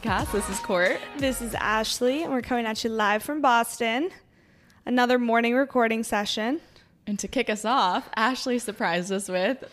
podcast. 0.00 0.32
This 0.32 0.48
is 0.48 0.58
Court. 0.60 0.98
This 1.18 1.40
is 1.40 1.54
Ashley, 1.54 2.22
and 2.24 2.32
we're 2.32 2.42
coming 2.42 2.66
at 2.66 2.82
you 2.82 2.90
live 2.90 3.22
from 3.22 3.40
Boston. 3.40 4.10
Another 4.86 5.18
morning 5.18 5.54
recording 5.54 6.02
session. 6.02 6.60
And 7.06 7.18
to 7.20 7.28
kick 7.28 7.48
us 7.48 7.64
off, 7.64 8.08
Ashley 8.16 8.58
surprised 8.58 9.12
us 9.12 9.28
with 9.28 9.64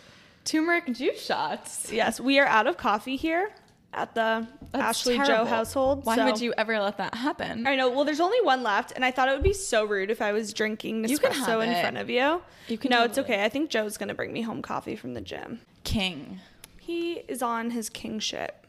turmeric 0.44 0.92
juice 0.94 1.20
shots. 1.24 1.90
Yes, 1.92 2.20
we 2.20 2.38
are 2.38 2.46
out 2.46 2.66
of 2.66 2.76
coffee 2.76 3.16
here 3.16 3.50
at 3.92 4.14
the 4.14 4.46
That's 4.70 4.84
Ashley 5.00 5.16
Joe 5.18 5.44
household. 5.44 6.04
Why 6.06 6.16
so- 6.16 6.24
would 6.26 6.40
you 6.40 6.54
ever 6.56 6.78
let 6.80 6.98
that 6.98 7.14
happen? 7.14 7.66
I 7.66 7.74
know. 7.76 7.90
Well, 7.90 8.04
there's 8.04 8.20
only 8.20 8.40
one 8.42 8.62
left, 8.62 8.92
and 8.94 9.04
I 9.04 9.10
thought 9.10 9.28
it 9.28 9.32
would 9.32 9.42
be 9.42 9.52
so 9.52 9.84
rude 9.84 10.10
if 10.10 10.22
I 10.22 10.32
was 10.32 10.52
drinking 10.52 11.02
Nespresso 11.02 11.62
in 11.64 11.70
it. 11.70 11.80
front 11.80 11.96
of 11.98 12.08
you. 12.08 12.42
You 12.68 12.78
can 12.78 12.90
No, 12.90 13.04
it's 13.04 13.16
totally. 13.16 13.34
okay. 13.34 13.44
I 13.44 13.48
think 13.48 13.70
Joe's 13.70 13.96
gonna 13.98 14.14
bring 14.14 14.32
me 14.32 14.42
home 14.42 14.62
coffee 14.62 14.94
from 14.96 15.14
the 15.14 15.20
gym. 15.20 15.60
King. 15.84 16.40
He 16.78 17.14
is 17.28 17.42
on 17.42 17.70
his 17.70 17.88
kingship. 17.90 18.50
Yes. 18.52 18.61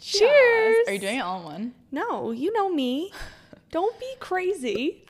Cheers. 0.00 0.88
Are 0.88 0.92
you 0.94 0.98
doing 0.98 1.18
it 1.18 1.20
all 1.20 1.38
in 1.40 1.44
one? 1.44 1.74
No, 1.92 2.30
you 2.30 2.52
know 2.52 2.68
me. 2.68 3.12
Don't 3.70 3.98
be 4.00 4.12
crazy. 4.18 5.04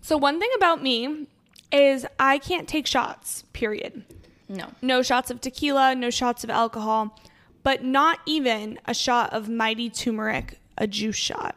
So 0.00 0.16
one 0.16 0.38
thing 0.38 0.50
about 0.56 0.82
me 0.82 1.26
is 1.72 2.06
I 2.18 2.38
can't 2.38 2.68
take 2.68 2.86
shots. 2.86 3.44
Period. 3.52 4.04
No. 4.48 4.68
No 4.80 5.02
shots 5.02 5.30
of 5.30 5.40
tequila, 5.40 5.94
no 5.94 6.10
shots 6.10 6.44
of 6.44 6.50
alcohol, 6.50 7.18
but 7.62 7.82
not 7.82 8.20
even 8.24 8.78
a 8.86 8.94
shot 8.94 9.32
of 9.32 9.48
mighty 9.48 9.90
turmeric, 9.90 10.60
a 10.78 10.86
juice 10.86 11.16
shot. 11.16 11.56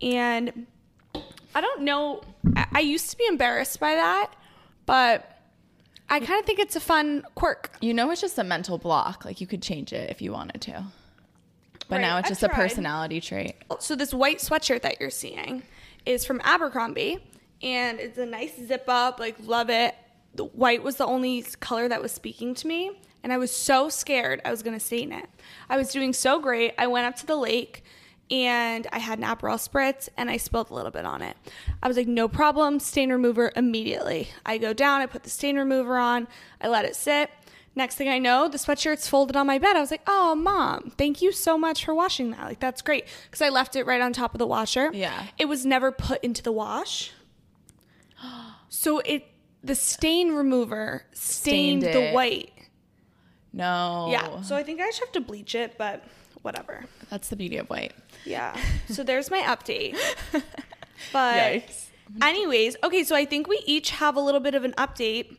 And 0.00 0.66
I 1.54 1.60
don't 1.60 1.82
know, 1.82 2.22
I 2.56 2.66
I 2.72 2.80
used 2.80 3.10
to 3.10 3.16
be 3.18 3.26
embarrassed 3.26 3.78
by 3.78 3.94
that, 3.94 4.32
but 4.86 5.38
I 6.08 6.18
kind 6.20 6.40
of 6.40 6.46
think 6.46 6.58
it's 6.58 6.76
a 6.76 6.80
fun 6.80 7.24
quirk. 7.34 7.72
You 7.80 7.92
know 7.92 8.10
it's 8.10 8.20
just 8.20 8.38
a 8.38 8.44
mental 8.44 8.78
block. 8.78 9.24
Like 9.24 9.40
you 9.40 9.46
could 9.46 9.62
change 9.62 9.92
it 9.92 10.10
if 10.10 10.22
you 10.22 10.32
wanted 10.32 10.62
to. 10.62 10.84
But 11.90 11.96
Right, 11.96 12.02
now 12.02 12.18
it's 12.18 12.26
I've 12.26 12.30
just 12.30 12.42
a 12.44 12.48
personality 12.48 13.20
trait. 13.20 13.56
Oh, 13.68 13.76
so 13.80 13.96
this 13.96 14.14
white 14.14 14.38
sweatshirt 14.38 14.82
that 14.82 15.00
you're 15.00 15.10
seeing 15.10 15.64
is 16.06 16.24
from 16.24 16.40
Abercrombie, 16.44 17.18
and 17.62 17.98
it's 17.98 18.16
a 18.16 18.24
nice 18.24 18.56
zip 18.56 18.84
up. 18.86 19.18
Like 19.18 19.36
love 19.40 19.68
it. 19.70 19.96
The 20.36 20.44
white 20.44 20.84
was 20.84 20.96
the 20.96 21.04
only 21.04 21.42
color 21.58 21.88
that 21.88 22.00
was 22.00 22.12
speaking 22.12 22.54
to 22.54 22.66
me, 22.68 22.92
and 23.24 23.32
I 23.32 23.38
was 23.38 23.50
so 23.50 23.88
scared 23.88 24.40
I 24.44 24.52
was 24.52 24.62
gonna 24.62 24.78
stain 24.80 25.10
it. 25.12 25.28
I 25.68 25.76
was 25.76 25.90
doing 25.90 26.12
so 26.12 26.38
great. 26.38 26.74
I 26.78 26.86
went 26.86 27.06
up 27.06 27.16
to 27.16 27.26
the 27.26 27.36
lake. 27.36 27.84
And 28.32 28.86
I 28.92 29.00
had 29.00 29.18
an 29.18 29.24
Aperol 29.24 29.56
spritz 29.56 30.08
and 30.16 30.30
I 30.30 30.36
spilled 30.36 30.70
a 30.70 30.74
little 30.74 30.92
bit 30.92 31.04
on 31.04 31.20
it. 31.20 31.36
I 31.82 31.88
was 31.88 31.96
like, 31.96 32.06
no 32.06 32.28
problem, 32.28 32.78
stain 32.78 33.10
remover 33.10 33.50
immediately. 33.56 34.28
I 34.46 34.56
go 34.56 34.72
down, 34.72 35.00
I 35.00 35.06
put 35.06 35.24
the 35.24 35.30
stain 35.30 35.58
remover 35.58 35.98
on, 35.98 36.28
I 36.60 36.68
let 36.68 36.84
it 36.84 36.94
sit. 36.94 37.28
Next 37.76 37.94
thing 37.94 38.08
I 38.08 38.18
know, 38.18 38.48
the 38.48 38.58
sweatshirt's 38.58 39.08
folded 39.08 39.36
on 39.36 39.46
my 39.46 39.58
bed. 39.58 39.76
I 39.76 39.80
was 39.80 39.90
like, 39.90 40.02
"Oh, 40.06 40.34
mom, 40.34 40.92
thank 40.98 41.22
you 41.22 41.30
so 41.32 41.56
much 41.56 41.84
for 41.84 41.94
washing 41.94 42.32
that. 42.32 42.44
Like 42.44 42.60
that's 42.60 42.82
great." 42.82 43.06
Cuz 43.30 43.40
I 43.40 43.48
left 43.48 43.76
it 43.76 43.86
right 43.86 44.00
on 44.00 44.12
top 44.12 44.34
of 44.34 44.38
the 44.38 44.46
washer. 44.46 44.90
Yeah. 44.92 45.26
It 45.38 45.46
was 45.46 45.64
never 45.64 45.92
put 45.92 46.22
into 46.24 46.42
the 46.42 46.52
wash. 46.52 47.12
So 48.72 49.00
it 49.00 49.26
the 49.64 49.74
stain 49.74 50.32
remover 50.32 51.04
stained, 51.12 51.82
Stained 51.82 51.94
the 51.94 52.12
white. 52.12 52.52
No. 53.52 54.08
Yeah. 54.10 54.42
So 54.42 54.54
I 54.56 54.62
think 54.62 54.80
I 54.80 54.86
just 54.86 55.00
have 55.00 55.12
to 55.12 55.20
bleach 55.20 55.54
it, 55.56 55.76
but 55.76 56.04
whatever. 56.42 56.84
That's 57.10 57.28
the 57.28 57.36
beauty 57.36 57.56
of 57.56 57.68
white. 57.68 57.92
Yeah. 58.24 58.56
So 58.88 59.02
there's 59.02 59.30
my 59.30 59.40
update. 59.40 59.96
But 61.12 61.34
Yikes. 61.36 61.86
anyways, 62.22 62.76
okay, 62.84 63.04
so 63.04 63.16
I 63.16 63.24
think 63.24 63.48
we 63.48 63.62
each 63.66 63.90
have 63.90 64.16
a 64.16 64.20
little 64.20 64.40
bit 64.40 64.54
of 64.54 64.64
an 64.64 64.72
update. 64.72 65.36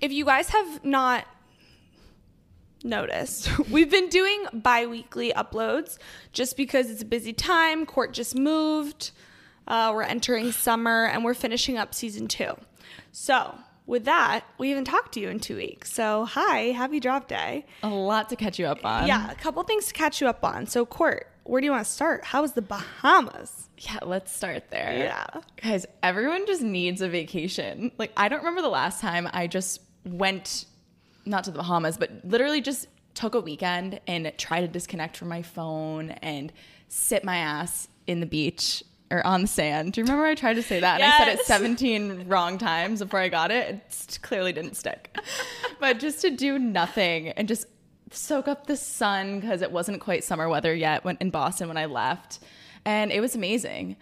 If 0.00 0.12
you 0.12 0.24
guys 0.24 0.50
have 0.50 0.84
not 0.84 1.26
noticed, 2.84 3.56
we've 3.70 3.90
been 3.90 4.08
doing 4.08 4.44
bi-weekly 4.52 5.32
uploads 5.32 5.98
just 6.32 6.56
because 6.56 6.90
it's 6.90 7.02
a 7.02 7.06
busy 7.06 7.32
time. 7.32 7.86
Court 7.86 8.12
just 8.12 8.34
moved. 8.36 9.10
Uh, 9.66 9.92
we're 9.94 10.02
entering 10.02 10.52
summer 10.52 11.06
and 11.06 11.24
we're 11.24 11.34
finishing 11.34 11.78
up 11.78 11.94
season 11.94 12.26
two. 12.28 12.54
So 13.12 13.54
with 13.86 14.04
that, 14.04 14.44
we 14.58 14.70
haven't 14.70 14.84
talked 14.86 15.12
to 15.14 15.20
you 15.20 15.28
in 15.28 15.38
two 15.40 15.56
weeks. 15.56 15.92
So 15.92 16.24
hi, 16.24 16.70
happy 16.72 17.00
drop 17.00 17.28
day. 17.28 17.66
A 17.82 17.88
lot 17.88 18.28
to 18.30 18.36
catch 18.36 18.58
you 18.58 18.66
up 18.66 18.84
on. 18.84 19.06
yeah, 19.06 19.30
a 19.30 19.34
couple 19.34 19.62
things 19.62 19.86
to 19.86 19.92
catch 19.94 20.20
you 20.20 20.26
up 20.26 20.44
on. 20.44 20.66
So 20.66 20.84
Court, 20.84 21.28
where 21.44 21.60
do 21.60 21.64
you 21.64 21.72
want 21.72 21.84
to 21.84 21.90
start? 21.90 22.24
How 22.24 22.42
was 22.42 22.52
the 22.52 22.62
Bahamas? 22.62 23.68
Yeah, 23.78 23.98
let's 24.02 24.32
start 24.32 24.70
there. 24.70 24.96
Yeah. 24.96 25.26
Guys, 25.60 25.86
everyone 26.02 26.46
just 26.46 26.62
needs 26.62 27.00
a 27.00 27.08
vacation. 27.08 27.90
Like, 27.98 28.12
I 28.16 28.28
don't 28.28 28.38
remember 28.40 28.62
the 28.62 28.68
last 28.68 29.00
time 29.00 29.28
I 29.32 29.48
just 29.48 29.80
went, 30.04 30.66
not 31.24 31.44
to 31.44 31.50
the 31.50 31.58
Bahamas, 31.58 31.96
but 31.96 32.10
literally 32.24 32.60
just 32.60 32.88
took 33.14 33.34
a 33.34 33.40
weekend 33.40 34.00
and 34.06 34.32
tried 34.38 34.62
to 34.62 34.68
disconnect 34.68 35.16
from 35.16 35.28
my 35.28 35.42
phone 35.42 36.10
and 36.22 36.52
sit 36.88 37.24
my 37.24 37.36
ass 37.36 37.88
in 38.06 38.20
the 38.20 38.26
beach 38.26 38.82
or 39.10 39.24
on 39.26 39.42
the 39.42 39.46
sand. 39.46 39.92
Do 39.92 40.00
you 40.00 40.04
remember 40.04 40.24
I 40.24 40.34
tried 40.34 40.54
to 40.54 40.62
say 40.62 40.80
that? 40.80 41.00
And 41.00 41.12
I 41.12 41.18
said 41.18 41.28
it 41.28 41.44
17 41.44 42.28
wrong 42.28 42.58
times 42.58 43.00
before 43.00 43.20
I 43.20 43.28
got 43.28 43.50
it. 43.50 43.68
It 43.68 44.18
clearly 44.22 44.52
didn't 44.52 44.74
stick. 44.74 45.16
but 45.80 45.98
just 45.98 46.22
to 46.22 46.30
do 46.30 46.58
nothing 46.58 47.28
and 47.28 47.46
just 47.46 47.66
soak 48.10 48.48
up 48.48 48.66
the 48.66 48.76
sun 48.76 49.40
because 49.40 49.62
it 49.62 49.70
wasn't 49.70 50.00
quite 50.00 50.24
summer 50.24 50.48
weather 50.48 50.74
yet 50.74 51.04
when 51.04 51.16
in 51.20 51.30
Boston 51.30 51.68
when 51.68 51.76
I 51.76 51.86
left. 51.86 52.40
And 52.84 53.12
it 53.12 53.20
was 53.20 53.34
amazing. 53.34 53.96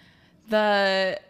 The 0.48 1.20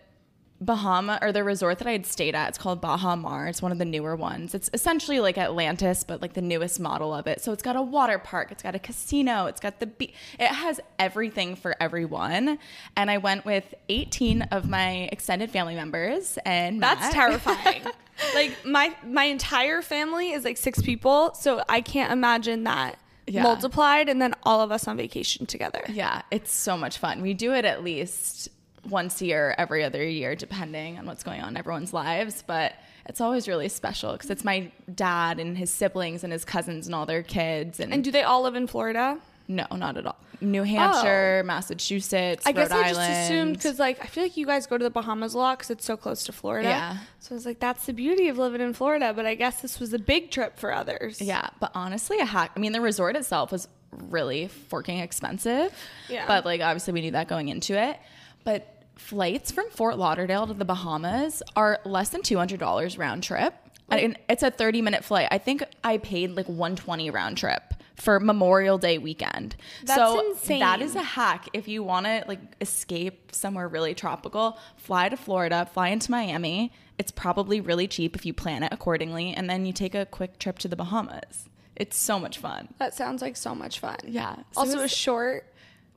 Bahama 0.61 1.19
or 1.23 1.33
the 1.33 1.43
resort 1.43 1.79
that 1.79 1.87
I 1.89 1.93
had 1.93 2.05
stayed 2.05 2.35
at, 2.35 2.51
it's 2.51 2.59
called 2.59 2.81
Baha 2.83 3.17
Mar. 3.17 3.49
It's 3.49 3.63
one 3.63 3.73
of 3.73 3.79
the 3.79 3.85
newer 3.87 4.15
ones. 4.15 4.55
It's 4.55 4.69
essentially 4.75 5.19
like 5.19 5.39
Atlantis, 5.39 6.05
but 6.05 6.21
like 6.21 6.35
the 6.35 6.43
newest 6.43 6.79
model 6.79 7.15
of 7.15 7.27
it. 7.27 7.41
So 7.41 7.53
it's 7.53 7.63
got 7.63 7.77
a 7.77 7.83
water 7.83 8.19
park, 8.19 8.53
it's 8.53 8.63
got 8.63 8.75
a 8.75 8.79
casino, 8.79 9.47
it's 9.47 9.61
got 9.61 9.81
the 9.81 9.87
beach. 9.87 10.13
It 10.39 10.49
has 10.49 10.79
everything 10.99 11.57
for 11.57 11.75
everyone. 11.81 12.59
And 12.95 13.11
I 13.11 13.17
went 13.19 13.47
with 13.47 13.73
18 13.89 14.43
of 14.43 14.69
my 14.69 15.09
extended 15.11 15.51
family 15.51 15.75
members, 15.75 16.39
and 16.45 16.83
That's 16.83 17.01
Matt. 17.01 17.13
terrifying. 17.13 17.83
like 18.35 18.55
my 18.67 18.95
my 19.07 19.25
entire 19.25 19.81
family 19.81 20.33
is 20.33 20.45
like 20.45 20.59
six 20.59 20.83
people, 20.83 21.33
so 21.35 21.63
I 21.71 21.81
can't 21.81 22.13
imagine 22.13 22.65
that 22.65 22.99
Yeah. 23.27 23.45
multiplied 23.45 24.11
and 24.11 24.21
then 24.21 24.35
all 24.43 24.61
of 24.61 24.71
us 24.71 24.87
on 24.87 24.99
vacation 24.99 25.47
together. 25.47 25.83
Yeah, 25.89 26.21
it's 26.31 26.53
so 26.53 26.77
much 26.77 26.99
fun. 26.99 27.23
We 27.23 27.33
do 27.33 27.55
it 27.55 27.65
at 27.65 27.83
least 27.83 28.51
once 28.89 29.21
a 29.21 29.27
year, 29.27 29.55
every 29.59 29.85
other 29.85 30.07
year, 30.07 30.35
depending 30.35 30.99
on 30.99 31.07
what's 31.07 31.23
going 31.23 31.41
on 31.41 31.51
in 31.51 31.57
everyone's 31.57 31.93
lives. 31.93 32.43
But 32.47 32.75
it's 33.07 33.21
always 33.21 33.49
really 33.49 33.69
special 33.69 34.13
because 34.13 34.31
it's 34.31 34.45
my 34.45 34.71
dad 34.95 35.39
and 35.39 35.57
his 35.57 35.71
siblings 35.71 36.25
and 36.25 36.33
his 36.33 36.45
cousins 36.45 36.87
and 36.87 36.95
all 36.95 37.07
their 37.07 37.23
kids. 37.23 37.81
And, 37.81 37.93
And 37.93 38.05
do 38.05 38.11
they 38.11 38.23
all 38.23 38.43
live 38.43 38.55
in 38.55 38.67
Florida? 38.67 39.19
no, 39.51 39.67
not 39.73 39.97
at 39.97 40.07
all. 40.07 40.17
New 40.41 40.63
Hampshire, 40.63 41.41
oh. 41.43 41.47
Massachusetts, 41.47 42.47
I 42.47 42.53
guess 42.53 42.71
Rhode 42.71 42.85
I 42.85 42.89
just 42.93 43.01
assumed 43.01 43.57
because 43.57 43.79
like 43.79 44.03
I 44.03 44.07
feel 44.07 44.23
like 44.23 44.37
you 44.37 44.47
guys 44.47 44.67
go 44.67 44.79
to 44.79 44.85
the 44.85 44.91
Bahamas 44.91 45.35
a 45.35 45.39
lot 45.39 45.59
because 45.59 45.71
it's 45.71 45.85
so 45.85 45.97
close 45.97 46.23
to 46.25 46.33
Florida. 46.33 46.69
Yeah. 46.69 46.99
So 47.19 47.35
I 47.35 47.37
was 47.37 47.45
like, 47.45 47.59
that's 47.59 47.85
the 47.85 47.93
beauty 47.93 48.29
of 48.29 48.39
living 48.39 48.61
in 48.61 48.73
Florida. 48.73 49.13
But 49.13 49.27
I 49.27 49.35
guess 49.35 49.61
this 49.61 49.81
was 49.81 49.93
a 49.93 49.99
big 49.99 50.31
trip 50.31 50.59
for 50.59 50.73
others. 50.73 51.21
Yeah, 51.21 51.51
but 51.59 51.73
honestly, 51.75 52.21
a 52.21 52.25
hack. 52.25 52.53
I 52.57 52.61
mean, 52.61 52.73
the 52.73 52.81
resort 52.81 53.17
itself 53.17 53.53
was 53.53 53.69
really 53.91 54.47
forking 54.49 54.99
expensive. 54.99 55.75
Yeah. 56.09 56.27
But 56.27 56.45
like, 56.45 56.61
obviously, 56.61 56.95
we 56.95 57.01
knew 57.03 57.11
that 57.11 57.29
going 57.29 57.49
into 57.49 57.79
it. 57.79 57.99
But 58.45 58.85
flights 58.97 59.51
from 59.51 59.71
Fort 59.71 59.99
Lauderdale 59.99 60.47
to 60.47 60.55
the 60.55 60.65
Bahamas 60.65 61.43
are 61.57 61.81
less 61.85 62.11
than 62.11 62.23
two 62.23 62.37
hundred 62.39 62.61
dollars 62.61 62.99
round 62.99 63.23
trip. 63.23 63.55
And 63.89 64.17
it's 64.29 64.45
a 64.45 64.51
thirty 64.53 64.83
minute 64.83 65.05
flight. 65.05 65.29
I 65.33 65.39
think 65.39 65.65
I 65.83 65.99
paid 65.99 66.31
like 66.37 66.47
one 66.47 66.77
twenty 66.77 67.11
round 67.11 67.39
trip 67.39 67.75
for 67.97 68.21
Memorial 68.21 68.79
Day 68.79 68.99
weekend. 68.99 69.57
That's 69.85 69.99
so 70.01 70.31
insane. 70.31 70.61
that 70.61 70.81
is 70.81 70.95
a 70.95 71.03
hack 71.03 71.49
if 71.53 71.67
you 71.69 71.83
want 71.83 72.07
to 72.07 72.25
like 72.29 72.39
escape 72.61 73.35
somewhere 73.35 73.67
really 73.69 73.95
tropical. 73.95 74.59
Fly 74.77 75.09
to 75.09 75.17
Florida, 75.17 75.69
fly 75.73 75.89
into 75.89 76.11
Miami. 76.11 76.73
It's 76.99 77.11
probably 77.11 77.61
really 77.61 77.89
cheap 77.89 78.15
if 78.15 78.25
you 78.25 78.33
plan 78.33 78.63
it 78.63 78.73
accordingly, 78.73 79.35
and 79.35 79.51
then 79.51 79.67
you 79.67 79.73
take 79.73 79.95
a 79.95 80.07
quick 80.07 80.39
trip 80.39 80.59
to 80.61 80.69
the 80.69 80.77
Bahamas. 80.77 81.49
It's 81.75 81.97
so 81.97 82.19
much 82.21 82.39
fun. 82.39 82.69
That 82.79 82.95
sounds 82.95 83.23
like 83.23 83.37
so 83.37 83.55
much 83.55 83.81
fun. 83.81 83.97
Yeah. 84.07 84.37
So 84.53 84.61
Also, 84.61 84.81
a 84.81 84.89
short 84.89 85.50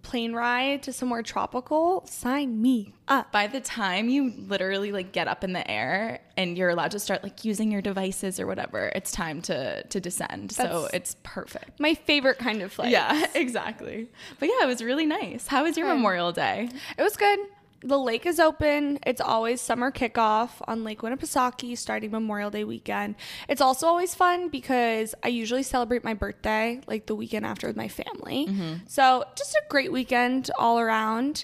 plane 0.03 0.33
ride 0.33 0.83
to 0.83 0.94
somewhere 0.94 1.23
tropical. 1.23 2.05
Sign 2.05 2.61
me 2.61 2.94
up. 3.07 3.31
by 3.31 3.47
the 3.47 3.59
time 3.59 4.07
you 4.09 4.31
literally 4.38 4.91
like 4.91 5.11
get 5.11 5.27
up 5.27 5.44
in 5.44 5.53
the 5.53 5.69
air 5.69 6.19
and 6.38 6.57
you're 6.57 6.69
allowed 6.69 6.91
to 6.91 7.00
start 7.00 7.23
like 7.23 7.44
using 7.44 7.71
your 7.71 7.81
devices 7.81 8.39
or 8.39 8.45
whatever, 8.45 8.91
it's 8.95 9.11
time 9.11 9.41
to 9.44 9.83
to 9.83 10.00
descend. 10.00 10.51
so 10.51 10.88
it's 10.94 11.15
perfect. 11.23 11.79
My 11.79 11.94
favorite 11.95 12.38
kind 12.38 12.61
of 12.61 12.71
flight. 12.71 12.91
Yeah, 12.91 13.25
exactly. 13.35 14.09
But 14.39 14.50
yeah, 14.50 14.63
it 14.63 14.67
was 14.67 14.83
really 14.83 15.05
nice. 15.05 15.47
How 15.47 15.63
was 15.63 15.77
your. 15.77 15.88
Memorial 15.88 16.31
Day? 16.31 16.69
It 16.97 17.01
was 17.01 17.15
good. 17.17 17.39
The 17.83 17.97
lake 17.97 18.25
is 18.25 18.39
open. 18.39 19.00
It's 19.06 19.19
always 19.19 19.59
summer 19.59 19.91
kickoff 19.91 20.51
on 20.68 20.83
Lake 20.83 21.01
Winnipesaukee 21.01 21.77
starting 21.77 22.12
Memorial 22.12 22.50
Day 22.50 22.63
weekend. 22.63 23.15
It's 23.50 23.62
also 23.62 23.88
always 23.88 24.15
fun 24.15 24.47
because 24.47 25.13
I 25.21 25.27
usually 25.27 25.63
celebrate 25.63 26.03
my 26.03 26.13
birthday 26.13 26.80
like 26.88 27.07
the 27.07 27.15
weekend 27.15 27.45
after 27.45 27.68
with 27.68 27.75
my 27.75 27.89
family. 27.89 28.47
Mm-hmm. 28.47 28.74
So 28.88 29.25
just 29.35 29.53
a 29.56 29.62
great 29.69 29.91
weekend 29.91 30.50
all 30.57 30.80
around. 30.80 31.44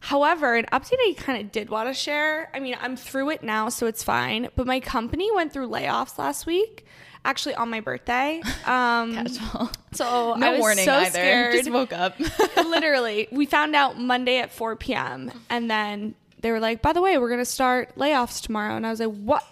However, 0.00 0.54
an 0.54 0.66
update 0.72 0.92
I 0.92 1.14
kind 1.16 1.42
of 1.44 1.50
did 1.50 1.70
want 1.70 1.88
to 1.88 1.94
share. 1.94 2.50
I 2.54 2.60
mean, 2.60 2.76
I'm 2.80 2.96
through 2.96 3.30
it 3.30 3.42
now, 3.42 3.68
so 3.68 3.86
it's 3.86 4.02
fine. 4.02 4.48
But 4.54 4.66
my 4.66 4.80
company 4.80 5.30
went 5.34 5.52
through 5.52 5.68
layoffs 5.68 6.18
last 6.18 6.46
week 6.46 6.84
actually 7.28 7.54
on 7.54 7.68
my 7.70 7.80
birthday. 7.80 8.40
Um, 8.64 9.14
Casual. 9.14 9.70
so 9.92 10.34
No 10.34 10.46
I 10.46 10.50
was 10.52 10.60
warning 10.60 10.84
so 10.84 10.92
either. 10.94 11.10
scared. 11.10 11.54
Just 11.54 11.70
woke 11.70 11.92
up. 11.92 12.14
Literally, 12.56 13.28
we 13.30 13.46
found 13.46 13.76
out 13.76 13.98
Monday 13.98 14.38
at 14.38 14.50
4 14.50 14.76
p.m. 14.76 15.30
and 15.50 15.70
then 15.70 16.14
they 16.40 16.50
were 16.50 16.60
like, 16.60 16.82
"By 16.82 16.92
the 16.92 17.02
way, 17.02 17.18
we're 17.18 17.30
gonna 17.30 17.44
start 17.44 17.94
layoffs 17.96 18.40
tomorrow." 18.42 18.76
And 18.76 18.86
I 18.86 18.90
was 18.90 19.00
like, 19.00 19.10
"What? 19.14 19.44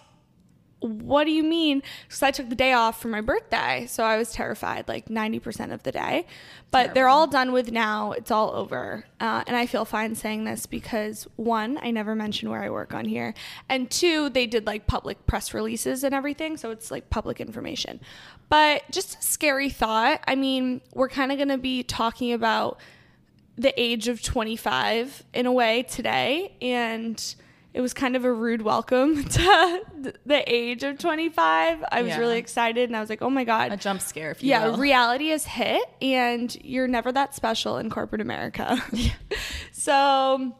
What 0.79 1.23
do 1.23 1.31
you 1.31 1.43
mean?" 1.43 1.81
Because 2.07 2.23
I 2.23 2.31
took 2.31 2.49
the 2.49 2.55
day 2.55 2.73
off 2.73 3.01
for 3.01 3.07
my 3.07 3.21
birthday, 3.21 3.85
so 3.87 4.03
I 4.03 4.17
was 4.17 4.31
terrified, 4.31 4.87
like 4.87 5.09
90% 5.09 5.71
of 5.71 5.83
the 5.83 5.91
day. 5.91 6.25
But 6.69 6.93
they're 6.93 7.07
all 7.07 7.27
done 7.27 7.51
with 7.51 7.71
now. 7.71 8.11
It's 8.11 8.29
all 8.31 8.51
over, 8.51 9.05
uh, 9.19 9.43
and 9.47 9.55
I 9.55 9.65
feel 9.65 9.85
fine 9.85 10.15
saying 10.15 10.43
this 10.43 10.65
because 10.65 11.27
one, 11.35 11.79
I 11.81 11.91
never 11.91 12.13
mentioned 12.13 12.51
where 12.51 12.61
I 12.61 12.69
work 12.69 12.93
on 12.93 13.05
here, 13.05 13.33
and 13.69 13.89
two, 13.89 14.29
they 14.29 14.45
did 14.45 14.65
like 14.67 14.87
public 14.87 15.25
press 15.25 15.53
releases 15.53 16.03
and 16.03 16.13
everything, 16.13 16.57
so 16.57 16.71
it's 16.71 16.91
like 16.91 17.09
public 17.09 17.39
information. 17.41 17.99
But 18.49 18.83
just 18.91 19.19
a 19.19 19.21
scary 19.21 19.69
thought. 19.69 20.21
I 20.27 20.35
mean, 20.35 20.81
we're 20.93 21.09
kind 21.09 21.31
of 21.31 21.37
gonna 21.37 21.57
be 21.57 21.83
talking 21.83 22.33
about 22.33 22.79
the 23.57 23.73
age 23.79 24.07
of 24.07 24.21
25 24.21 25.23
in 25.33 25.45
a 25.45 25.51
way 25.51 25.83
today 25.83 26.53
and 26.61 27.35
it 27.77 27.81
was 27.81 27.93
kind 27.93 28.15
of 28.15 28.25
a 28.25 28.33
rude 28.33 28.63
welcome 28.63 29.23
to 29.37 29.83
the 30.25 30.43
age 30.51 30.81
of 30.83 30.97
25 30.97 31.83
i 31.91 32.01
was 32.01 32.09
Yeah. 32.09 32.17
really 32.17 32.39
excited 32.39 32.89
and 32.89 32.97
i 32.97 32.99
was 32.99 33.07
like 33.09 33.21
oh 33.21 33.29
my 33.29 33.43
God. 33.43 33.71
a 33.71 33.77
jump 33.77 34.01
scare, 34.01 34.31
if 34.31 34.41
you 34.41 34.49
yeah 34.49 34.67
will. 34.69 34.77
reality 34.77 35.27
has 35.29 35.45
hit 35.45 35.83
and 36.01 36.55
you're 36.63 36.87
never 36.87 37.11
that 37.11 37.35
special 37.35 37.77
in 37.77 37.91
corporate 37.91 38.19
america 38.21 38.81
so 39.71 40.55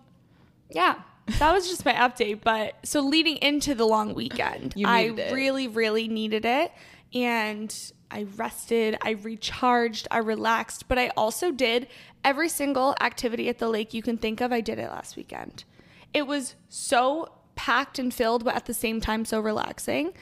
yeah 0.69 0.95
that 1.39 1.51
was 1.51 1.67
just 1.67 1.85
my 1.85 1.93
update 1.93 2.41
but 2.43 2.75
so 2.83 3.01
leading 3.01 3.37
into 3.37 3.73
the 3.73 3.85
long 3.85 4.13
weekend 4.13 4.75
i 4.85 5.01
it. 5.17 5.33
really 5.33 5.67
really 5.67 6.07
needed 6.07 6.45
it 6.45 6.71
and 7.15 7.91
i 8.11 8.27
rested 8.35 8.95
i 9.01 9.11
recharged 9.11 10.07
i 10.11 10.19
relaxed 10.19 10.87
but 10.87 10.99
i 10.99 11.07
also 11.17 11.51
did 11.51 11.87
every 12.23 12.47
single 12.49 12.95
activity 13.01 13.49
at 13.49 13.57
the 13.57 13.67
lake 13.67 13.93
you 13.93 14.03
can 14.03 14.17
think 14.17 14.39
of 14.39 14.51
i 14.53 14.61
did 14.61 14.77
it 14.77 14.89
last 14.91 15.15
weekend 15.17 15.63
it 16.13 16.27
was 16.27 16.55
so 16.69 17.31
packed 17.55 17.99
and 17.99 18.13
filled 18.13 18.43
but 18.43 18.55
at 18.55 18.65
the 18.65 18.73
same 18.73 19.01
time 19.01 19.25
so 19.25 19.39
relaxing 19.39 20.13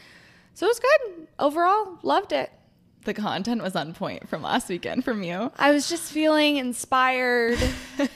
so 0.53 0.65
it 0.65 0.69
was 0.69 0.79
good 0.79 1.27
overall 1.39 1.99
loved 2.01 2.31
it 2.31 2.51
the 3.05 3.13
content 3.13 3.61
was 3.63 3.75
on 3.75 3.93
point 3.93 4.27
from 4.27 4.41
last 4.41 4.67
weekend 4.67 5.05
from 5.05 5.23
you. 5.23 5.51
I 5.57 5.71
was 5.71 5.87
just 5.87 6.11
feeling 6.11 6.57
inspired. 6.57 7.57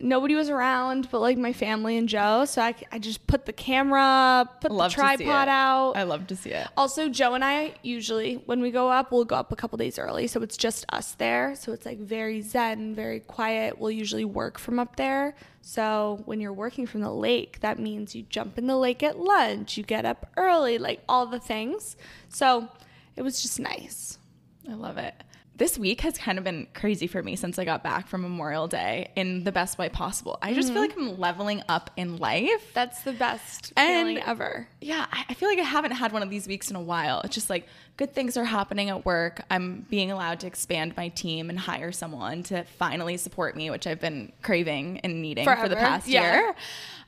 Nobody 0.00 0.34
was 0.34 0.50
around 0.50 1.08
but 1.10 1.20
like 1.20 1.38
my 1.38 1.52
family 1.52 1.96
and 1.96 2.08
Joe. 2.08 2.44
So 2.44 2.62
I, 2.62 2.74
I 2.92 2.98
just 2.98 3.26
put 3.26 3.46
the 3.46 3.52
camera, 3.52 4.48
put 4.60 4.70
Love 4.70 4.90
the 4.90 4.94
tripod 4.94 5.48
out. 5.48 5.94
I 5.96 6.04
love 6.04 6.26
to 6.28 6.36
see 6.36 6.50
it. 6.50 6.68
also, 6.76 7.08
Joe 7.08 7.34
and 7.34 7.44
I 7.44 7.74
usually, 7.82 8.34
when 8.46 8.60
we 8.60 8.70
go 8.70 8.90
up, 8.90 9.12
we'll 9.12 9.24
go 9.24 9.36
up 9.36 9.50
a 9.50 9.56
couple 9.56 9.76
days 9.78 9.98
early. 9.98 10.26
So 10.26 10.40
it's 10.42 10.56
just 10.56 10.84
us 10.90 11.12
there. 11.12 11.54
So 11.54 11.72
it's 11.72 11.86
like 11.86 11.98
very 11.98 12.42
zen, 12.42 12.94
very 12.94 13.20
quiet. 13.20 13.78
We'll 13.78 13.90
usually 13.90 14.24
work 14.24 14.58
from 14.58 14.78
up 14.78 14.96
there. 14.96 15.34
So 15.66 16.20
when 16.26 16.40
you're 16.40 16.52
working 16.52 16.86
from 16.86 17.00
the 17.00 17.10
lake, 17.10 17.60
that 17.60 17.78
means 17.78 18.14
you 18.14 18.24
jump 18.28 18.58
in 18.58 18.66
the 18.66 18.76
lake 18.76 19.02
at 19.02 19.18
lunch, 19.18 19.78
you 19.78 19.82
get 19.82 20.04
up 20.04 20.30
early, 20.36 20.76
like 20.76 21.02
all 21.08 21.24
the 21.24 21.40
things. 21.40 21.96
So 22.28 22.68
it 23.16 23.22
was 23.22 23.40
just 23.40 23.58
nice. 23.58 24.18
I 24.70 24.74
love 24.74 24.98
it. 24.98 25.14
This 25.56 25.78
week 25.78 26.02
has 26.02 26.18
kind 26.18 26.36
of 26.36 26.44
been 26.44 26.66
crazy 26.74 27.06
for 27.06 27.22
me 27.22 27.34
since 27.34 27.58
I 27.58 27.64
got 27.64 27.82
back 27.82 28.08
from 28.08 28.22
Memorial 28.22 28.68
Day 28.68 29.10
in 29.16 29.44
the 29.44 29.52
best 29.52 29.78
way 29.78 29.88
possible. 29.88 30.38
I 30.42 30.52
just 30.52 30.72
feel 30.72 30.82
mm-hmm. 30.82 31.00
like 31.00 31.12
I'm 31.12 31.18
leveling 31.18 31.62
up 31.66 31.90
in 31.96 32.18
life. 32.18 32.72
That's 32.74 33.02
the 33.02 33.12
best 33.12 33.72
And- 33.74 34.06
feeling 34.06 34.22
ever. 34.22 34.68
yeah, 34.82 35.06
I 35.10 35.32
feel 35.32 35.48
like 35.48 35.60
I 35.60 35.62
haven't 35.62 35.92
had 35.92 36.12
one 36.12 36.22
of 36.22 36.28
these 36.28 36.46
weeks 36.46 36.70
in 36.70 36.76
a 36.76 36.82
while. 36.82 37.22
It's 37.24 37.34
just 37.34 37.48
like 37.48 37.66
good 37.96 38.12
things 38.12 38.36
are 38.36 38.44
happening 38.44 38.90
at 38.90 39.04
work. 39.04 39.42
I'm 39.50 39.86
being 39.88 40.10
allowed 40.10 40.40
to 40.40 40.46
expand 40.46 40.96
my 40.96 41.08
team 41.08 41.48
and 41.50 41.58
hire 41.58 41.92
someone 41.92 42.42
to 42.44 42.64
finally 42.64 43.16
support 43.16 43.56
me, 43.56 43.70
which 43.70 43.86
I've 43.86 44.00
been 44.00 44.32
craving 44.42 45.00
and 45.00 45.22
needing 45.22 45.44
for 45.44 45.68
the 45.68 45.76
past 45.76 46.08
Yeah. 46.08 46.34
year. 46.34 46.54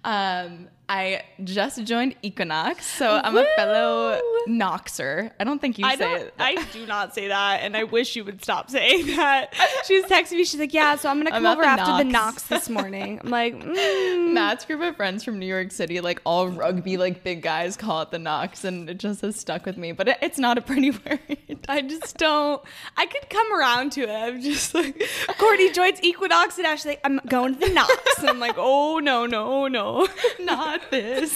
Um, 0.05 0.69
I 0.89 1.23
just 1.43 1.83
joined 1.83 2.15
Equinox, 2.23 2.87
so 2.87 3.21
I'm 3.25 3.37
a 3.37 3.45
fellow 3.57 4.21
Noxer. 4.47 5.33
I 5.41 5.43
don't 5.43 5.61
think 5.61 5.81
you 5.81 5.85
I 5.85 5.97
say 5.97 6.15
it. 6.15 6.35
I 6.39 6.65
do 6.73 6.87
not 6.87 7.13
say 7.13 7.27
that, 7.27 7.63
and 7.63 7.77
I 7.77 7.83
wish 7.83 8.15
you 8.15 8.25
would 8.25 8.41
stop 8.41 8.71
saying 8.71 9.17
that. 9.17 9.53
She 9.85 10.01
was 10.01 10.11
texting 10.11 10.33
me. 10.33 10.45
She's 10.45 10.59
like, 10.59 10.75
"Yeah, 10.75 10.97
so 10.97 11.09
I'm 11.09 11.19
gonna 11.19 11.31
come 11.31 11.47
I'm 11.47 11.53
over 11.53 11.63
the 11.63 11.69
after 11.69 12.05
the 12.05 12.11
Knox." 12.11 12.45
this 12.45 12.69
morning." 12.69 13.21
I'm 13.23 13.31
like, 13.31 13.55
mm. 13.61 14.33
Matt's 14.33 14.65
group 14.65 14.81
of 14.81 14.97
friends 14.97 15.23
from 15.25 15.39
New 15.39 15.47
York 15.47 15.71
City, 15.73 16.01
like 16.01 16.21
all 16.25 16.49
rugby, 16.49 16.97
like 16.97 17.23
big 17.25 17.43
guys, 17.43 17.77
call 17.77 18.03
it 18.03 18.11
the 18.11 18.19
Knox, 18.19 18.65
and 18.65 18.89
it 18.89 18.99
just 18.99 19.21
has 19.23 19.37
stuck 19.37 19.65
with 19.67 19.77
me. 19.77 19.91
But 19.93 20.09
it, 20.09 20.19
it's 20.23 20.39
not 20.39 20.57
a 20.59 20.61
word. 20.77 21.21
I 21.69 21.83
just 21.83 22.17
don't. 22.17 22.63
I 22.97 23.07
could 23.07 23.29
come 23.31 23.53
around 23.53 23.93
to 23.93 24.03
it. 24.03 24.11
I'm 24.11 24.41
just 24.41 24.75
like, 24.75 25.03
Courtney 25.39 25.73
joins 25.73 26.03
Equinox, 26.03 26.59
and 26.59 26.67
Ashley, 26.67 26.93
like, 26.93 27.01
I'm 27.05 27.21
going 27.29 27.55
to 27.55 27.61
the 27.61 27.73
Knox. 27.73 28.19
And 28.19 28.29
I'm 28.29 28.41
like, 28.41 28.57
oh 28.57 28.99
no, 28.99 29.27
no, 29.27 29.69
no. 29.69 30.07
not 30.41 30.91
this. 30.91 31.35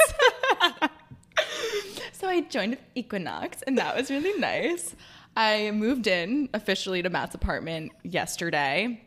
so 2.12 2.28
I 2.28 2.42
joined 2.42 2.78
Equinox, 2.94 3.62
and 3.62 3.78
that 3.78 3.96
was 3.96 4.10
really 4.10 4.38
nice. 4.38 4.94
I 5.36 5.70
moved 5.70 6.06
in 6.06 6.48
officially 6.54 7.02
to 7.02 7.10
Matt's 7.10 7.34
apartment 7.34 7.92
yesterday. 8.02 9.00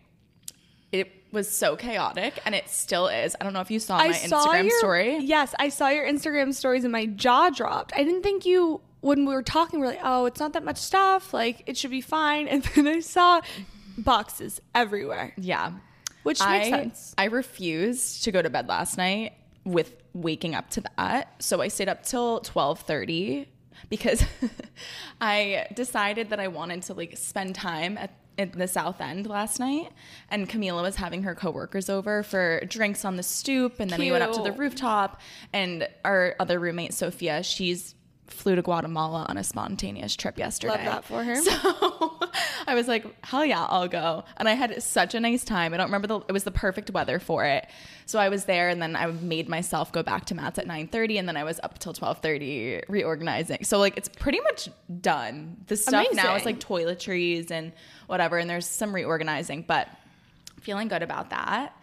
It 0.92 1.12
was 1.32 1.50
so 1.50 1.76
chaotic, 1.76 2.40
and 2.46 2.56
it 2.56 2.70
still 2.70 3.08
is. 3.08 3.36
I 3.40 3.44
don't 3.44 3.54
know 3.54 3.62
if 3.62 3.72
you 3.72 3.80
saw 3.80 3.98
my 3.98 4.10
Instagram 4.10 4.70
your, 4.70 4.80
story. 4.80 5.18
Yes, 5.18 5.54
I 5.60 5.70
saw 5.70 5.90
your 5.90 6.06
Instagram 6.06 6.54
stories, 6.54 6.84
and 6.84 6.92
my 6.92 7.08
jaw 7.08 7.50
dropped. 7.50 7.94
I 7.96 8.04
didn't 8.04 8.22
think 8.24 8.46
you. 8.46 8.82
When 9.04 9.26
we 9.26 9.34
were 9.34 9.44
talking, 9.44 9.82
we 9.82 9.86
are 9.86 9.90
like, 9.90 10.00
"Oh, 10.02 10.26
it's 10.26 10.40
not 10.40 10.54
that 10.54 10.64
much 10.64 10.78
stuff. 10.78 11.34
Like, 11.34 11.64
it 11.66 11.76
should 11.78 11.92
be 11.92 12.00
fine." 12.00 12.48
And 12.54 12.64
then 12.64 12.88
I 12.88 13.00
saw 13.02 13.42
boxes 13.98 14.62
everywhere, 14.74 15.34
Yeah. 15.38 15.74
which 16.24 16.42
I, 16.42 16.58
makes 16.58 16.70
sense. 16.70 17.16
I 17.18 17.26
refused 17.26 18.24
to 18.24 18.32
go 18.32 18.42
to 18.42 18.50
bed 18.50 18.70
last 18.70 18.98
night 18.98 19.34
with 19.66 19.94
waking 20.14 20.56
up 20.56 20.70
to 20.72 20.82
that. 20.98 21.36
So 21.44 21.62
I 21.62 21.68
stayed 21.68 21.90
up 21.90 22.04
till 22.04 22.40
12:30 22.42 23.48
because 23.90 24.24
I 25.22 25.68
decided 25.74 26.30
that 26.30 26.40
I 26.40 26.48
wanted 26.48 26.84
to 26.84 26.94
like 26.94 27.18
spend 27.18 27.56
time 27.56 27.98
at 27.98 28.12
in 28.38 28.52
the 28.56 28.68
South 28.68 29.00
End 29.00 29.28
last 29.28 29.60
night 29.60 29.92
and 30.32 30.50
Camila 30.50 30.82
was 30.82 30.96
having 30.96 31.22
her 31.22 31.36
coworkers 31.36 31.88
over 31.88 32.24
for 32.24 32.62
drinks 32.68 33.06
on 33.06 33.16
the 33.16 33.22
stoop 33.22 33.80
and 33.80 33.92
then 33.92 34.00
we 34.00 34.12
went 34.12 34.24
up 34.24 34.34
to 34.34 34.42
the 34.42 34.52
rooftop 34.52 35.22
and 35.52 35.88
our 36.04 36.36
other 36.40 36.58
roommate 36.60 36.96
Sophia, 36.96 37.44
she's 37.44 37.94
flew 38.28 38.56
to 38.56 38.62
Guatemala 38.62 39.26
on 39.28 39.38
a 39.38 39.44
spontaneous 39.44 40.16
trip 40.16 40.38
yesterday. 40.38 40.74
Love 40.74 40.86
that 40.86 41.06
for 41.06 41.24
her. 41.24 41.36
So 41.44 42.20
I 42.68 42.76
was 42.76 42.88
like, 42.88 43.06
hell 43.24 43.46
yeah, 43.46 43.66
I'll 43.66 43.88
go. 43.88 44.24
And 44.38 44.48
I 44.48 44.54
had 44.54 44.82
such 44.82 45.14
a 45.14 45.20
nice 45.20 45.44
time. 45.44 45.74
I 45.74 45.78
don't 45.78 45.88
remember 45.88 46.08
the 46.08 46.20
it 46.22 46.32
was 46.32 46.44
the 46.44 46.52
perfect 46.52 46.90
weather 46.92 47.20
for 47.20 47.46
it. 47.46 47.68
So 48.06 48.20
I 48.20 48.30
was 48.30 48.46
there 48.46 48.70
and 48.70 48.82
then 48.82 48.96
I 48.96 49.08
made 49.08 49.50
myself 49.50 49.92
go 49.92 50.04
back 50.04 50.26
to 50.26 50.36
Matt's 50.36 50.58
at 50.60 50.68
9:30 50.68 51.20
and 51.20 51.28
then 51.28 51.38
I 51.38 51.44
was 51.44 51.60
up 51.64 51.80
till 51.80 51.94
12:30 51.94 52.84
reorganizing. 52.88 53.64
So 53.64 53.80
like 53.80 53.98
it's 53.98 54.10
pretty 54.10 54.40
much 54.42 54.70
done. 55.02 55.58
The 55.68 55.76
stuff 55.76 56.08
now 56.14 56.36
is 56.36 56.46
like 56.46 56.60
toiletries 56.60 57.52
and 57.52 57.74
whatever 58.08 58.38
and 58.38 58.50
there's 58.50 58.66
some 58.68 58.94
reorganizing, 58.96 59.64
but 59.68 59.88
feeling 60.62 60.88
good 60.88 61.04
about 61.04 61.30
that. 61.32 61.76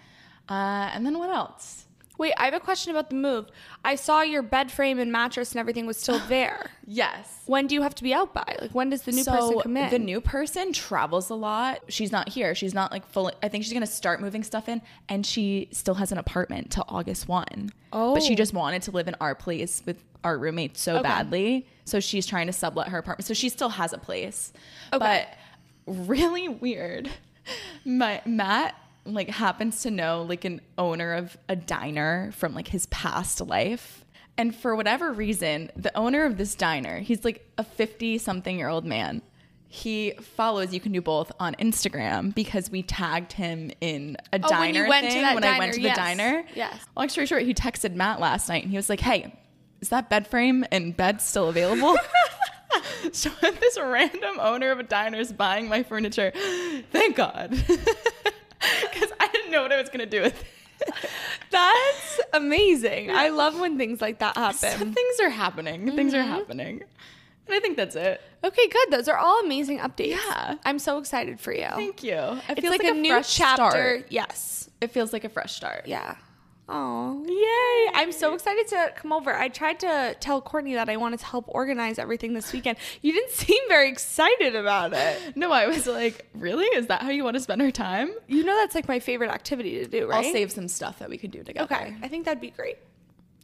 Uh, 0.49 0.91
and 0.95 1.05
then 1.07 1.19
what 1.19 1.31
else? 1.31 1.85
Wait, 2.21 2.35
I 2.37 2.45
have 2.45 2.53
a 2.53 2.61
question 2.61 2.91
about 2.91 3.09
the 3.09 3.17
move. 3.17 3.47
I 3.83 3.95
saw 3.95 4.21
your 4.21 4.43
bed 4.43 4.71
frame 4.71 4.99
and 4.99 5.11
mattress 5.11 5.53
and 5.53 5.59
everything 5.59 5.87
was 5.87 5.97
still 5.97 6.19
there. 6.29 6.71
Yes. 6.87 7.41
when 7.47 7.67
do 7.67 7.75
you 7.75 7.81
have 7.81 7.95
to 7.95 8.03
be 8.03 8.12
out 8.12 8.35
by? 8.35 8.57
Like, 8.61 8.73
when 8.73 8.91
does 8.91 9.03
the 9.03 9.12
new 9.12 9.23
so 9.23 9.33
person 9.33 9.61
come 9.62 9.77
in? 9.79 9.91
The 9.91 9.99
new 9.99 10.21
person 10.21 10.75
travels 10.75 11.31
a 11.31 11.35
lot. 11.35 11.81
She's 11.89 12.12
not 12.12 12.29
here. 12.29 12.55
She's 12.55 12.75
not 12.75 12.93
like 12.93 13.07
fully. 13.07 13.33
I 13.43 13.49
think 13.49 13.65
she's 13.65 13.73
gonna 13.73 13.87
start 13.87 14.21
moving 14.21 14.43
stuff 14.45 14.69
in, 14.69 14.83
and 15.09 15.25
she 15.25 15.69
still 15.73 15.95
has 15.95 16.12
an 16.12 16.19
apartment 16.19 16.71
till 16.71 16.85
August 16.89 17.27
one. 17.27 17.71
Oh. 17.93 18.12
but 18.12 18.23
she 18.23 18.35
Oh. 18.35 18.37
just 18.37 18.53
wanted 18.53 18.83
to 18.83 18.91
live 18.91 19.09
in 19.09 19.17
our 19.21 19.35
place 19.35 19.83
with 19.87 20.05
our 20.23 20.37
roommates 20.39 20.81
so 20.83 20.97
Okay. 20.97 21.03
badly. 21.03 21.67
So 21.87 22.00
she's 22.00 22.27
trying 22.27 22.47
to 22.49 22.53
sublet 22.53 22.89
her 22.89 22.99
apartment. 22.99 23.27
So 23.27 23.33
she 23.35 23.49
still 23.49 23.71
has 23.71 23.95
a 23.95 23.99
place. 23.99 24.53
Okay. 24.93 24.99
But 25.87 25.97
really 26.07 26.49
weird. 26.49 27.09
My 27.87 28.21
Matt 28.27 28.75
like 29.14 29.29
happens 29.29 29.83
to 29.83 29.90
know 29.90 30.23
like 30.23 30.45
an 30.45 30.61
owner 30.79 31.14
of 31.14 31.37
a 31.49 31.57
diner 31.57 32.31
from 32.33 32.55
like 32.55 32.69
his 32.69 32.87
past 32.87 33.40
life. 33.40 34.05
And 34.38 34.55
for 34.55 34.75
whatever 34.75 35.12
reason, 35.12 35.71
the 35.76 35.95
owner 35.97 36.25
of 36.25 36.37
this 36.38 36.55
diner, 36.55 37.00
he's 37.00 37.25
like 37.25 37.47
a 37.59 37.64
50 37.64 38.19
something 38.19 38.59
year 38.59 38.69
old 38.69 38.85
man. 38.85 39.23
He 39.69 40.14
follows 40.21 40.75
you 40.75 40.81
can 40.81 40.93
do 40.93 41.00
both 41.00 41.31
on 41.38 41.55
Instagram 41.57 42.35
because 42.35 42.71
we 42.71 42.83
tagged 42.83 43.33
him 43.33 43.71
in 43.81 44.17
a 44.33 44.40
Oh, 44.43 44.49
diner 44.49 44.85
to 44.87 44.90
thing 44.90 45.35
when 45.35 45.45
I 45.45 45.59
went 45.59 45.75
to 45.75 45.81
the 45.81 45.88
yes. 45.88 45.97
diner. 45.97 46.45
Yes. 46.55 46.85
Long 46.97 47.09
story 47.09 47.26
short, 47.26 47.43
he 47.43 47.55
texted 47.55 47.95
Matt 47.95 48.19
last 48.19 48.49
night 48.49 48.62
and 48.62 48.71
he 48.71 48.76
was 48.76 48.88
like, 48.88 49.00
Hey, 49.00 49.33
is 49.81 49.90
that 49.90 50.11
bed 50.11 50.26
frame 50.26 50.64
and 50.73 50.97
bed 50.97 51.21
still 51.21 51.49
available? 51.49 51.97
so 53.12 53.31
this 53.40 53.79
random 53.81 54.38
owner 54.40 54.71
of 54.71 54.79
a 54.79 54.83
diner 54.83 55.19
is 55.19 55.33
buying 55.33 55.69
my 55.69 55.83
furniture, 55.83 56.33
thank 56.90 57.17
God. 57.17 57.52
Didn't 59.50 59.62
know 59.62 59.69
what 59.69 59.73
I 59.73 59.80
was 59.80 59.88
going 59.88 59.99
to 59.99 60.07
do 60.07 60.23
with 60.23 60.40
it. 60.40 60.95
That's 61.50 62.21
amazing. 62.33 63.11
I 63.11 63.30
love 63.30 63.59
when 63.59 63.76
things 63.76 64.00
like 64.00 64.21
that 64.21 64.37
So 64.54 64.69
happen. 64.69 64.95
things 64.95 65.21
are 65.21 65.28
happening. 65.28 65.90
Things 65.97 66.14
are 66.14 66.23
mm-hmm. 66.23 66.30
happening. 66.30 66.83
And 67.47 67.57
I 67.57 67.59
think 67.59 67.76
that's 67.76 67.97
it. 67.97 68.21
Okay, 68.45 68.69
good. 68.69 68.90
Those 68.92 69.09
are 69.09 69.16
all 69.16 69.40
amazing 69.40 69.80
updates. 69.80 70.11
Yeah. 70.11 70.54
I'm 70.64 70.78
so 70.78 70.99
excited 70.99 71.40
for 71.40 71.52
you. 71.52 71.66
Thank 71.75 72.04
you. 72.04 72.12
It 72.12 72.42
It's 72.50 72.61
feels 72.61 72.78
like, 72.78 72.85
a, 72.85 72.92
new 72.92 73.11
fresh 73.11 73.37
chapter. 73.37 73.71
start. 73.71 74.07
Yes. 74.09 74.71
It 74.80 74.92
feels 74.92 75.12
like 75.12 75.25
a 75.25 75.28
fresh 75.28 75.54
start. 75.54 75.88
Yeah. 75.88 76.14
Oh, 76.73 77.25
yay. 77.27 78.00
I'm 78.00 78.12
so 78.12 78.33
excited 78.33 78.69
to 78.69 78.93
come 78.95 79.12
over. 79.12 79.35
I 79.35 79.49
tried 79.49 79.81
to 79.81 80.17
tell 80.21 80.41
Courtney 80.41 80.75
that 80.75 80.89
I 80.89 80.97
wanted 80.97 81.19
to 81.19 81.27
help 81.27 81.47
organize 81.49 81.99
everything 81.99 82.33
this 82.33 82.53
weekend. 82.53 82.79
You 83.03 83.12
didn't 83.12 83.33
seem 83.33 83.59
very 83.69 83.89
excited 83.91 84.55
about 84.55 84.93
it. 84.93 85.37
No, 85.37 85.50
I 85.50 85.67
was 85.67 85.89
like, 85.89 86.29
really? 86.33 86.67
Is 86.67 86.87
that 86.87 87.03
how 87.03 87.11
you 87.11 87.25
want 87.25 87.35
to 87.35 87.41
spend 87.41 87.61
our 87.61 87.73
time? 87.73 88.12
You 88.29 88.45
know 88.45 88.57
that's 88.57 88.77
like 88.77 88.87
my 88.87 89.00
favorite 89.00 89.31
activity 89.31 89.81
to 89.83 89.87
do, 89.87 90.07
right? 90.07 90.25
I'll 90.25 90.33
save 90.33 90.53
some 90.53 90.69
stuff 90.69 91.00
that 91.00 91.11
we 91.11 91.19
could 91.19 91.33
do 91.33 91.43
together. 91.43 91.75
Okay. 91.75 91.97
I 92.03 92.09
think 92.09 92.25
that'd 92.25 92.41
be 92.41 92.50
great. 92.50 92.79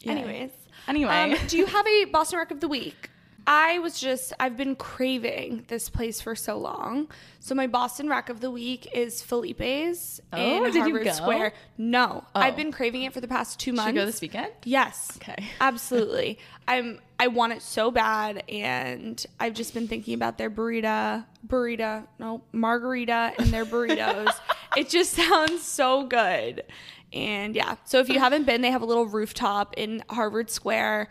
Yay. 0.02 0.12
Anyways. 0.12 0.50
Anyway. 0.87 1.33
Um, 1.33 1.37
do 1.49 1.59
you 1.59 1.66
have 1.66 1.87
a 1.87 2.04
Boston 2.04 2.38
Rec 2.38 2.52
of 2.52 2.61
the 2.61 2.68
Week? 2.68 3.11
I 3.47 3.79
was 3.79 4.00
just, 4.00 4.33
I've 4.41 4.57
been 4.57 4.75
craving 4.75 5.65
this 5.69 5.88
place 5.88 6.21
for 6.21 6.35
so 6.35 6.59
long. 6.59 7.09
So 7.38 7.55
my 7.55 7.69
Boston 7.69 8.09
Rec 8.09 8.29
of 8.29 8.41
the 8.41 8.50
Week 8.50 8.88
is 8.93 9.23
Felipe's 9.23 10.21
Oh, 10.33 10.37
in 10.38 10.65
did 10.65 10.75
you 10.75 10.81
Harvard 10.83 11.05
go? 11.05 11.12
Square. 11.12 11.53
No, 11.79 12.25
Oh. 12.35 12.41
I've 12.41 12.57
been 12.57 12.73
craving 12.73 13.03
it 13.05 13.12
for 13.12 13.21
the 13.21 13.29
past 13.29 13.61
two 13.61 13.73
months. 13.73 13.91
Should 13.91 13.95
go 13.95 14.05
this 14.07 14.21
weekend? 14.21 14.50
Yes. 14.65 15.17
Okay. 15.23 15.45
Absolutely. 15.61 16.38
I'm 16.67 17.00
I 17.19 17.29
want 17.29 17.53
it 17.55 17.62
so 17.62 17.91
bad 17.91 18.43
and 18.49 19.25
I've 19.41 19.55
just 19.55 19.73
been 19.75 19.88
thinking 19.88 20.12
about 20.15 20.37
their 20.38 20.50
burrito, 20.50 21.25
burrito, 21.47 22.07
no, 22.19 22.43
margarita 22.53 23.33
and 23.38 23.47
their 23.49 23.65
burritos. 23.65 24.33
it 24.76 24.88
just 24.91 25.12
sounds 25.12 25.62
so 25.62 26.05
good. 26.05 26.65
And 27.12 27.55
yeah, 27.55 27.76
so 27.85 28.00
if 28.00 28.09
you 28.09 28.19
haven't 28.19 28.45
been, 28.45 28.61
they 28.61 28.71
have 28.73 28.83
a 28.83 28.87
little 28.87 29.07
rooftop 29.07 29.75
in 29.79 30.03
Harvard 30.11 30.50
Square. 30.50 31.09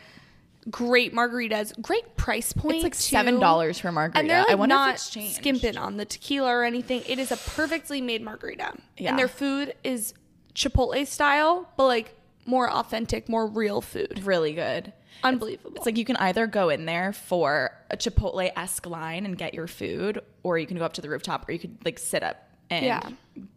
Great 0.71 1.13
margaritas, 1.13 1.79
great 1.81 2.17
price 2.17 2.51
point. 2.51 2.77
It's 2.77 2.83
like 2.83 2.95
seven 2.95 3.39
dollars 3.39 3.77
for 3.79 3.89
a 3.89 3.91
margarita. 3.91 4.19
And 4.19 4.29
they're 4.29 4.39
like 4.41 4.49
I 4.49 4.55
wonder 4.55 4.73
not 4.75 4.89
if 4.89 4.95
it's 4.95 5.09
changed. 5.11 5.35
skimping 5.35 5.77
on 5.77 5.97
the 5.97 6.05
tequila 6.05 6.49
or 6.49 6.63
anything. 6.63 7.03
It 7.07 7.19
is 7.19 7.31
a 7.31 7.37
perfectly 7.37 8.01
made 8.01 8.23
margarita. 8.23 8.73
Yeah. 8.97 9.09
And 9.11 9.19
their 9.19 9.27
food 9.27 9.75
is 9.83 10.13
Chipotle 10.55 11.05
style, 11.05 11.69
but 11.77 11.85
like 11.85 12.15
more 12.47 12.69
authentic, 12.71 13.29
more 13.29 13.45
real 13.45 13.81
food. 13.81 14.23
Really 14.23 14.53
good. 14.53 14.91
Unbelievable. 15.23 15.73
It's 15.75 15.85
like 15.85 15.97
you 15.97 16.05
can 16.05 16.15
either 16.17 16.47
go 16.47 16.69
in 16.69 16.85
there 16.85 17.13
for 17.13 17.71
a 17.91 17.97
Chipotle 17.97 18.51
esque 18.55 18.85
line 18.87 19.25
and 19.25 19.37
get 19.37 19.53
your 19.53 19.67
food, 19.67 20.19
or 20.43 20.57
you 20.57 20.65
can 20.65 20.77
go 20.77 20.85
up 20.85 20.93
to 20.93 21.01
the 21.01 21.09
rooftop, 21.09 21.47
or 21.47 21.51
you 21.51 21.59
could 21.59 21.77
like 21.85 21.99
sit 21.99 22.23
up 22.23 22.49
and 22.71 22.85
Yeah. 22.85 23.01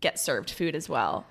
get 0.03 0.19
served 0.19 0.51
food 0.51 0.75
as 0.75 0.89
well. 0.91 1.25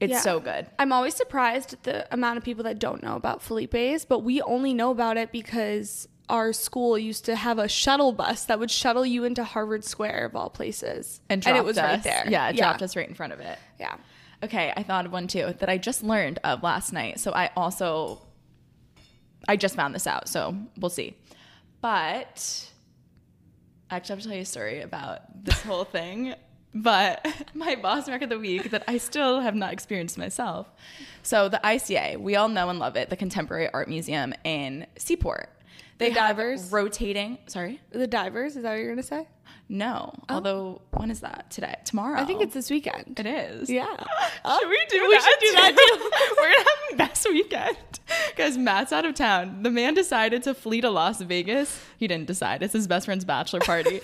It's 0.00 0.12
Yeah. 0.12 0.20
so 0.20 0.40
good. 0.40 0.66
I'm 0.78 0.92
always 0.92 1.14
surprised 1.14 1.72
at 1.72 1.82
the 1.84 2.12
amount 2.12 2.38
of 2.38 2.44
people 2.44 2.64
that 2.64 2.78
don't 2.78 3.02
know 3.02 3.16
about 3.16 3.42
Felipe's, 3.42 4.04
but 4.04 4.20
we 4.20 4.42
only 4.42 4.74
know 4.74 4.90
about 4.90 5.16
it 5.16 5.30
because 5.32 6.08
our 6.28 6.52
school 6.52 6.98
used 6.98 7.24
to 7.26 7.36
have 7.36 7.58
a 7.58 7.68
shuttle 7.68 8.12
bus 8.12 8.46
that 8.46 8.58
would 8.58 8.70
shuttle 8.70 9.04
you 9.04 9.24
into 9.24 9.44
Harvard 9.44 9.84
Square 9.84 10.24
of 10.26 10.34
all 10.36 10.50
places. 10.50 11.20
And, 11.28 11.42
dropped 11.42 11.58
it 11.58 11.64
was 11.64 11.78
us. 11.78 11.84
right 11.84 12.02
there. 12.02 12.24
Yeah, 12.28 12.48
it 12.48 12.56
dropped 12.56 12.82
us 12.82 12.96
right 12.96 13.08
in 13.08 13.14
front 13.14 13.32
of 13.32 13.40
it. 13.40 13.58
Yeah. 13.78 13.94
Okay, 14.42 14.72
I 14.76 14.82
thought 14.82 15.06
of 15.06 15.12
one 15.12 15.26
too 15.28 15.54
that 15.58 15.68
I 15.68 15.78
just 15.78 16.02
learned 16.02 16.38
of 16.44 16.62
last 16.62 16.92
night. 16.92 17.20
So 17.20 17.32
I 17.32 17.50
also 17.56 18.20
I 19.46 19.56
just 19.56 19.76
found 19.76 19.94
this 19.94 20.06
out, 20.06 20.28
so 20.28 20.56
we'll 20.78 20.90
see. 20.90 21.16
But 21.82 22.70
I 23.90 23.96
actually 23.96 24.14
have 24.14 24.22
to 24.22 24.28
tell 24.28 24.36
you 24.36 24.42
a 24.42 24.46
story 24.46 24.80
about 24.80 25.44
this 25.44 25.60
whole 25.62 25.84
thing. 25.84 26.34
But 26.74 27.24
my 27.54 27.76
boss 27.76 28.08
record 28.08 28.24
of 28.24 28.30
the 28.30 28.38
week 28.38 28.70
that 28.70 28.82
I 28.88 28.98
still 28.98 29.40
have 29.40 29.54
not 29.54 29.72
experienced 29.72 30.18
myself. 30.18 30.66
So 31.22 31.48
the 31.48 31.60
ICA, 31.62 32.16
we 32.18 32.36
all 32.36 32.48
know 32.48 32.68
and 32.68 32.78
love 32.78 32.96
it, 32.96 33.10
the 33.10 33.16
Contemporary 33.16 33.68
Art 33.72 33.88
Museum 33.88 34.34
in 34.44 34.86
Seaport. 34.98 35.50
They 35.98 36.08
The 36.08 36.14
divers? 36.16 36.72
rotating. 36.72 37.38
Sorry, 37.46 37.80
The 37.90 38.06
divers, 38.08 38.56
is 38.56 38.64
that 38.64 38.70
what 38.72 38.78
you're 38.78 38.86
going 38.86 38.96
to 38.96 39.02
say? 39.02 39.28
No. 39.68 40.12
Although 40.28 40.82
when 40.92 41.10
is 41.10 41.20
that 41.20 41.50
today? 41.50 41.74
Tomorrow. 41.84 42.18
Oh. 42.18 42.22
I 42.22 42.26
think 42.26 42.42
it's 42.42 42.54
this 42.54 42.70
weekend. 42.70 43.18
It 43.18 43.26
is. 43.26 43.70
Yeah. 43.70 43.86
Should 43.86 44.68
we 44.68 44.78
do 44.90 45.08
we 45.08 45.14
that? 45.14 45.22
should 45.22 45.40
do 45.40 45.52
that 45.52 45.76
too. 45.76 46.34
We're 46.36 46.50
gonna 46.52 46.58
have 46.58 46.90
the 46.90 46.96
best 46.96 47.28
weekend 47.28 47.76
because 48.28 48.58
Matt's 48.58 48.92
out 48.92 49.04
of 49.06 49.14
town. 49.14 49.62
The 49.62 49.70
man 49.70 49.94
decided 49.94 50.42
to 50.44 50.54
flee 50.54 50.80
to 50.82 50.90
Las 50.90 51.20
Vegas. 51.22 51.80
He 51.98 52.06
didn't 52.06 52.26
decide. 52.26 52.62
It's 52.62 52.72
his 52.74 52.86
best 52.86 53.06
friend's 53.06 53.24
bachelor 53.24 53.60
party. 53.60 54.00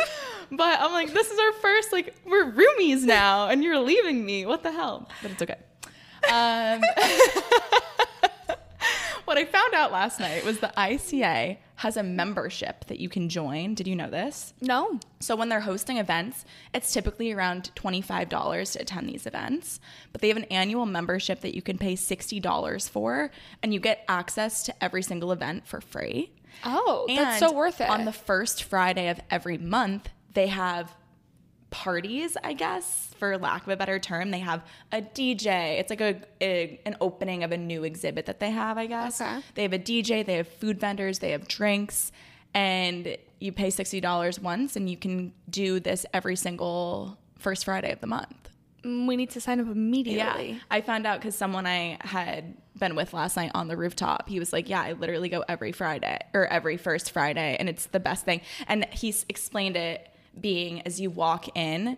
but 0.50 0.80
I'm 0.80 0.92
like, 0.92 1.12
this 1.12 1.30
is 1.30 1.38
our 1.38 1.52
first. 1.60 1.92
Like, 1.92 2.14
we're 2.26 2.50
roomies 2.50 3.02
now, 3.02 3.48
and 3.48 3.62
you're 3.62 3.78
leaving 3.78 4.24
me. 4.24 4.46
What 4.46 4.62
the 4.62 4.72
hell? 4.72 5.08
But 5.22 5.32
it's 5.32 5.42
okay. 5.42 5.56
Um, 6.30 6.82
what 9.30 9.38
I 9.38 9.44
found 9.44 9.74
out 9.74 9.92
last 9.92 10.18
night 10.18 10.44
was 10.44 10.58
the 10.58 10.72
ICA 10.76 11.58
has 11.76 11.96
a 11.96 12.02
membership 12.02 12.84
that 12.86 12.98
you 12.98 13.08
can 13.08 13.28
join. 13.28 13.74
Did 13.74 13.86
you 13.86 13.94
know 13.94 14.10
this? 14.10 14.54
No. 14.60 14.98
So 15.20 15.36
when 15.36 15.48
they're 15.48 15.60
hosting 15.60 15.98
events, 15.98 16.44
it's 16.74 16.92
typically 16.92 17.30
around 17.30 17.70
$25 17.76 18.72
to 18.72 18.80
attend 18.80 19.08
these 19.08 19.28
events, 19.28 19.78
but 20.10 20.20
they 20.20 20.26
have 20.26 20.36
an 20.36 20.46
annual 20.46 20.84
membership 20.84 21.42
that 21.42 21.54
you 21.54 21.62
can 21.62 21.78
pay 21.78 21.94
$60 21.94 22.90
for 22.90 23.30
and 23.62 23.72
you 23.72 23.78
get 23.78 24.04
access 24.08 24.64
to 24.64 24.74
every 24.82 25.04
single 25.04 25.30
event 25.30 25.64
for 25.64 25.80
free. 25.80 26.32
Oh, 26.64 27.04
that's 27.06 27.38
so 27.38 27.52
worth 27.52 27.80
it. 27.80 27.88
On 27.88 28.06
the 28.06 28.12
first 28.12 28.64
Friday 28.64 29.10
of 29.10 29.20
every 29.30 29.58
month, 29.58 30.08
they 30.34 30.48
have 30.48 30.92
parties, 31.70 32.36
I 32.42 32.52
guess, 32.52 33.14
for 33.18 33.38
lack 33.38 33.62
of 33.62 33.68
a 33.68 33.76
better 33.76 33.98
term. 33.98 34.30
They 34.30 34.40
have 34.40 34.62
a 34.92 35.00
DJ. 35.00 35.78
It's 35.78 35.90
like 35.90 36.00
a, 36.00 36.20
a 36.40 36.80
an 36.84 36.96
opening 37.00 37.44
of 37.44 37.52
a 37.52 37.56
new 37.56 37.84
exhibit 37.84 38.26
that 38.26 38.40
they 38.40 38.50
have, 38.50 38.76
I 38.78 38.86
guess. 38.86 39.20
Okay. 39.20 39.40
They 39.54 39.62
have 39.62 39.72
a 39.72 39.78
DJ, 39.78 40.24
they 40.24 40.34
have 40.34 40.48
food 40.48 40.80
vendors, 40.80 41.20
they 41.20 41.30
have 41.30 41.48
drinks, 41.48 42.12
and 42.54 43.16
you 43.38 43.52
pay 43.52 43.68
$60 43.68 44.42
once 44.42 44.76
and 44.76 44.90
you 44.90 44.96
can 44.96 45.32
do 45.48 45.80
this 45.80 46.04
every 46.12 46.36
single 46.36 47.16
first 47.38 47.64
Friday 47.64 47.92
of 47.92 48.00
the 48.00 48.06
month. 48.06 48.36
Mm, 48.84 49.06
we 49.06 49.16
need 49.16 49.30
to 49.30 49.40
sign 49.40 49.60
up 49.60 49.66
immediately. 49.66 50.50
Yeah. 50.50 50.58
I 50.70 50.80
found 50.80 51.06
out 51.06 51.20
because 51.20 51.34
someone 51.34 51.66
I 51.66 51.98
had 52.00 52.56
been 52.78 52.94
with 52.94 53.12
last 53.12 53.36
night 53.36 53.50
on 53.54 53.68
the 53.68 53.76
rooftop, 53.76 54.28
he 54.28 54.38
was 54.38 54.52
like, 54.52 54.68
Yeah, 54.68 54.80
I 54.82 54.92
literally 54.92 55.28
go 55.28 55.44
every 55.48 55.72
Friday 55.72 56.18
or 56.32 56.46
every 56.46 56.76
first 56.76 57.10
Friday, 57.12 57.56
and 57.58 57.68
it's 57.68 57.86
the 57.86 58.00
best 58.00 58.24
thing. 58.24 58.40
And 58.68 58.86
he's 58.92 59.26
explained 59.28 59.76
it 59.76 60.09
being 60.38 60.82
as 60.82 61.00
you 61.00 61.10
walk 61.10 61.56
in. 61.56 61.96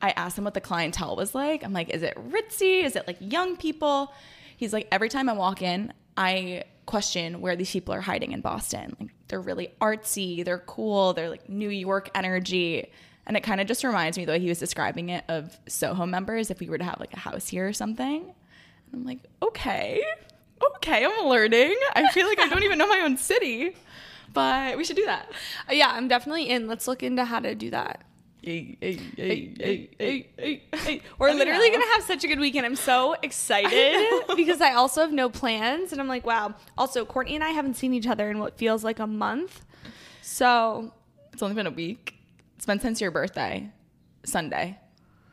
I 0.00 0.10
asked 0.10 0.36
him 0.36 0.44
what 0.44 0.54
the 0.54 0.60
clientele 0.60 1.16
was 1.16 1.34
like. 1.34 1.64
I'm 1.64 1.72
like, 1.72 1.90
Is 1.90 2.02
it 2.02 2.16
ritzy? 2.16 2.84
Is 2.84 2.96
it 2.96 3.06
like 3.06 3.16
young 3.20 3.56
people? 3.56 4.12
He's 4.56 4.72
like, 4.72 4.88
Every 4.92 5.08
time 5.08 5.28
I 5.28 5.32
walk 5.32 5.62
in, 5.62 5.92
I 6.16 6.64
question 6.86 7.40
where 7.40 7.56
these 7.56 7.70
people 7.70 7.94
are 7.94 8.00
hiding 8.00 8.32
in 8.32 8.40
Boston. 8.40 8.96
Like, 9.00 9.10
they're 9.28 9.40
really 9.40 9.72
artsy, 9.80 10.44
they're 10.44 10.58
cool, 10.58 11.14
they're 11.14 11.30
like 11.30 11.48
New 11.48 11.70
York 11.70 12.10
energy. 12.14 12.90
And 13.26 13.36
it 13.36 13.42
kind 13.42 13.60
of 13.60 13.66
just 13.66 13.82
reminds 13.84 14.18
me, 14.18 14.26
the 14.26 14.32
way 14.32 14.38
he 14.38 14.48
was 14.48 14.58
describing 14.58 15.08
it, 15.08 15.24
of 15.28 15.58
Soho 15.66 16.04
members 16.04 16.50
if 16.50 16.60
we 16.60 16.68
were 16.68 16.78
to 16.78 16.84
have 16.84 17.00
like 17.00 17.14
a 17.14 17.18
house 17.18 17.48
here 17.48 17.66
or 17.66 17.72
something. 17.72 18.34
I'm 18.92 19.04
like, 19.04 19.20
okay, 19.42 20.02
okay, 20.76 21.04
I'm 21.04 21.26
learning. 21.26 21.74
I 21.94 22.10
feel 22.12 22.26
like 22.26 22.38
I 22.38 22.48
don't 22.48 22.62
even 22.62 22.78
know 22.78 22.86
my 22.86 23.00
own 23.00 23.16
city, 23.16 23.74
but 24.34 24.76
we 24.76 24.84
should 24.84 24.96
do 24.96 25.06
that. 25.06 25.30
Uh, 25.68 25.72
yeah, 25.72 25.88
I'm 25.92 26.08
definitely 26.08 26.50
in. 26.50 26.66
Let's 26.66 26.86
look 26.86 27.02
into 27.02 27.24
how 27.24 27.40
to 27.40 27.54
do 27.54 27.70
that. 27.70 28.02
Hey, 28.42 28.76
hey, 28.78 29.88
hey. 29.98 31.02
We're 31.18 31.32
literally 31.32 31.70
know. 31.70 31.78
gonna 31.78 31.92
have 31.94 32.02
such 32.02 32.24
a 32.24 32.26
good 32.28 32.38
weekend. 32.38 32.66
I'm 32.66 32.76
so 32.76 33.14
excited 33.22 34.22
because 34.36 34.60
I 34.60 34.74
also 34.74 35.00
have 35.00 35.12
no 35.12 35.30
plans, 35.30 35.92
and 35.92 36.00
I'm 36.00 36.08
like, 36.08 36.26
wow. 36.26 36.54
Also, 36.76 37.06
Courtney 37.06 37.36
and 37.36 37.42
I 37.44 37.50
haven't 37.50 37.74
seen 37.74 37.94
each 37.94 38.06
other 38.06 38.30
in 38.30 38.38
what 38.38 38.58
feels 38.58 38.84
like 38.84 38.98
a 38.98 39.06
month. 39.06 39.64
So 40.20 40.92
It's 41.32 41.42
only 41.42 41.54
been 41.54 41.66
a 41.66 41.70
week. 41.70 42.16
It's 42.56 42.66
been 42.66 42.80
since 42.80 43.00
your 43.00 43.10
birthday, 43.10 43.70
Sunday. 44.24 44.78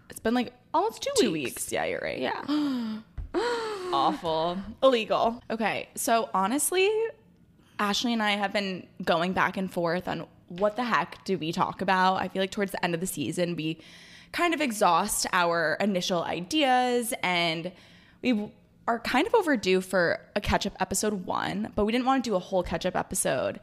It's 0.09 0.19
been 0.21 0.33
like 0.33 0.53
almost 0.73 1.01
two, 1.01 1.11
two 1.17 1.31
weeks. 1.33 1.51
weeks. 1.51 1.71
Yeah, 1.71 1.85
you're 1.85 1.99
right. 2.01 2.19
Yeah, 2.19 2.41
Awful. 3.93 4.57
illegal. 4.81 5.41
Okay, 5.49 5.89
so 5.95 6.29
honestly, 6.33 6.89
Ashley 7.81 8.13
and 8.13 8.21
I 8.21 8.31
have 8.31 8.53
been 8.53 8.85
going 9.03 9.33
back 9.33 9.57
and 9.57 9.71
forth 9.71 10.07
on 10.07 10.27
what 10.49 10.75
the 10.75 10.83
heck 10.83 11.25
do 11.25 11.37
we 11.37 11.51
talk 11.51 11.81
about. 11.81 12.21
I 12.21 12.27
feel 12.27 12.43
like 12.43 12.51
towards 12.51 12.71
the 12.71 12.85
end 12.85 12.93
of 12.93 12.99
the 13.01 13.07
season, 13.07 13.55
we 13.55 13.79
kind 14.31 14.53
of 14.53 14.61
exhaust 14.61 15.25
our 15.33 15.77
initial 15.79 16.23
ideas 16.23 17.11
and 17.23 17.71
we 18.21 18.51
are 18.87 18.99
kind 18.99 19.25
of 19.25 19.33
overdue 19.33 19.81
for 19.81 20.21
a 20.35 20.41
catch 20.41 20.67
up 20.67 20.73
episode 20.79 21.25
one, 21.25 21.71
but 21.75 21.85
we 21.85 21.91
didn't 21.91 22.05
want 22.05 22.23
to 22.23 22.29
do 22.29 22.35
a 22.35 22.39
whole 22.39 22.61
catch 22.61 22.85
up 22.85 22.95
episode. 22.95 23.59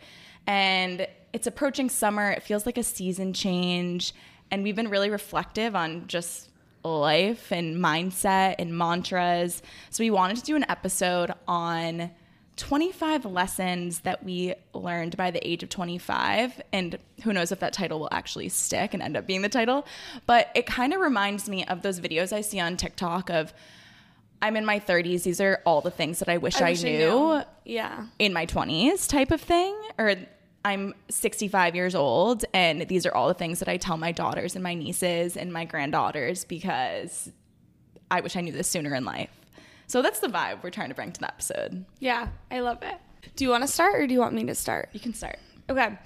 And 0.48 1.06
it's 1.32 1.46
approaching 1.46 1.88
summer, 1.88 2.30
it 2.30 2.42
feels 2.42 2.66
like 2.66 2.76
a 2.76 2.82
season 2.82 3.32
change. 3.32 4.14
And 4.50 4.64
we've 4.64 4.76
been 4.76 4.88
really 4.88 5.10
reflective 5.10 5.76
on 5.76 6.08
just 6.08 6.48
life 6.82 7.52
and 7.52 7.76
mindset 7.76 8.56
and 8.58 8.76
mantras. 8.76 9.62
So 9.90 10.02
we 10.02 10.10
wanted 10.10 10.38
to 10.38 10.42
do 10.42 10.56
an 10.56 10.64
episode 10.68 11.32
on 11.46 12.10
25 12.58 13.24
lessons 13.24 14.00
that 14.00 14.22
we 14.22 14.54
learned 14.74 15.16
by 15.16 15.30
the 15.30 15.46
age 15.48 15.62
of 15.62 15.68
25. 15.70 16.60
And 16.72 16.98
who 17.22 17.32
knows 17.32 17.52
if 17.52 17.60
that 17.60 17.72
title 17.72 18.00
will 18.00 18.08
actually 18.12 18.48
stick 18.50 18.92
and 18.92 19.02
end 19.02 19.16
up 19.16 19.26
being 19.26 19.42
the 19.42 19.48
title. 19.48 19.86
But 20.26 20.50
it 20.54 20.66
kind 20.66 20.92
of 20.92 21.00
reminds 21.00 21.48
me 21.48 21.64
of 21.64 21.82
those 21.82 22.00
videos 22.00 22.32
I 22.32 22.42
see 22.42 22.60
on 22.60 22.76
TikTok 22.76 23.30
of 23.30 23.54
I'm 24.42 24.56
in 24.56 24.64
my 24.64 24.78
30s. 24.78 25.22
These 25.22 25.40
are 25.40 25.62
all 25.64 25.80
the 25.80 25.90
things 25.90 26.18
that 26.18 26.28
I 26.28 26.36
wish 26.36 26.60
I, 26.60 26.70
wish 26.70 26.84
I 26.84 26.88
knew 26.88 26.98
knew. 26.98 27.42
Yeah. 27.64 28.06
in 28.18 28.32
my 28.32 28.46
20s 28.46 29.08
type 29.08 29.30
of 29.30 29.40
thing. 29.40 29.76
Or 29.98 30.14
I'm 30.64 30.94
65 31.08 31.74
years 31.74 31.94
old, 31.94 32.44
and 32.52 32.82
these 32.88 33.06
are 33.06 33.14
all 33.14 33.28
the 33.28 33.34
things 33.34 33.60
that 33.60 33.68
I 33.68 33.76
tell 33.76 33.96
my 33.96 34.12
daughters 34.12 34.54
and 34.54 34.62
my 34.62 34.74
nieces 34.74 35.36
and 35.36 35.52
my 35.52 35.64
granddaughters 35.64 36.44
because 36.44 37.30
I 38.10 38.20
wish 38.20 38.36
I 38.36 38.40
knew 38.40 38.52
this 38.52 38.68
sooner 38.68 38.94
in 38.94 39.04
life. 39.04 39.30
So 39.88 40.02
that's 40.02 40.20
the 40.20 40.28
vibe 40.28 40.62
we're 40.62 40.70
trying 40.70 40.90
to 40.90 40.94
bring 40.94 41.10
to 41.12 41.20
the 41.20 41.26
episode. 41.26 41.84
Yeah, 41.98 42.28
I 42.50 42.60
love 42.60 42.78
it. 42.82 42.94
Do 43.34 43.44
you 43.44 43.50
want 43.50 43.64
to 43.64 43.68
start 43.68 43.96
or 43.96 44.06
do 44.06 44.14
you 44.14 44.20
want 44.20 44.34
me 44.34 44.44
to 44.44 44.54
start? 44.54 44.90
You 44.92 45.00
can 45.00 45.14
start. 45.14 45.38
Okay. 45.68 45.98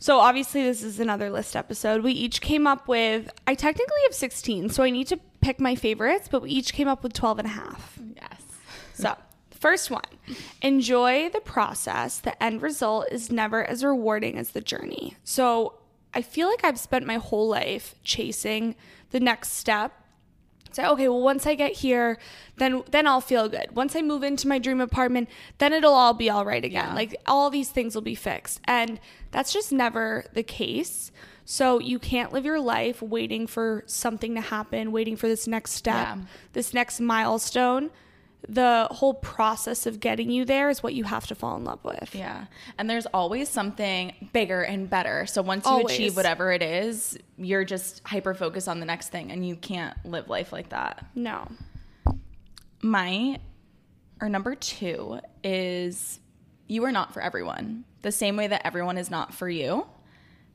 So 0.00 0.18
obviously 0.18 0.62
this 0.64 0.82
is 0.82 1.00
another 1.00 1.30
list 1.30 1.56
episode. 1.56 2.02
We 2.02 2.12
each 2.12 2.40
came 2.40 2.66
up 2.66 2.88
with 2.88 3.30
I 3.46 3.54
technically 3.54 3.96
have 4.04 4.14
16, 4.14 4.68
so 4.68 4.82
I 4.82 4.90
need 4.90 5.06
to 5.06 5.18
pick 5.40 5.60
my 5.60 5.76
favorites, 5.76 6.28
but 6.30 6.42
we 6.42 6.50
each 6.50 6.74
came 6.74 6.88
up 6.88 7.02
with 7.02 7.12
12 7.12 7.38
and 7.38 7.46
a 7.46 7.50
half. 7.50 7.98
Yes. 8.16 8.42
So, 8.96 9.16
first 9.50 9.90
one. 9.90 10.02
Enjoy 10.62 11.28
the 11.28 11.40
process. 11.40 12.20
The 12.20 12.40
end 12.40 12.62
result 12.62 13.08
is 13.10 13.32
never 13.32 13.64
as 13.64 13.82
rewarding 13.82 14.38
as 14.38 14.50
the 14.50 14.60
journey. 14.60 15.16
So, 15.24 15.80
I 16.14 16.22
feel 16.22 16.48
like 16.48 16.64
I've 16.64 16.78
spent 16.78 17.04
my 17.04 17.16
whole 17.16 17.48
life 17.48 17.96
chasing 18.04 18.76
the 19.10 19.18
next 19.18 19.54
step 19.54 19.92
say 20.74 20.86
okay 20.86 21.08
well 21.08 21.20
once 21.22 21.46
i 21.46 21.54
get 21.54 21.72
here 21.72 22.18
then 22.56 22.82
then 22.90 23.06
i'll 23.06 23.20
feel 23.20 23.48
good. 23.48 23.66
Once 23.74 23.94
i 23.96 24.02
move 24.02 24.22
into 24.22 24.46
my 24.48 24.58
dream 24.58 24.80
apartment 24.80 25.28
then 25.58 25.72
it'll 25.72 25.94
all 25.94 26.14
be 26.14 26.28
all 26.30 26.44
right 26.44 26.64
again. 26.64 26.88
Yeah. 26.88 26.94
like 26.94 27.16
all 27.26 27.50
these 27.50 27.70
things 27.70 27.94
will 27.94 28.02
be 28.02 28.14
fixed. 28.14 28.60
And 28.64 29.00
that's 29.30 29.52
just 29.52 29.72
never 29.72 30.24
the 30.32 30.42
case. 30.42 31.10
So 31.44 31.78
you 31.78 31.98
can't 31.98 32.32
live 32.32 32.44
your 32.44 32.60
life 32.60 33.02
waiting 33.02 33.46
for 33.46 33.82
something 33.86 34.34
to 34.34 34.40
happen 34.40 34.92
waiting 34.92 35.16
for 35.16 35.28
this 35.28 35.46
next 35.46 35.72
step 35.72 35.94
Yeah. 35.94 36.16
this 36.54 36.72
next 36.72 37.00
milestone 37.00 37.90
the 38.48 38.88
whole 38.90 39.14
process 39.14 39.86
of 39.86 40.00
getting 40.00 40.30
you 40.30 40.44
there 40.44 40.68
is 40.68 40.82
what 40.82 40.94
you 40.94 41.04
have 41.04 41.26
to 41.26 41.34
fall 41.34 41.56
in 41.56 41.64
love 41.64 41.82
with 41.84 42.14
Yeah. 42.14 42.46
And 42.78 42.90
there's 42.90 43.06
always 43.06 43.48
something 43.48 44.12
bigger 44.32 44.62
and 44.62 44.88
better. 44.88 45.26
So 45.26 45.40
once 45.42 45.64
you 45.64 45.70
Always. 45.70 45.94
achieve 45.94 46.16
whatever 46.16 46.52
it 46.52 46.62
is, 46.62 47.18
you're 47.36 47.64
just 47.64 48.02
hyper 48.06 48.34
focused 48.34 48.68
on 48.68 48.80
the 48.80 48.86
next 48.86 49.08
thing 49.08 49.30
and 49.32 49.46
you 49.46 49.56
can't 49.56 49.96
live 50.04 50.28
life 50.28 50.52
like 50.52 50.70
that. 50.70 51.06
no 51.14 51.48
My 52.82 53.38
or 54.20 54.28
number 54.28 54.54
2 54.54 55.20
is 55.42 56.20
you 56.66 56.84
are 56.84 56.92
not 56.92 57.12
for 57.12 57.20
everyone. 57.20 57.84
The 58.02 58.12
same 58.12 58.36
way 58.36 58.46
that 58.46 58.66
everyone 58.66 58.98
is 58.98 59.10
not 59.10 59.34
for 59.34 59.48
you. 59.48 59.86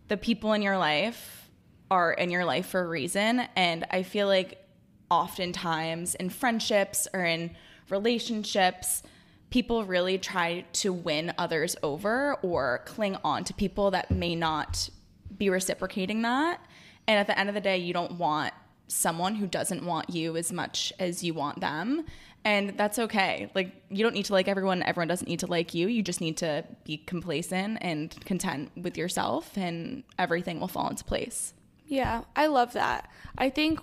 The 0.08 0.18
people 0.18 0.54
in 0.54 0.62
your 0.62 0.78
life 0.78 1.50
are 1.92 2.14
in 2.14 2.30
your 2.30 2.46
life 2.46 2.68
for 2.68 2.82
a 2.82 2.88
reason 2.88 3.42
and 3.56 3.86
I 3.90 4.04
feel 4.04 4.28
like 4.28 4.64
oftentimes 5.10 6.14
in 6.16 6.30
friendships 6.30 7.08
or 7.14 7.26
in 7.26 7.56
relationships 7.92 9.04
people 9.50 9.84
really 9.84 10.18
try 10.18 10.64
to 10.74 10.94
win 10.94 11.34
others 11.38 11.76
over 11.82 12.36
or 12.42 12.82
cling 12.86 13.18
on 13.24 13.44
to 13.44 13.54
people 13.54 13.92
that 13.92 14.12
may 14.12 14.36
not 14.36 14.90
be 15.38 15.50
reciprocating 15.50 16.22
that. 16.22 16.64
And 17.08 17.18
at 17.18 17.28
the 17.28 17.38
end 17.38 17.50
of 17.50 17.56
the 17.56 17.62
day 17.62 17.78
you 17.78 17.94
don't 17.94 18.14
want 18.14 18.54
someone 18.88 19.36
who 19.36 19.48
doesn't 19.48 19.86
want 19.86 20.10
you 20.10 20.36
as 20.36 20.52
much 20.52 20.92
as 21.00 21.24
you 21.24 21.34
want 21.34 21.60
them. 21.60 22.06
And 22.46 22.78
that's 22.78 22.98
okay. 23.00 23.52
Like 23.54 23.84
you 23.90 24.04
don't 24.04 24.14
need 24.14 24.26
to 24.26 24.34
like 24.34 24.48
everyone. 24.48 24.82
Everyone 24.84 25.08
doesn't 25.08 25.28
need 25.28 25.40
to 25.40 25.48
like 25.48 25.74
you. 25.74 25.88
You 25.88 26.02
just 26.02 26.22
need 26.22 26.38
to 26.38 26.66
be 26.84 26.98
complacent 26.98 27.80
and 27.82 28.16
content 28.26 28.72
with 28.76 28.98
yourself 28.98 29.58
and 29.58 30.04
everything 30.18 30.60
will 30.60 30.68
fall 30.68 30.90
into 30.90 31.04
place. 31.04 31.54
Yeah, 31.88 32.22
I 32.36 32.48
love 32.48 32.74
that. 32.74 33.10
I 33.38 33.50
think, 33.50 33.80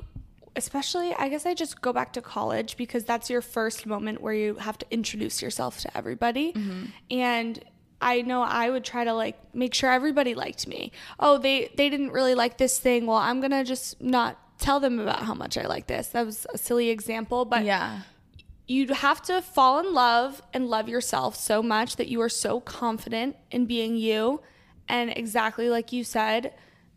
especially, 0.56 1.14
I 1.14 1.28
guess 1.28 1.46
I 1.46 1.54
just 1.54 1.80
go 1.80 1.92
back 1.92 2.12
to 2.14 2.22
college 2.22 2.76
because 2.76 3.04
that's 3.04 3.30
your 3.30 3.42
first 3.42 3.86
moment 3.86 4.20
where 4.20 4.34
you 4.34 4.54
have 4.56 4.78
to 4.78 4.86
introduce 4.90 5.42
yourself 5.42 5.80
to 5.80 5.96
everybody. 5.96 6.52
Mm-hmm. 6.52 6.84
And 7.10 7.64
I 8.00 8.22
know 8.22 8.42
I 8.42 8.70
would 8.70 8.84
try 8.84 9.04
to 9.04 9.14
like 9.14 9.38
make 9.54 9.74
sure 9.74 9.90
everybody 9.90 10.34
liked 10.34 10.66
me. 10.66 10.92
Oh, 11.18 11.38
they 11.38 11.70
they 11.76 11.88
didn't 11.88 12.10
really 12.10 12.34
like 12.34 12.58
this 12.58 12.78
thing. 12.78 13.06
Well, 13.06 13.16
I'm 13.16 13.40
gonna 13.40 13.64
just 13.64 14.00
not 14.00 14.38
tell 14.58 14.80
them 14.80 14.98
about 14.98 15.22
how 15.22 15.34
much 15.34 15.56
I 15.56 15.66
like 15.66 15.86
this. 15.86 16.08
That 16.08 16.26
was 16.26 16.46
a 16.52 16.58
silly 16.58 16.90
example, 16.90 17.44
but 17.44 17.64
yeah 17.64 18.02
you 18.66 18.88
have 18.88 19.22
to 19.22 19.40
fall 19.40 19.78
in 19.78 19.94
love 19.94 20.42
and 20.52 20.68
love 20.68 20.88
yourself 20.88 21.36
so 21.36 21.62
much 21.62 21.96
that 21.96 22.08
you 22.08 22.20
are 22.20 22.28
so 22.28 22.60
confident 22.60 23.36
in 23.50 23.66
being 23.66 23.96
you 23.96 24.40
and 24.88 25.10
exactly 25.16 25.70
like 25.70 25.92
you 25.92 26.02
said 26.02 26.52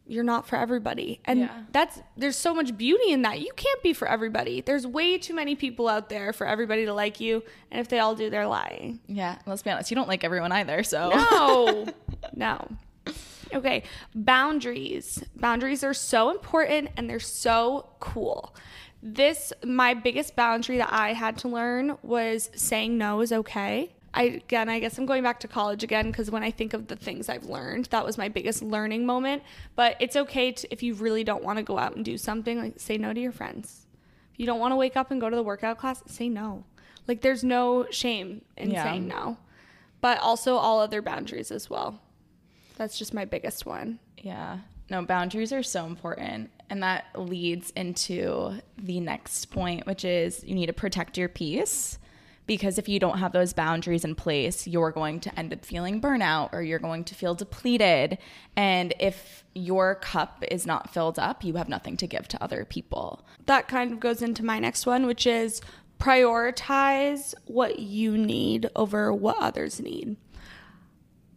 you're 0.09 0.23
not 0.23 0.47
for 0.47 0.55
everybody. 0.57 1.21
And 1.25 1.39
Yeah. 1.41 1.63
that's 1.71 2.01
there's 2.17 2.35
so 2.35 2.53
much 2.53 2.75
beauty 2.75 3.11
in 3.11 3.21
that. 3.21 3.39
You 3.39 3.51
can't 3.55 3.81
be 3.83 3.93
for 3.93 4.07
everybody. 4.07 4.61
There's 4.61 4.85
way 4.87 5.17
too 5.19 5.33
many 5.35 5.55
people 5.55 5.87
out 5.87 6.09
there 6.09 6.33
for 6.33 6.47
everybody 6.47 6.85
to 6.85 6.93
like 6.93 7.19
you. 7.19 7.43
And 7.71 7.79
if 7.79 7.87
they 7.89 7.99
all 7.99 8.15
do 8.15 8.29
they're 8.29 8.47
lying. 8.47 8.99
Yeah 9.07 9.37
let's 9.45 9.61
be 9.61 9.69
honest. 9.69 9.91
You 9.91 9.95
don't 9.95 10.07
like 10.07 10.23
everyone 10.23 10.51
either 10.51 10.83
so. 10.83 11.09
No. 11.09 11.87
No. 12.35 12.67
Okay. 13.53 13.83
Boundaries. 14.15 15.23
Boundaries 15.35 15.83
are 15.83 15.93
so 15.93 16.29
important 16.31 16.89
and 16.97 17.09
they're 17.09 17.19
so 17.19 17.89
cool. 17.99 18.55
This 19.01 19.51
my 19.63 19.93
biggest 19.93 20.35
boundary 20.35 20.77
that 20.77 20.89
i 20.91 21.13
had 21.13 21.37
to 21.37 21.47
learn 21.47 21.97
was 22.03 22.49
saying 22.55 22.97
no 22.97 23.21
is 23.21 23.31
okay 23.31 23.93
I 24.13 24.23
again, 24.23 24.69
I 24.69 24.79
guess 24.79 24.97
I'm 24.97 25.05
going 25.05 25.23
back 25.23 25.39
to 25.41 25.47
college 25.47 25.83
again 25.83 26.09
because 26.11 26.31
when 26.31 26.43
I 26.43 26.51
think 26.51 26.73
of 26.73 26.87
the 26.87 26.95
things 26.95 27.29
I've 27.29 27.45
learned, 27.45 27.85
that 27.87 28.05
was 28.05 28.17
my 28.17 28.27
biggest 28.29 28.61
learning 28.63 29.05
moment. 29.05 29.43
But 29.75 29.97
it's 29.99 30.15
okay 30.15 30.51
to, 30.51 30.71
if 30.71 30.81
you 30.81 30.95
really 30.95 31.23
don't 31.23 31.43
want 31.43 31.57
to 31.57 31.63
go 31.63 31.77
out 31.77 31.95
and 31.95 32.03
do 32.03 32.17
something, 32.17 32.57
like 32.59 32.79
say 32.79 32.97
no 32.97 33.13
to 33.13 33.19
your 33.19 33.31
friends. 33.31 33.85
If 34.33 34.39
you 34.39 34.45
don't 34.45 34.59
want 34.59 34.71
to 34.71 34.75
wake 34.75 34.97
up 34.97 35.11
and 35.11 35.21
go 35.21 35.29
to 35.29 35.35
the 35.35 35.43
workout 35.43 35.77
class, 35.77 36.01
say 36.07 36.27
no. 36.29 36.63
Like 37.07 37.21
there's 37.21 37.43
no 37.43 37.87
shame 37.91 38.43
in 38.57 38.71
Yeah. 38.71 38.83
saying 38.83 39.07
no. 39.07 39.37
But 40.01 40.19
also 40.19 40.55
all 40.55 40.79
other 40.79 41.01
boundaries 41.01 41.51
as 41.51 41.69
well. 41.69 41.99
That's 42.77 42.97
just 42.97 43.13
my 43.13 43.25
biggest 43.25 43.65
one. 43.65 43.99
Yeah. 44.17 44.59
No, 44.89 45.03
boundaries 45.03 45.51
are 45.53 45.61
so 45.63 45.85
important. 45.85 46.49
And 46.69 46.81
that 46.83 47.05
leads 47.15 47.71
into 47.71 48.59
the 48.77 48.99
next 48.99 49.51
point, 49.51 49.85
which 49.85 50.05
is 50.05 50.43
you 50.43 50.55
need 50.55 50.67
to 50.67 50.73
protect 50.73 51.17
your 51.17 51.29
peace. 51.29 51.99
Because 52.49 52.79
if 52.79 52.89
you 52.89 52.99
don't 52.99 53.19
have 53.19 53.31
those 53.31 53.53
boundaries 53.53 54.03
in 54.03 54.15
place, 54.15 54.65
you're 54.65 54.89
going 54.89 55.19
to 55.19 55.39
end 55.39 55.53
up 55.53 55.63
feeling 55.63 56.01
burnout 56.01 56.51
or 56.51 56.63
you're 56.63 56.79
going 56.79 57.03
to 57.03 57.13
feel 57.13 57.35
depleted. 57.35 58.17
And 58.55 58.91
if 58.99 59.43
your 59.53 59.93
cup 59.93 60.43
is 60.49 60.65
not 60.65 60.91
filled 60.91 61.19
up, 61.19 61.43
you 61.43 61.53
have 61.57 61.69
nothing 61.69 61.95
to 61.97 62.07
give 62.07 62.27
to 62.29 62.43
other 62.43 62.65
people. 62.65 63.23
That 63.45 63.67
kind 63.67 63.91
of 63.91 63.99
goes 63.99 64.23
into 64.23 64.43
my 64.43 64.57
next 64.57 64.87
one, 64.87 65.05
which 65.05 65.27
is 65.27 65.61
prioritize 65.99 67.35
what 67.45 67.77
you 67.77 68.17
need 68.17 68.67
over 68.75 69.13
what 69.13 69.37
others 69.39 69.79
need. 69.79 70.15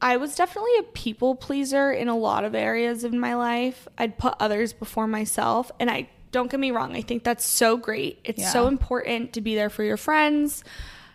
I 0.00 0.16
was 0.16 0.34
definitely 0.34 0.78
a 0.78 0.84
people 0.94 1.34
pleaser 1.34 1.92
in 1.92 2.08
a 2.08 2.16
lot 2.16 2.44
of 2.44 2.54
areas 2.54 3.04
of 3.04 3.12
my 3.12 3.34
life. 3.34 3.86
I'd 3.98 4.16
put 4.16 4.34
others 4.40 4.72
before 4.72 5.06
myself. 5.06 5.70
And 5.78 5.90
I 5.90 6.08
don't 6.30 6.50
get 6.50 6.58
me 6.58 6.70
wrong, 6.70 6.96
I 6.96 7.02
think 7.02 7.22
that's 7.22 7.44
so 7.44 7.76
great. 7.76 8.18
It's 8.24 8.50
so 8.50 8.66
important 8.66 9.34
to 9.34 9.42
be 9.42 9.54
there 9.54 9.68
for 9.68 9.84
your 9.84 9.98
friends, 9.98 10.64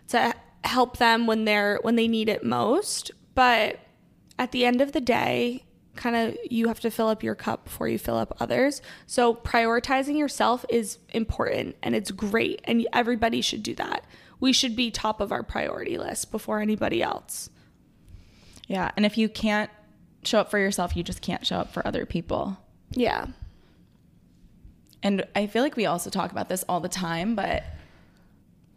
to 0.10 0.34
help 0.64 0.98
them 0.98 1.28
when 1.28 1.46
they're 1.46 1.80
when 1.82 1.96
they 1.96 2.08
need 2.08 2.30
it 2.30 2.44
most. 2.44 3.12
But 3.36 3.80
at 4.40 4.52
the 4.52 4.66
end 4.66 4.82
of 4.82 4.92
the 4.92 5.02
day, 5.02 5.64
kind 5.96 6.16
of 6.16 6.38
you 6.50 6.68
have 6.68 6.80
to 6.82 6.92
fill 6.92 7.08
up 7.08 7.24
your 7.24 7.36
cup 7.36 7.66
before 7.66 7.88
you 7.88 7.98
fill 7.98 8.18
up 8.18 8.36
others. 8.40 8.82
So 9.06 9.34
prioritizing 9.34 10.18
yourself 10.18 10.66
is 10.70 11.00
important 11.10 11.76
and 11.84 11.96
it's 11.96 12.12
great 12.12 12.62
and 12.64 12.88
everybody 12.94 13.42
should 13.42 13.64
do 13.64 13.76
that. 13.76 14.06
We 14.40 14.54
should 14.54 14.76
be 14.76 14.92
top 14.92 15.20
of 15.20 15.32
our 15.32 15.44
priority 15.44 15.98
list 15.98 16.32
before 16.32 16.60
anybody 16.60 17.02
else. 17.02 17.50
Yeah. 18.68 18.92
And 18.96 19.06
if 19.06 19.18
you 19.18 19.28
can't 19.28 19.72
show 20.24 20.40
up 20.40 20.52
for 20.52 20.60
yourself, 20.60 20.96
you 20.96 21.04
just 21.04 21.22
can't 21.22 21.46
show 21.46 21.58
up 21.58 21.74
for 21.74 21.86
other 21.88 22.06
people. 22.06 22.58
Yeah. 22.92 23.28
And 25.02 25.26
I 25.36 25.48
feel 25.48 25.64
like 25.64 25.76
we 25.76 25.86
also 25.86 26.10
talk 26.10 26.32
about 26.32 26.50
this 26.50 26.64
all 26.70 26.80
the 26.80 26.90
time, 26.90 27.36
but 27.36 27.64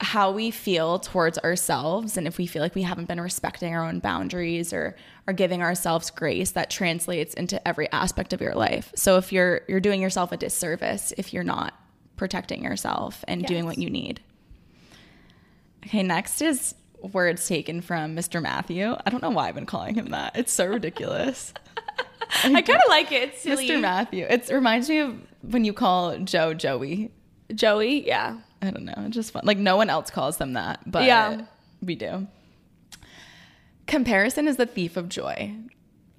how 0.01 0.31
we 0.31 0.51
feel 0.51 0.99
towards 0.99 1.39
ourselves 1.39 2.17
and 2.17 2.27
if 2.27 2.39
we 2.39 2.47
feel 2.47 2.63
like 2.63 2.75
we 2.75 2.83
haven't 2.83 3.07
been 3.07 3.21
respecting 3.21 3.75
our 3.75 3.87
own 3.87 3.99
boundaries 3.99 4.73
or 4.73 4.97
are 5.27 5.35
giving 5.35 5.63
ourselves 5.63 6.11
grace 6.11 6.53
that 6.53 6.71
translates 6.71 7.35
into 7.35 7.67
every 7.69 7.91
aspect 7.93 8.33
of 8.33 8.41
your 8.41 8.55
life. 8.55 8.93
So 8.97 9.19
if 9.19 9.33
you're 9.33 9.61
you're 9.69 9.81
doing 9.81 10.01
yourself 10.01 10.33
a 10.33 10.37
disservice 10.37 11.13
if 11.19 11.35
you're 11.35 11.45
not 11.45 11.75
protecting 12.17 12.65
yourself 12.65 13.25
and 13.29 13.45
doing 13.45 13.67
what 13.67 13.79
you 13.79 13.91
need. 13.91 14.21
Okay, 15.87 16.03
next 16.03 16.43
is 16.43 16.75
words 17.01 17.47
taken 17.47 17.81
from 17.81 18.17
Mr. 18.17 18.43
Matthew. 18.43 18.95
I 19.05 19.11
don't 19.11 19.23
know 19.23 19.31
why 19.31 19.49
I've 19.49 19.55
been 19.55 19.67
calling 19.67 19.95
him 19.95 20.11
that. 20.11 20.37
It's 20.37 20.53
so 20.53 20.67
ridiculous. 20.67 21.53
I 22.45 22.63
kind 22.63 22.79
of 22.79 22.89
like 22.89 23.13
it. 23.13 23.31
It's 23.31 23.43
silly. 23.43 23.69
Mr. 23.69 23.81
Matthew. 23.81 24.27
It 24.29 24.49
reminds 24.51 24.89
me 24.89 24.99
of 24.99 25.17
when 25.43 25.65
you 25.65 25.73
call 25.73 26.19
Joe 26.19 26.55
Joey. 26.55 27.11
Joey, 27.55 28.07
yeah. 28.07 28.39
I 28.63 28.71
don't 28.71 28.85
know. 28.85 28.95
It's 28.99 29.15
just 29.15 29.33
fun. 29.33 29.43
Like 29.45 29.59
no 29.59 29.77
one 29.77 29.89
else 29.91 30.11
calls 30.11 30.37
them 30.37 30.53
that, 30.55 30.81
but 30.91 31.05
Yeah. 31.05 31.43
we 31.83 31.95
do. 31.95 32.27
Comparison 33.87 34.47
is 34.47 34.57
the 34.57 34.67
thief 34.67 34.97
of 34.97 35.09
joy. 35.09 35.55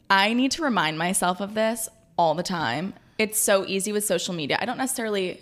I 0.10 0.34
need 0.34 0.51
to 0.51 0.63
remind 0.63 0.97
myself 0.97 1.39
of 1.39 1.54
this 1.54 1.88
all 2.17 2.34
the 2.36 2.43
time. 2.43 2.93
It's 3.17 3.39
so 3.39 3.65
easy 3.65 3.91
with 3.93 4.04
social 4.04 4.34
media. 4.34 4.58
I 4.60 4.65
don't 4.65 4.77
necessarily, 4.77 5.41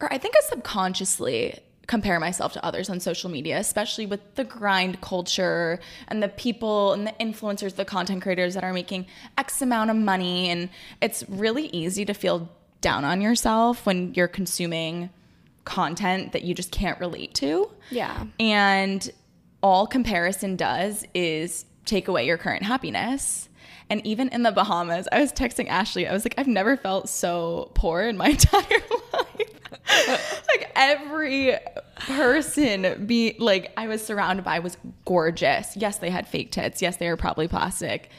or 0.00 0.12
I 0.12 0.18
think 0.18 0.34
I 0.36 0.40
subconsciously 0.48 1.58
compare 1.88 2.20
myself 2.20 2.52
to 2.52 2.64
others 2.64 2.90
on 2.90 3.00
social 3.00 3.30
media, 3.30 3.58
especially 3.58 4.04
with 4.04 4.34
the 4.34 4.44
grind 4.44 5.00
culture 5.00 5.80
and 6.08 6.22
the 6.22 6.28
people 6.28 6.92
and 6.92 7.06
the 7.06 7.12
influencers, 7.18 7.74
the 7.76 7.84
content 7.84 8.22
creators 8.22 8.52
that 8.54 8.62
are 8.62 8.74
making 8.74 9.06
X 9.38 9.62
amount 9.62 9.90
of 9.90 9.96
money. 9.96 10.50
And 10.50 10.68
it's 11.00 11.24
really 11.28 11.66
easy 11.68 12.04
to 12.04 12.12
feel 12.12 12.50
down 12.82 13.04
on 13.06 13.20
yourself 13.22 13.86
when 13.86 14.12
you're 14.14 14.28
consuming 14.28 15.08
content 15.68 16.32
that 16.32 16.42
you 16.42 16.54
just 16.54 16.72
can't 16.72 16.98
relate 16.98 17.34
to. 17.34 17.70
Yeah. 17.90 18.24
And 18.40 19.08
all 19.62 19.86
comparison 19.86 20.56
does 20.56 21.04
is 21.14 21.66
take 21.84 22.08
away 22.08 22.26
your 22.26 22.38
current 22.38 22.62
happiness. 22.62 23.48
And 23.90 24.04
even 24.06 24.28
in 24.30 24.42
the 24.42 24.50
Bahamas, 24.50 25.08
I 25.12 25.20
was 25.20 25.32
texting 25.32 25.68
Ashley. 25.68 26.08
I 26.08 26.12
was 26.12 26.24
like, 26.24 26.34
I've 26.38 26.48
never 26.48 26.76
felt 26.76 27.08
so 27.08 27.70
poor 27.74 28.02
in 28.02 28.16
my 28.16 28.28
entire 28.30 28.80
life. 29.12 30.42
like 30.48 30.70
every 30.74 31.54
person 31.96 33.06
be 33.06 33.36
like 33.38 33.72
I 33.76 33.88
was 33.88 34.04
surrounded 34.04 34.44
by 34.44 34.58
was 34.58 34.76
gorgeous. 35.04 35.76
Yes, 35.76 35.98
they 35.98 36.10
had 36.10 36.26
fake 36.26 36.50
tits. 36.50 36.80
Yes, 36.80 36.96
they 36.96 37.08
were 37.08 37.16
probably 37.16 37.48
plastic. 37.48 38.10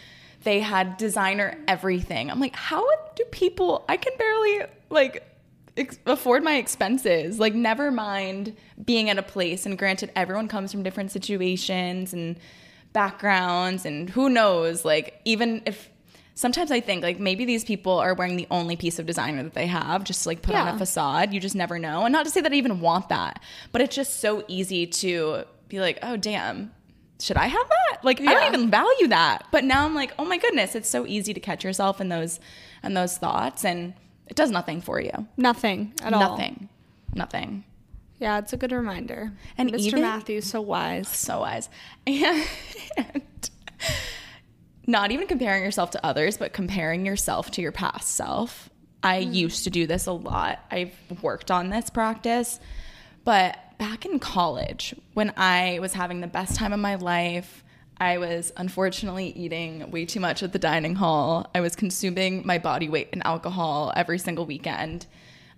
They 0.43 0.59
had 0.59 0.97
designer 0.97 1.57
everything. 1.67 2.29
I'm 2.31 2.39
like, 2.39 2.55
how 2.55 2.85
do 3.15 3.23
people 3.31 3.85
I 3.89 3.97
can 3.97 4.13
barely 4.17 4.61
like 4.89 5.23
ex- 5.79 5.97
afford 6.05 6.43
my 6.43 6.55
expenses. 6.57 7.39
Like, 7.39 7.55
never 7.55 7.89
mind 7.89 8.55
being 8.83 9.09
at 9.09 9.17
a 9.17 9.23
place. 9.23 9.65
And 9.65 9.77
granted, 9.77 10.11
everyone 10.15 10.47
comes 10.47 10.71
from 10.71 10.83
different 10.83 11.11
situations 11.11 12.13
and 12.13 12.37
backgrounds, 12.93 13.85
and 13.85 14.09
who 14.09 14.29
knows, 14.29 14.85
like, 14.85 15.21
even 15.25 15.61
if 15.65 15.89
sometimes 16.39 16.71
I 16.71 16.79
think 16.79 17.03
like 17.03 17.19
maybe 17.19 17.43
these 17.43 17.65
people 17.65 17.99
are 17.99 18.13
wearing 18.13 18.37
the 18.37 18.47
only 18.49 18.77
piece 18.77 18.97
of 18.97 19.05
designer 19.05 19.43
that 19.43 19.55
they 19.55 19.67
have 19.67 20.05
just 20.05 20.23
to 20.23 20.29
like 20.29 20.41
put 20.41 20.55
on 20.55 20.69
a 20.69 20.77
facade. 20.77 21.33
You 21.33 21.39
just 21.41 21.55
never 21.55 21.77
know. 21.77 22.05
And 22.05 22.13
not 22.13 22.23
to 22.23 22.31
say 22.31 22.39
that 22.39 22.53
I 22.53 22.55
even 22.55 22.79
want 22.79 23.09
that, 23.09 23.41
but 23.73 23.81
it's 23.81 23.93
just 23.93 24.21
so 24.21 24.45
easy 24.47 24.87
to 24.87 25.43
be 25.67 25.81
like, 25.81 25.99
oh, 26.01 26.15
damn. 26.15 26.71
Should 27.19 27.35
I 27.35 27.47
have 27.47 27.67
that? 27.67 28.05
Like 28.05 28.21
I 28.21 28.33
don't 28.33 28.53
even 28.53 28.71
value 28.71 29.07
that. 29.09 29.47
But 29.51 29.65
now 29.65 29.83
I'm 29.83 29.93
like, 29.93 30.13
oh 30.17 30.23
my 30.23 30.37
goodness, 30.37 30.75
it's 30.75 30.87
so 30.87 31.05
easy 31.05 31.33
to 31.33 31.41
catch 31.41 31.65
yourself 31.65 31.99
in 31.99 32.07
those 32.07 32.39
in 32.81 32.93
those 32.93 33.17
thoughts 33.17 33.65
and 33.65 33.93
it 34.29 34.35
does 34.35 34.51
nothing 34.51 34.81
for 34.81 35.01
you. 35.01 35.27
Nothing 35.37 35.93
at 36.01 36.13
all. 36.13 36.19
Nothing. 36.19 36.69
Nothing. 37.13 37.63
Yeah, 38.19 38.39
it's 38.39 38.53
a 38.53 38.57
good 38.57 38.71
reminder. 38.71 39.33
And 39.57 39.71
Mr. 39.71 39.79
even- 39.79 40.01
Matthews, 40.01 40.45
so 40.45 40.61
wise. 40.61 41.07
So 41.07 41.41
wise. 41.41 41.69
And, 42.97 43.21
not 44.85 45.11
even 45.11 45.27
comparing 45.27 45.63
yourself 45.63 45.91
to 45.91 46.05
others, 46.05 46.37
but 46.37 46.51
comparing 46.51 47.05
yourself 47.05 47.51
to 47.51 47.61
your 47.61 47.71
past 47.71 48.15
self. 48.15 48.69
I 49.03 49.21
mm-hmm. 49.21 49.33
used 49.33 49.63
to 49.65 49.69
do 49.69 49.85
this 49.87 50.07
a 50.07 50.11
lot. 50.11 50.59
I've 50.71 50.93
worked 51.21 51.51
on 51.51 51.69
this 51.69 51.89
practice. 51.89 52.59
But 53.23 53.57
back 53.77 54.05
in 54.05 54.19
college, 54.19 54.95
when 55.13 55.31
I 55.37 55.77
was 55.79 55.93
having 55.93 56.21
the 56.21 56.27
best 56.27 56.55
time 56.55 56.73
of 56.73 56.79
my 56.79 56.95
life, 56.95 57.63
I 57.99 58.17
was 58.17 58.53
unfortunately 58.55 59.33
eating 59.35 59.91
way 59.91 60.05
too 60.05 60.21
much 60.21 60.41
at 60.41 60.53
the 60.53 60.59
dining 60.59 60.95
hall. 60.95 61.49
I 61.53 61.59
was 61.59 61.75
consuming 61.75 62.45
my 62.45 62.57
body 62.57 62.87
weight 62.87 63.09
in 63.11 63.21
alcohol 63.23 63.91
every 63.95 64.19
single 64.19 64.45
weekend. 64.45 65.05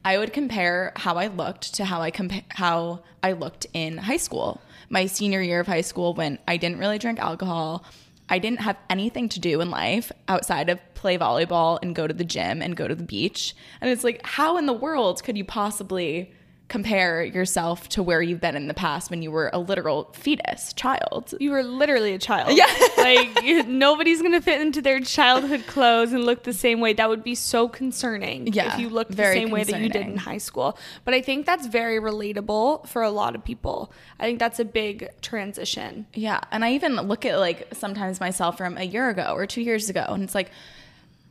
I 0.03 0.17
would 0.17 0.33
compare 0.33 0.93
how 0.95 1.15
I 1.17 1.27
looked 1.27 1.75
to 1.75 1.85
how 1.85 2.01
I 2.01 2.09
compa- 2.09 2.45
how 2.49 3.03
I 3.21 3.33
looked 3.33 3.67
in 3.73 3.99
high 3.99 4.17
school. 4.17 4.59
My 4.89 5.05
senior 5.05 5.41
year 5.41 5.59
of 5.59 5.67
high 5.67 5.81
school 5.81 6.15
when 6.15 6.39
I 6.47 6.57
didn't 6.57 6.79
really 6.79 6.97
drink 6.97 7.19
alcohol. 7.19 7.85
I 8.27 8.39
didn't 8.39 8.61
have 8.61 8.77
anything 8.89 9.29
to 9.29 9.39
do 9.39 9.61
in 9.61 9.69
life 9.69 10.11
outside 10.27 10.69
of 10.69 10.79
play 10.95 11.17
volleyball 11.17 11.77
and 11.81 11.93
go 11.93 12.07
to 12.07 12.13
the 12.13 12.23
gym 12.23 12.61
and 12.61 12.75
go 12.75 12.87
to 12.87 12.95
the 12.95 13.03
beach. 13.03 13.53
And 13.81 13.91
it's 13.91 14.03
like 14.03 14.25
how 14.25 14.57
in 14.57 14.65
the 14.65 14.73
world 14.73 15.23
could 15.23 15.37
you 15.37 15.45
possibly 15.45 16.33
compare 16.71 17.21
yourself 17.21 17.89
to 17.89 18.01
where 18.01 18.21
you've 18.21 18.39
been 18.39 18.55
in 18.55 18.69
the 18.69 18.73
past 18.73 19.11
when 19.11 19.21
you 19.21 19.29
were 19.29 19.49
a 19.51 19.59
literal 19.59 20.09
fetus 20.13 20.71
child? 20.71 21.33
You 21.37 21.51
were 21.51 21.63
literally 21.63 22.13
a 22.13 22.17
child. 22.17 22.57
Yeah. 22.57 22.65
like 22.97 23.67
nobody's 23.67 24.21
gonna 24.21 24.39
fit 24.39 24.61
into 24.61 24.81
their 24.81 25.01
childhood 25.01 25.67
clothes 25.67 26.13
and 26.13 26.23
look 26.23 26.43
the 26.43 26.53
same 26.53 26.79
way. 26.79 26.93
That 26.93 27.09
would 27.09 27.25
be 27.25 27.35
so 27.35 27.67
concerning. 27.67 28.53
Yeah, 28.53 28.73
if 28.73 28.79
you 28.79 28.87
looked 28.87 29.17
the 29.17 29.23
same 29.23 29.51
way 29.51 29.65
that 29.65 29.81
you 29.81 29.89
did 29.89 30.07
in 30.07 30.15
high 30.15 30.37
school. 30.37 30.77
But 31.03 31.13
I 31.13 31.21
think 31.21 31.45
that's 31.45 31.67
very 31.67 31.99
relatable 31.99 32.87
for 32.87 33.01
a 33.01 33.11
lot 33.11 33.35
of 33.35 33.43
people. 33.43 33.91
I 34.17 34.23
think 34.23 34.39
that's 34.39 34.61
a 34.61 34.65
big 34.65 35.09
transition. 35.21 36.07
Yeah. 36.13 36.39
And 36.51 36.63
I 36.63 36.71
even 36.71 36.95
look 36.95 37.25
at 37.25 37.37
like 37.37 37.67
sometimes 37.73 38.21
myself 38.21 38.57
from 38.57 38.77
a 38.77 38.83
year 38.83 39.09
ago 39.09 39.33
or 39.35 39.45
two 39.45 39.61
years 39.61 39.89
ago. 39.89 40.05
And 40.07 40.23
it's 40.23 40.35
like 40.35 40.51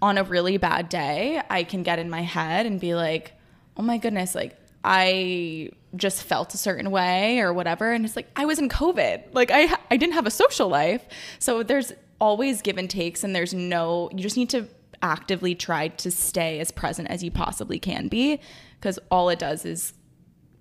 on 0.03 0.18
a 0.18 0.22
really 0.22 0.59
bad 0.59 0.90
day, 0.90 1.40
I 1.48 1.64
can 1.64 1.83
get 1.83 1.98
in 1.98 2.11
my 2.11 2.20
head 2.20 2.66
and 2.66 2.79
be 2.79 2.94
like, 2.94 3.33
oh 3.79 3.83
my 3.83 3.96
goodness, 3.96 4.35
like 4.35 4.59
I 4.84 5.70
just 5.96 6.22
felt 6.22 6.54
a 6.54 6.58
certain 6.58 6.90
way 6.90 7.40
or 7.40 7.52
whatever. 7.52 7.92
And 7.92 8.04
it's 8.04 8.16
like, 8.16 8.28
I 8.36 8.44
was 8.46 8.58
in 8.58 8.68
COVID. 8.68 9.34
Like 9.34 9.50
I, 9.52 9.76
I 9.90 9.96
didn't 9.96 10.14
have 10.14 10.26
a 10.26 10.30
social 10.30 10.68
life. 10.68 11.04
So 11.38 11.62
there's 11.62 11.92
always 12.20 12.62
give 12.62 12.78
and 12.78 12.88
takes 12.88 13.24
and 13.24 13.34
there's 13.34 13.52
no, 13.54 14.08
you 14.12 14.18
just 14.18 14.36
need 14.36 14.50
to 14.50 14.68
actively 15.02 15.54
try 15.54 15.88
to 15.88 16.10
stay 16.10 16.60
as 16.60 16.70
present 16.70 17.08
as 17.08 17.22
you 17.24 17.30
possibly 17.30 17.78
can 17.78 18.08
be 18.08 18.38
because 18.78 18.98
all 19.10 19.28
it 19.30 19.38
does 19.38 19.64
is 19.64 19.92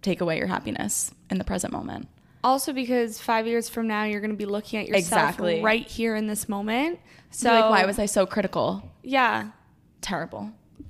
take 0.02 0.22
away 0.22 0.38
your 0.38 0.48
happiness 0.48 1.12
in 1.30 1.38
the 1.38 1.44
present 1.44 1.74
moment. 1.74 2.08
Also, 2.42 2.72
because 2.72 3.20
five 3.20 3.46
years 3.48 3.68
from 3.68 3.86
now, 3.88 4.06
you're 4.06 4.22
going 4.22 4.32
to 4.32 4.38
be 4.38 4.46
looking 4.46 4.80
at 4.80 4.88
yourself 4.88 5.30
Exactly. 5.32 5.62
right 5.62 5.86
here 5.86 6.16
in 6.16 6.28
this 6.28 6.48
moment. 6.48 6.98
So, 7.32 7.50
So 7.50 7.54
like, 7.54 7.70
why 7.70 7.86
was 7.86 8.00
I 8.00 8.06
so 8.06 8.26
critical? 8.26 8.82
yeah, 9.04 9.50
Terrible. 10.02 10.50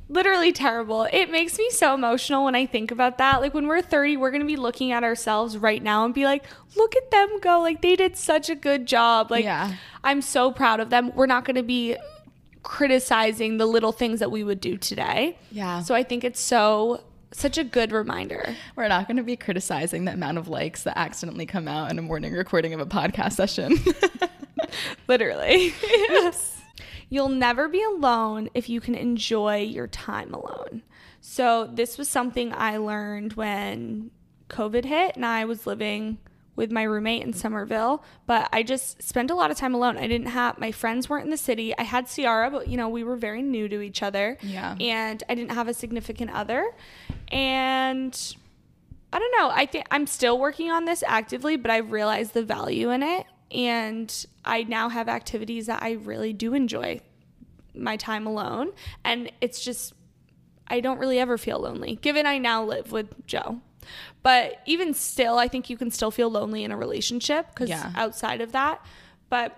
Literally 0.09 0.51
terrible. 0.51 1.03
It 1.03 1.29
makes 1.31 1.57
me 1.57 1.69
so 1.69 1.93
emotional 1.93 2.43
when 2.43 2.55
I 2.55 2.65
think 2.65 2.91
about 2.91 3.19
that. 3.19 3.41
Like 3.41 3.53
when 3.53 3.67
we're 3.67 3.81
30, 3.81 4.17
we're 4.17 4.31
going 4.31 4.41
to 4.41 4.47
be 4.47 4.57
looking 4.57 4.91
at 4.91 5.03
ourselves 5.03 5.57
right 5.57 5.81
now 5.81 6.03
and 6.03 6.13
be 6.13 6.25
like, 6.25 6.43
look 6.75 6.95
at 6.95 7.11
them 7.11 7.39
go. 7.39 7.61
Like 7.61 7.81
they 7.81 7.95
did 7.95 8.17
such 8.17 8.49
a 8.49 8.55
good 8.55 8.85
job. 8.85 9.31
Like 9.31 9.45
Yeah. 9.45 9.73
I'm 10.03 10.21
so 10.21 10.51
proud 10.51 10.79
of 10.79 10.89
them. 10.89 11.11
We're 11.15 11.27
not 11.27 11.45
going 11.45 11.55
to 11.55 11.63
be 11.63 11.95
criticizing 12.63 13.57
the 13.57 13.65
little 13.65 13.91
things 13.91 14.19
that 14.19 14.31
we 14.31 14.43
would 14.43 14.59
do 14.59 14.77
today. 14.77 15.37
Yeah. 15.51 15.81
So 15.81 15.95
I 15.95 16.03
think 16.03 16.23
it's 16.23 16.39
so 16.41 17.03
such 17.31 17.59
a 17.59 17.63
good 17.63 17.91
reminder. 17.91 18.55
We're 18.75 18.87
not 18.87 19.07
going 19.07 19.17
to 19.17 19.23
be 19.23 19.35
criticizing 19.37 20.05
the 20.05 20.13
amount 20.13 20.39
of 20.39 20.47
likes 20.47 20.83
that 20.83 20.97
accidentally 20.97 21.45
come 21.45 21.67
out 21.67 21.91
in 21.91 21.99
a 21.99 22.01
morning 22.01 22.33
recording 22.33 22.73
of 22.73 22.79
a 22.79 22.87
podcast 22.87 23.33
session. 23.33 23.77
Literally. 25.07 25.73
You'll 27.09 27.29
never 27.29 27.67
be 27.67 27.83
alone 27.83 28.49
if 28.53 28.69
you 28.69 28.79
can 28.79 28.95
enjoy 28.95 29.57
your 29.57 29.87
time 29.87 30.33
alone. 30.33 30.83
So, 31.21 31.69
this 31.71 31.97
was 31.97 32.07
something 32.07 32.53
I 32.53 32.77
learned 32.77 33.33
when 33.33 34.11
COVID 34.49 34.85
hit 34.85 35.15
and 35.15 35.25
I 35.25 35.45
was 35.45 35.67
living 35.67 36.19
with 36.59 36.71
my 36.73 36.83
roommate 36.83 37.23
in 37.23 37.31
Somerville, 37.31 38.03
but 38.25 38.49
I 38.51 38.63
just 38.63 39.01
spent 39.01 39.31
a 39.31 39.35
lot 39.35 39.49
of 39.49 39.55
time 39.55 39.73
alone. 39.73 39.97
I 39.97 40.07
didn't 40.07 40.27
have 40.27 40.59
my 40.59 40.73
friends 40.73 41.07
weren't 41.07 41.23
in 41.23 41.31
the 41.31 41.37
city. 41.37 41.75
I 41.77 41.83
had 41.83 42.07
Ciara, 42.09 42.51
but 42.51 42.67
you 42.67 42.75
know, 42.75 42.89
we 42.89 43.03
were 43.05 43.15
very 43.15 43.41
new 43.41 43.69
to 43.69 43.79
each 43.79 44.03
other. 44.03 44.37
Yeah. 44.41 44.75
And 44.77 45.23
I 45.29 45.35
didn't 45.35 45.51
have 45.51 45.69
a 45.69 45.73
significant 45.73 46.31
other. 46.31 46.69
And 47.29 48.35
I 49.13 49.19
don't 49.19 49.31
know. 49.37 49.49
I 49.49 49.65
think 49.67 49.85
I'm 49.89 50.05
still 50.05 50.37
working 50.37 50.69
on 50.69 50.83
this 50.83 51.01
actively, 51.07 51.55
but 51.55 51.71
I've 51.71 51.91
realized 51.93 52.33
the 52.33 52.43
value 52.43 52.89
in 52.89 53.03
it. 53.03 53.25
And 53.51 54.25
I 54.45 54.63
now 54.63 54.89
have 54.89 55.09
activities 55.09 55.65
that 55.67 55.81
I 55.81 55.93
really 55.93 56.33
do 56.33 56.53
enjoy 56.53 57.01
my 57.73 57.97
time 57.97 58.27
alone. 58.27 58.71
And 59.03 59.31
it's 59.41 59.63
just, 59.63 59.93
I 60.67 60.79
don't 60.81 60.99
really 60.99 61.19
ever 61.19 61.38
feel 61.38 61.59
lonely, 61.59 61.95
given 61.95 62.25
I 62.25 62.38
now 62.38 62.63
live 62.63 62.91
with 62.91 63.25
Joe. 63.25 63.62
But 64.21 64.59
even 64.65 64.93
still, 64.93 65.38
I 65.39 65.47
think 65.47 65.69
you 65.69 65.77
can 65.77 65.89
still 65.89 66.12
feel 66.12 66.29
lonely 66.29 66.63
in 66.63 66.71
a 66.71 66.77
relationship 66.77 67.47
because 67.49 67.69
Yeah. 67.69 67.91
outside 67.95 68.41
of 68.41 68.51
that. 68.51 68.85
But 69.29 69.57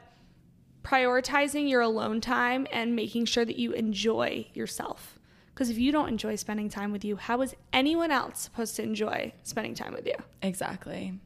prioritizing 0.84 1.70
your 1.70 1.82
alone 1.82 2.22
time 2.22 2.68
and 2.72 2.96
making 2.96 3.26
sure 3.26 3.46
that 3.46 3.58
you 3.58 3.72
enjoy 3.74 4.48
yourself. 4.54 5.20
Because 5.54 5.70
if 5.70 5.78
you 5.78 5.92
don't 5.92 6.08
enjoy 6.08 6.36
spending 6.36 6.70
time 6.70 6.92
with 6.92 7.04
you, 7.06 7.18
how 7.18 7.42
is 7.42 7.56
anyone 7.74 8.10
else 8.10 8.40
supposed 8.42 8.76
to 8.78 8.84
enjoy 8.84 9.34
spending 9.44 9.76
time 9.76 9.94
with 9.94 10.06
you? 10.08 10.16
exactly. 10.42 11.20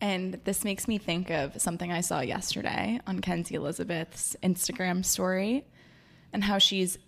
And 0.00 0.40
this 0.44 0.64
makes 0.64 0.86
me 0.86 0.98
think 0.98 1.30
of 1.30 1.60
something 1.60 1.90
I 1.90 2.00
saw 2.00 2.20
yesterday 2.20 3.00
on 3.06 3.20
Kenzie 3.20 3.54
Elizabeth's 3.54 4.36
Instagram 4.42 5.04
story 5.04 5.64
and 6.32 6.44
how 6.44 6.58
she's 6.58 6.98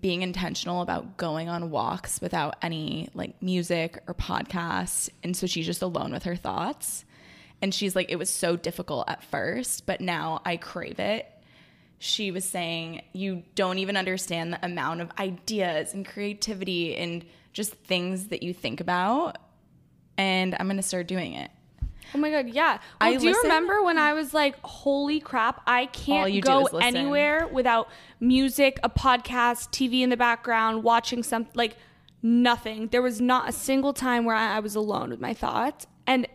being 0.00 0.22
intentional 0.22 0.82
about 0.82 1.16
going 1.16 1.48
on 1.48 1.70
walks 1.70 2.20
without 2.20 2.56
any 2.62 3.08
like 3.14 3.42
music 3.42 4.02
or 4.06 4.14
podcasts. 4.14 5.08
And 5.22 5.36
so 5.36 5.46
she's 5.46 5.66
just 5.66 5.82
alone 5.82 6.12
with 6.12 6.24
her 6.24 6.36
thoughts. 6.36 7.04
And 7.60 7.74
she's 7.74 7.96
like, 7.96 8.10
it 8.10 8.16
was 8.16 8.30
so 8.30 8.54
difficult 8.56 9.08
at 9.08 9.22
first, 9.24 9.86
but 9.86 10.00
now 10.00 10.40
I 10.44 10.56
crave 10.58 11.00
it. 11.00 11.26
She 11.98 12.30
was 12.30 12.44
saying, 12.44 13.02
you 13.12 13.42
don't 13.56 13.78
even 13.78 13.96
understand 13.96 14.52
the 14.52 14.64
amount 14.64 15.00
of 15.00 15.10
ideas 15.18 15.94
and 15.94 16.06
creativity 16.06 16.94
and 16.94 17.24
just 17.52 17.72
things 17.72 18.28
that 18.28 18.42
you 18.44 18.54
think 18.54 18.80
about. 18.80 19.38
And 20.16 20.54
I'm 20.54 20.66
going 20.66 20.76
to 20.76 20.82
start 20.82 21.08
doing 21.08 21.32
it. 21.32 21.50
Oh 22.14 22.18
my 22.18 22.30
god, 22.30 22.48
yeah. 22.48 22.78
Well, 23.00 23.10
I 23.10 23.16
do 23.16 23.26
you 23.28 23.42
remember 23.42 23.82
when 23.82 23.98
I 23.98 24.12
was 24.14 24.32
like, 24.32 24.56
"Holy 24.62 25.20
crap, 25.20 25.62
I 25.66 25.86
can't 25.86 26.42
go 26.42 26.64
anywhere 26.66 27.46
without 27.48 27.88
music, 28.20 28.78
a 28.82 28.88
podcast, 28.88 29.70
TV 29.70 30.00
in 30.02 30.10
the 30.10 30.16
background, 30.16 30.82
watching 30.84 31.22
some 31.22 31.46
like 31.54 31.76
nothing." 32.22 32.88
There 32.88 33.02
was 33.02 33.20
not 33.20 33.48
a 33.48 33.52
single 33.52 33.92
time 33.92 34.24
where 34.24 34.34
I, 34.36 34.56
I 34.56 34.60
was 34.60 34.74
alone 34.74 35.10
with 35.10 35.20
my 35.20 35.34
thoughts, 35.34 35.86
And 36.06 36.26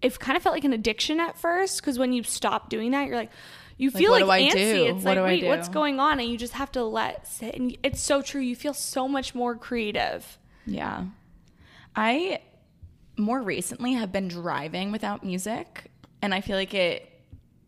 it 0.00 0.18
kind 0.20 0.36
of 0.36 0.42
felt 0.44 0.54
like 0.54 0.64
an 0.64 0.72
addiction 0.72 1.18
at 1.18 1.36
first 1.36 1.80
because 1.80 1.98
when 1.98 2.12
you 2.12 2.22
stop 2.22 2.70
doing 2.70 2.92
that, 2.92 3.08
you're 3.08 3.16
like, 3.16 3.32
you 3.78 3.90
feel 3.90 4.12
like, 4.12 4.24
I 4.24 4.42
antsy. 4.42 4.52
do? 4.52 4.84
It's 4.86 5.04
What 5.04 5.04
like, 5.04 5.14
do 5.16 5.20
I 5.20 5.24
wait, 5.24 5.40
do? 5.40 5.46
what's 5.48 5.68
going 5.68 5.98
on? 5.98 6.20
And 6.20 6.28
you 6.30 6.36
just 6.38 6.52
have 6.52 6.70
to 6.72 6.84
let 6.84 7.26
sit. 7.26 7.56
And 7.56 7.76
it's 7.82 8.00
so 8.00 8.22
true. 8.22 8.40
You 8.40 8.54
feel 8.54 8.74
so 8.74 9.08
much 9.08 9.34
more 9.34 9.56
creative. 9.56 10.38
Yeah. 10.66 11.04
I 11.96 12.40
more 13.18 13.42
recently 13.42 13.94
have 13.94 14.12
been 14.12 14.28
driving 14.28 14.92
without 14.92 15.24
music 15.24 15.90
and 16.22 16.32
I 16.34 16.40
feel 16.40 16.56
like 16.56 16.74
it 16.74 17.04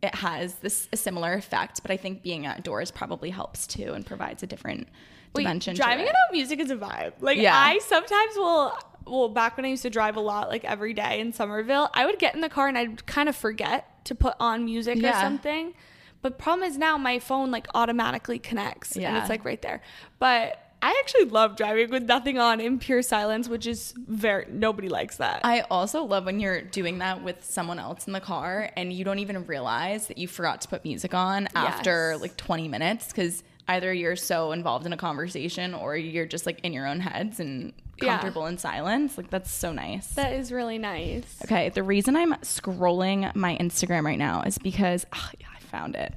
it 0.02 0.14
has 0.14 0.54
this 0.56 0.88
a 0.92 0.96
similar 0.96 1.34
effect, 1.34 1.82
but 1.82 1.90
I 1.90 1.96
think 1.98 2.22
being 2.22 2.46
outdoors 2.46 2.90
probably 2.90 3.28
helps 3.30 3.66
too 3.66 3.92
and 3.92 4.04
provides 4.06 4.42
a 4.42 4.46
different 4.46 4.88
Wait, 5.34 5.42
dimension 5.42 5.76
driving 5.76 6.06
without 6.06 6.32
music 6.32 6.58
is 6.58 6.70
a 6.70 6.76
vibe. 6.76 7.12
Like 7.20 7.36
Yeah. 7.38 7.54
I 7.56 7.78
sometimes 7.80 8.34
will 8.36 8.72
well 9.06 9.28
back 9.28 9.56
when 9.56 9.66
I 9.66 9.68
used 9.68 9.82
to 9.82 9.90
drive 9.90 10.16
a 10.16 10.20
lot 10.20 10.48
like 10.48 10.64
every 10.64 10.94
day 10.94 11.20
in 11.20 11.32
Somerville, 11.32 11.90
I 11.92 12.06
would 12.06 12.18
get 12.18 12.34
in 12.34 12.40
the 12.40 12.48
car 12.48 12.66
and 12.68 12.78
I'd 12.78 13.04
kind 13.06 13.28
of 13.28 13.36
forget 13.36 14.04
to 14.06 14.14
put 14.14 14.34
on 14.40 14.64
music 14.64 15.02
or 15.04 15.12
something. 15.12 15.74
But 16.22 16.38
problem 16.38 16.68
is 16.68 16.78
now 16.78 16.96
my 16.96 17.18
phone 17.18 17.50
like 17.50 17.66
automatically 17.74 18.38
connects 18.38 18.92
and 18.94 19.02
Yeah. 19.02 19.20
it's 19.20 19.28
like 19.28 19.44
right 19.44 19.60
there. 19.60 19.82
But 20.18 20.69
I 20.82 20.96
actually 21.04 21.26
love 21.26 21.56
driving 21.56 21.90
with 21.90 22.04
nothing 22.04 22.38
on 22.38 22.60
in 22.60 22.78
pure 22.78 23.02
silence, 23.02 23.48
which 23.48 23.66
is 23.66 23.92
very 23.96 24.46
nobody 24.48 24.88
likes 24.88 25.16
that. 25.18 25.40
I 25.44 25.60
also 25.70 26.04
love 26.04 26.24
when 26.24 26.40
you're 26.40 26.62
doing 26.62 26.98
that 26.98 27.22
with 27.22 27.44
someone 27.44 27.78
else 27.78 28.06
in 28.06 28.12
the 28.14 28.20
car 28.20 28.70
and 28.76 28.92
you 28.92 29.04
don't 29.04 29.18
even 29.18 29.44
realize 29.46 30.06
that 30.06 30.16
you 30.18 30.26
forgot 30.26 30.62
to 30.62 30.68
put 30.68 30.84
music 30.84 31.12
on 31.14 31.48
after 31.54 32.16
like 32.18 32.36
20 32.36 32.68
minutes 32.68 33.08
because 33.08 33.42
either 33.68 33.92
you're 33.92 34.16
so 34.16 34.52
involved 34.52 34.86
in 34.86 34.92
a 34.92 34.96
conversation 34.96 35.74
or 35.74 35.96
you're 35.96 36.26
just 36.26 36.46
like 36.46 36.60
in 36.60 36.72
your 36.72 36.86
own 36.86 37.00
heads 37.00 37.40
and 37.40 37.72
Yeah. 38.00 38.12
comfortable 38.18 38.46
in 38.46 38.56
silence. 38.56 39.18
Like 39.18 39.28
that's 39.28 39.50
so 39.50 39.72
nice. 39.72 40.06
that 40.14 40.32
is 40.32 40.50
really 40.50 40.78
nice. 40.78 41.36
Okay, 41.44 41.68
the 41.68 41.82
reason 41.82 42.16
I'm 42.16 42.32
scrolling 42.36 43.34
my 43.36 43.56
Instagram 43.58 44.04
right 44.04 44.18
now 44.18 44.42
is 44.42 44.56
because 44.56 45.04
ah, 45.12 45.30
yeah, 45.38 45.46
I 45.54 45.60
found 45.60 45.94
it. 45.94 46.14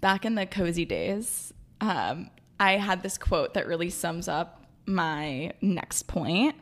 Back 0.00 0.24
in 0.24 0.36
the 0.36 0.46
cozy 0.46 0.84
days, 0.84 1.52
um, 1.80 2.30
I 2.58 2.72
had 2.72 3.02
this 3.02 3.18
quote 3.18 3.54
that 3.54 3.66
really 3.66 3.90
sums 3.90 4.28
up 4.28 4.64
my 4.86 5.52
next 5.60 6.04
point. 6.04 6.54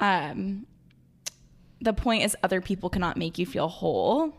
Um, 0.00 0.66
the 1.80 1.92
point 1.92 2.24
is, 2.24 2.36
other 2.42 2.60
people 2.60 2.90
cannot 2.90 3.16
make 3.16 3.38
you 3.38 3.46
feel 3.46 3.68
whole. 3.68 4.34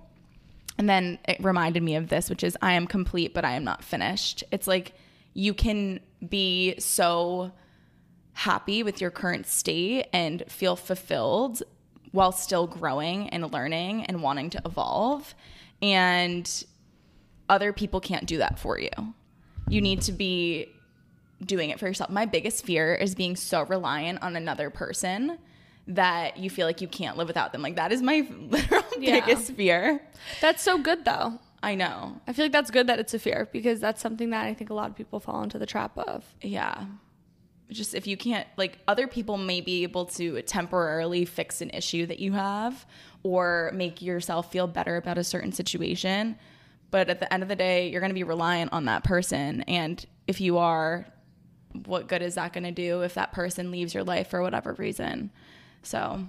And 0.78 0.90
then 0.90 1.20
it 1.28 1.44
reminded 1.44 1.84
me 1.84 1.96
of 1.96 2.08
this, 2.08 2.30
which 2.30 2.44
is, 2.44 2.58
I 2.62 2.74
am 2.74 2.88
complete, 2.88 3.34
but 3.34 3.44
I 3.46 3.52
am 3.52 3.64
not 3.64 3.84
finished. 3.84 4.44
It's 4.52 4.68
like 4.68 4.94
you 5.34 5.54
can 5.54 6.00
be 6.28 6.76
so 6.80 7.52
happy 8.34 8.84
with 8.84 9.02
your 9.02 9.12
current 9.12 9.46
state 9.46 10.08
and 10.14 10.44
feel 10.48 10.76
fulfilled 10.76 11.62
while 12.12 12.32
still 12.32 12.66
growing 12.66 13.30
and 13.30 13.52
learning 13.52 14.06
and 14.06 14.24
wanting 14.24 14.50
to 14.52 14.62
evolve. 14.66 15.36
And 15.82 16.66
other 17.50 17.74
people 17.74 18.00
can't 18.00 18.26
do 18.26 18.38
that 18.38 18.58
for 18.58 18.80
you. 18.80 18.90
You 19.68 19.82
need 19.82 20.02
to 20.04 20.12
be 20.12 20.74
doing 21.44 21.70
it 21.70 21.80
for 21.80 21.88
yourself. 21.88 22.10
My 22.10 22.26
biggest 22.26 22.66
fear 22.66 22.94
is 22.94 23.16
being 23.16 23.36
so 23.36 23.64
reliant 23.64 24.22
on 24.22 24.36
another 24.36 24.70
person 24.70 25.38
that 25.88 26.38
you 26.38 26.50
feel 26.50 26.68
like 26.68 26.82
you 26.82 26.88
can't 26.88 27.18
live 27.18 27.28
without 27.28 27.52
them. 27.52 27.62
Like 27.62 27.76
that 27.78 27.92
is 27.92 28.02
my 28.02 28.28
literal 28.40 28.84
Yeah. 29.00 29.20
biggest 29.26 29.54
fear. 29.54 30.02
That's 30.42 30.62
so 30.62 30.78
good 30.78 31.06
though. 31.06 31.40
I 31.64 31.76
know. 31.76 32.16
I 32.28 32.34
feel 32.34 32.46
like 32.46 32.52
that's 32.54 32.72
good 32.72 32.88
that 32.88 33.00
it's 33.00 33.14
a 33.14 33.20
fear 33.20 33.50
because 33.52 33.80
that's 33.80 34.02
something 34.02 34.30
that 34.30 34.46
I 34.46 34.54
think 34.54 34.70
a 34.70 34.74
lot 34.74 34.90
of 34.90 34.96
people 34.96 35.20
fall 35.20 35.42
into 35.44 35.60
the 35.60 35.66
trap 35.66 35.98
of. 35.98 36.24
Yeah. 36.42 36.86
Just 37.70 37.94
if 37.94 38.08
you 38.08 38.18
can't, 38.18 38.48
like, 38.58 38.80
other 38.88 39.06
people 39.08 39.38
may 39.38 39.62
be 39.62 39.84
able 39.84 40.06
to 40.06 40.42
temporarily 40.42 41.26
fix 41.26 41.62
an 41.62 41.70
issue 41.72 42.06
that 42.08 42.18
you 42.20 42.32
have 42.32 42.86
or 43.24 43.72
make 43.76 44.02
yourself 44.02 44.52
feel 44.52 44.66
better 44.68 44.96
about 44.98 45.18
a 45.20 45.24
certain 45.24 45.52
situation. 45.52 46.36
But 46.92 47.10
at 47.10 47.20
the 47.20 47.32
end 47.32 47.44
of 47.44 47.50
the 47.50 47.56
day, 47.56 47.90
you're 47.92 48.00
going 48.02 48.10
to 48.10 48.16
be 48.16 48.24
reliant 48.24 48.74
on 48.74 48.86
that 48.86 49.04
person. 49.04 49.62
And 49.64 50.04
if 50.28 50.42
you 50.42 50.58
are, 50.58 51.06
what 51.86 52.08
good 52.08 52.22
is 52.22 52.36
that 52.36 52.54
going 52.54 52.64
to 52.64 52.72
do 52.72 53.02
if 53.02 53.14
that 53.14 53.32
person 53.32 53.72
leaves 53.72 53.94
your 53.94 54.04
life 54.04 54.30
for 54.30 54.42
whatever 54.42 54.74
reason? 54.74 55.32
So, 55.84 56.26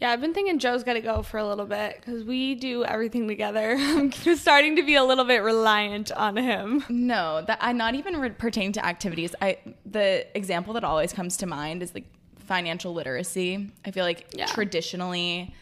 Yeah, 0.00 0.10
I've 0.10 0.20
been 0.20 0.34
thinking 0.34 0.58
Joe's 0.58 0.82
got 0.82 0.94
to 0.94 1.00
go 1.00 1.22
for 1.22 1.38
a 1.38 1.46
little 1.46 1.64
bit 1.66 1.96
because 2.00 2.24
we 2.24 2.54
do 2.56 2.84
everything 2.84 3.28
together. 3.28 3.76
I'm 3.78 4.10
starting 4.36 4.76
to 4.76 4.82
be 4.82 4.96
a 4.96 5.04
little 5.04 5.24
bit 5.24 5.42
reliant 5.42 6.10
on 6.12 6.36
him. 6.36 6.84
No, 6.88 7.42
that 7.46 7.58
I 7.60 7.72
not 7.72 7.94
even 7.94 8.16
re- 8.18 8.30
pertaining 8.30 8.72
to 8.72 8.84
activities. 8.84 9.34
I 9.40 9.58
the 9.86 10.26
example 10.36 10.74
that 10.74 10.84
always 10.84 11.12
comes 11.12 11.36
to 11.38 11.46
mind 11.46 11.82
is 11.82 11.94
like 11.94 12.06
financial 12.46 12.92
literacy. 12.92 13.70
I 13.86 13.90
feel 13.92 14.04
like 14.04 14.26
Yeah. 14.36 14.46
traditionally, 14.46 15.54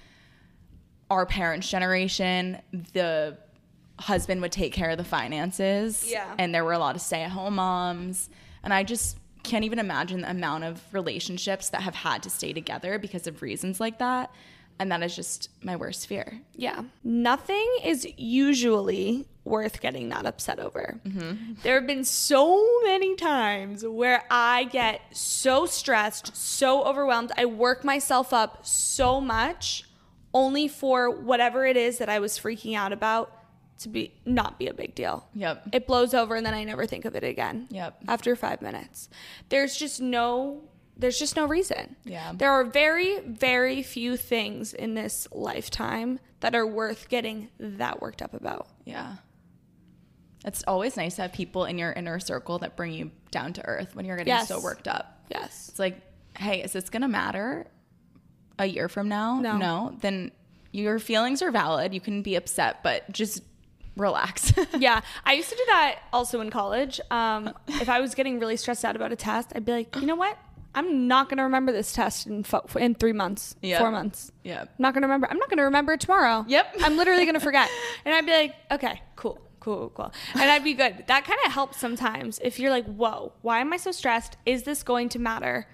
our 1.11 1.27
parents' 1.27 1.69
generation, 1.69 2.59
the 2.95 3.37
husband 3.99 4.41
would 4.41 4.53
take 4.53 4.73
care 4.73 4.91
of 4.91 4.99
the 4.99 5.05
finances. 5.05 6.05
Yeah. 6.09 6.35
and 6.39 6.55
there 6.55 6.65
were 6.65 6.73
a 6.73 6.79
lot 6.79 6.97
of 6.97 7.03
stay-at-home 7.03 7.55
moms, 7.57 8.31
and 8.63 8.73
I 8.73 8.83
just 8.83 9.19
can't 9.43 9.65
even 9.65 9.79
imagine 9.79 10.21
the 10.21 10.31
amount 10.31 10.65
of 10.65 10.81
relationships 10.93 11.71
that 11.71 11.83
have 11.83 11.95
had 11.95 12.23
to 12.23 12.31
stay 12.31 12.53
together 12.53 12.99
because 12.99 13.27
of 13.27 13.43
reasons 13.43 13.81
like 13.81 13.99
that. 13.99 14.31
And 14.79 14.91
that 14.91 15.03
is 15.03 15.15
just 15.15 15.51
my 15.63 15.77
worst 15.77 16.07
fear. 16.07 16.41
Yeah. 16.57 16.83
Nothing 17.05 17.69
is 17.85 18.07
usually 18.17 19.29
worth 19.45 19.81
getting 19.81 20.09
that 20.09 20.27
upset 20.27 20.59
over. 20.59 21.01
Mm-hmm. 21.05 21.55
There 21.63 21.75
have 21.75 21.87
been 21.87 22.05
so 22.05 22.65
many 22.85 23.15
times 23.17 23.85
where 23.85 24.25
I 24.31 24.65
get 24.65 25.01
so 25.13 25.67
stressed, 25.67 26.37
so 26.37 26.85
overwhelmed. 26.85 27.33
I 27.37 27.45
work 27.45 27.85
myself 27.85 28.33
up 28.33 28.65
so 28.65 29.21
much 29.21 29.85
only 30.33 30.69
for 30.69 31.11
whatever 31.11 31.67
it 31.67 31.77
is 31.77 31.99
that 31.99 32.09
I 32.09 32.19
was 32.19 32.39
freaking 32.39 32.77
out 32.77 32.93
about 32.93 33.37
to 33.83 33.89
be 33.89 34.15
not 34.25 34.59
be 34.59 34.67
a 34.69 34.75
big 34.75 34.95
deal. 34.95 35.27
Yep. 35.35 35.69
It 35.73 35.87
blows 35.87 36.15
over 36.15 36.35
and 36.37 36.45
then 36.45 36.55
I 36.55 36.65
never 36.65 36.87
think 36.87 37.05
of 37.05 37.15
it 37.15 37.25
again. 37.25 37.67
Yep. 37.71 38.03
After 38.09 38.35
5 38.37 38.63
minutes. 38.63 39.09
There's 39.49 39.77
just 39.77 40.01
no 40.01 40.63
there's 40.97 41.19
just 41.19 41.37
no 41.37 41.47
reason. 41.47 41.97
Yeah. 42.05 42.33
There 42.35 42.51
are 42.51 42.65
very 42.65 43.21
very 43.21 43.83
few 43.83 44.17
things 44.17 44.75
in 44.75 44.95
this 44.95 45.27
lifetime 45.33 46.19
that 46.41 46.55
are 46.55 46.67
worth 46.67 47.09
getting 47.09 47.49
that 47.59 48.01
worked 48.03 48.21
up 48.23 48.35
about. 48.35 48.69
Yeah. 48.85 49.17
It's 50.45 50.65
always 50.67 50.97
nice 50.97 51.17
to 51.17 51.23
have 51.23 51.33
people 51.33 51.65
in 51.67 51.79
your 51.79 51.93
inner 51.93 52.19
circle 52.19 52.59
that 52.61 52.77
bring 52.77 52.93
you 52.93 53.11
down 53.31 53.53
to 53.55 53.65
earth 53.65 53.95
when 53.95 54.05
you're 54.05 54.17
getting 54.17 54.33
Yes. 54.33 54.49
so 54.49 54.61
worked 54.61 54.89
up. 54.89 55.25
Yes. 55.31 55.69
It's 55.69 55.79
like, 55.79 56.01
hey, 56.37 56.63
is 56.63 56.73
this 56.73 56.91
going 56.91 57.03
to 57.03 57.09
matter 57.09 57.67
a 58.59 58.67
year 58.67 58.89
from 58.89 59.09
now? 59.09 59.39
No. 59.41 59.97
Then 60.01 60.33
your 60.73 60.99
feelings 60.99 61.43
are 61.43 61.53
valid. 61.53 61.95
You 61.95 62.01
can 62.01 62.23
be 62.23 62.35
upset, 62.35 62.83
but 62.83 63.11
just 63.13 63.43
relax. 63.97 64.53
yeah, 64.79 65.01
I 65.25 65.35
used 65.35 65.51
to 65.51 65.57
do 65.57 65.63
that 65.67 65.97
also 66.13 66.41
in 66.41 66.51
college. 66.51 67.01
Um, 67.11 67.53
if 67.69 67.89
I 67.89 68.01
was 68.01 68.15
getting 68.15 68.39
really 68.39 68.57
stressed 68.57 68.85
out 68.85 68.97
about 68.97 69.13
a 69.13 69.17
test, 69.17 69.53
I'd 69.55 69.65
be 69.65 69.73
like, 69.73 69.97
you 69.97 70.07
know 70.07 70.17
what? 70.17 70.39
I'm 70.75 71.07
not 71.07 71.29
going 71.29 71.37
to 71.37 71.43
remember 71.45 71.71
this 71.71 71.93
test 71.93 72.27
in 72.27 72.45
fo- 72.45 72.65
in 72.79 72.95
three 72.95 73.13
months, 73.13 73.55
Yep. 73.61 73.79
four 73.79 73.91
months. 73.91 74.33
Yeah. 74.43 74.63
I'm 74.63 74.69
not 74.79 74.95
going 74.95 75.03
to 75.03 75.07
remember. 75.07 75.29
I'm 75.31 75.37
not 75.37 75.51
going 75.51 75.59
to 75.59 75.65
remember 75.65 75.93
it 75.93 76.01
tomorrow. 76.01 76.47
Yep. 76.49 76.77
I'm 76.83 76.97
literally 76.97 77.25
going 77.27 77.35
to 77.35 77.41
forget. 77.41 77.69
And 78.07 78.15
I'd 78.15 78.25
be 78.25 78.33
like, 78.33 78.55
okay, 78.71 79.03
cool, 79.17 79.39
cool, 79.61 79.91
cool. 79.91 80.13
And 80.35 80.51
I'd 80.51 80.65
be 80.65 80.73
good. 80.73 81.05
That 81.09 81.25
kind 81.25 81.39
of 81.45 81.53
helps 81.53 81.79
sometimes 81.79 82.41
if 82.43 82.59
you're 82.59 82.71
like, 82.71 82.87
whoa, 82.87 83.33
why 83.43 83.61
am 83.61 83.73
I 83.73 83.77
so 83.77 83.93
stressed? 83.93 84.39
Is 84.47 84.63
this 84.63 84.83
going 84.83 85.11
to 85.11 85.19
matter 85.19 85.69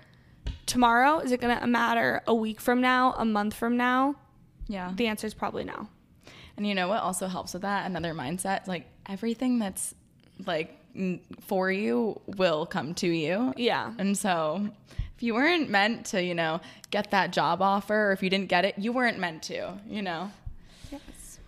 tomorrow? 0.67 1.21
Is 1.21 1.31
it 1.33 1.41
going 1.41 1.57
to 1.59 1.67
matter 1.69 2.23
a 2.27 2.35
week 2.35 2.61
from 2.61 2.81
now, 2.81 3.15
a 3.17 3.25
month 3.25 3.55
from 3.55 3.77
now? 3.77 4.17
Yeah. 4.67 4.93
The 4.97 5.07
answer 5.07 5.27
is 5.29 5.33
probably 5.35 5.63
no. 5.65 5.89
And 6.59 6.67
you 6.67 6.75
know 6.75 6.89
what 6.89 7.03
also 7.03 7.29
helps 7.29 7.53
with 7.53 7.63
that? 7.63 7.87
Another 7.87 8.13
mindset, 8.13 8.67
like 8.67 8.85
everything 9.09 9.61
that's 9.61 9.95
like 10.45 10.77
for 11.43 11.71
you 11.71 12.21
will 12.27 12.67
come 12.67 12.95
to 12.95 13.07
you. 13.07 13.55
Yeah. 13.57 13.93
And 13.97 14.19
so 14.19 14.69
if 15.17 15.23
you 15.23 15.35
weren't 15.35 15.71
meant 15.71 16.07
to, 16.07 16.21
you 16.23 16.35
know, 16.35 16.61
get 16.91 17.13
that 17.13 17.31
job 17.31 17.63
offer 17.63 18.09
or 18.09 18.13
if 18.13 18.25
you 18.25 18.29
didn't 18.29 18.49
get 18.49 18.65
it, 18.65 18.77
you 18.77 18.93
weren't 18.93 19.21
meant 19.21 19.45
to, 19.45 19.73
you 19.89 20.03
know. 20.03 20.33
Yes. 20.91 21.39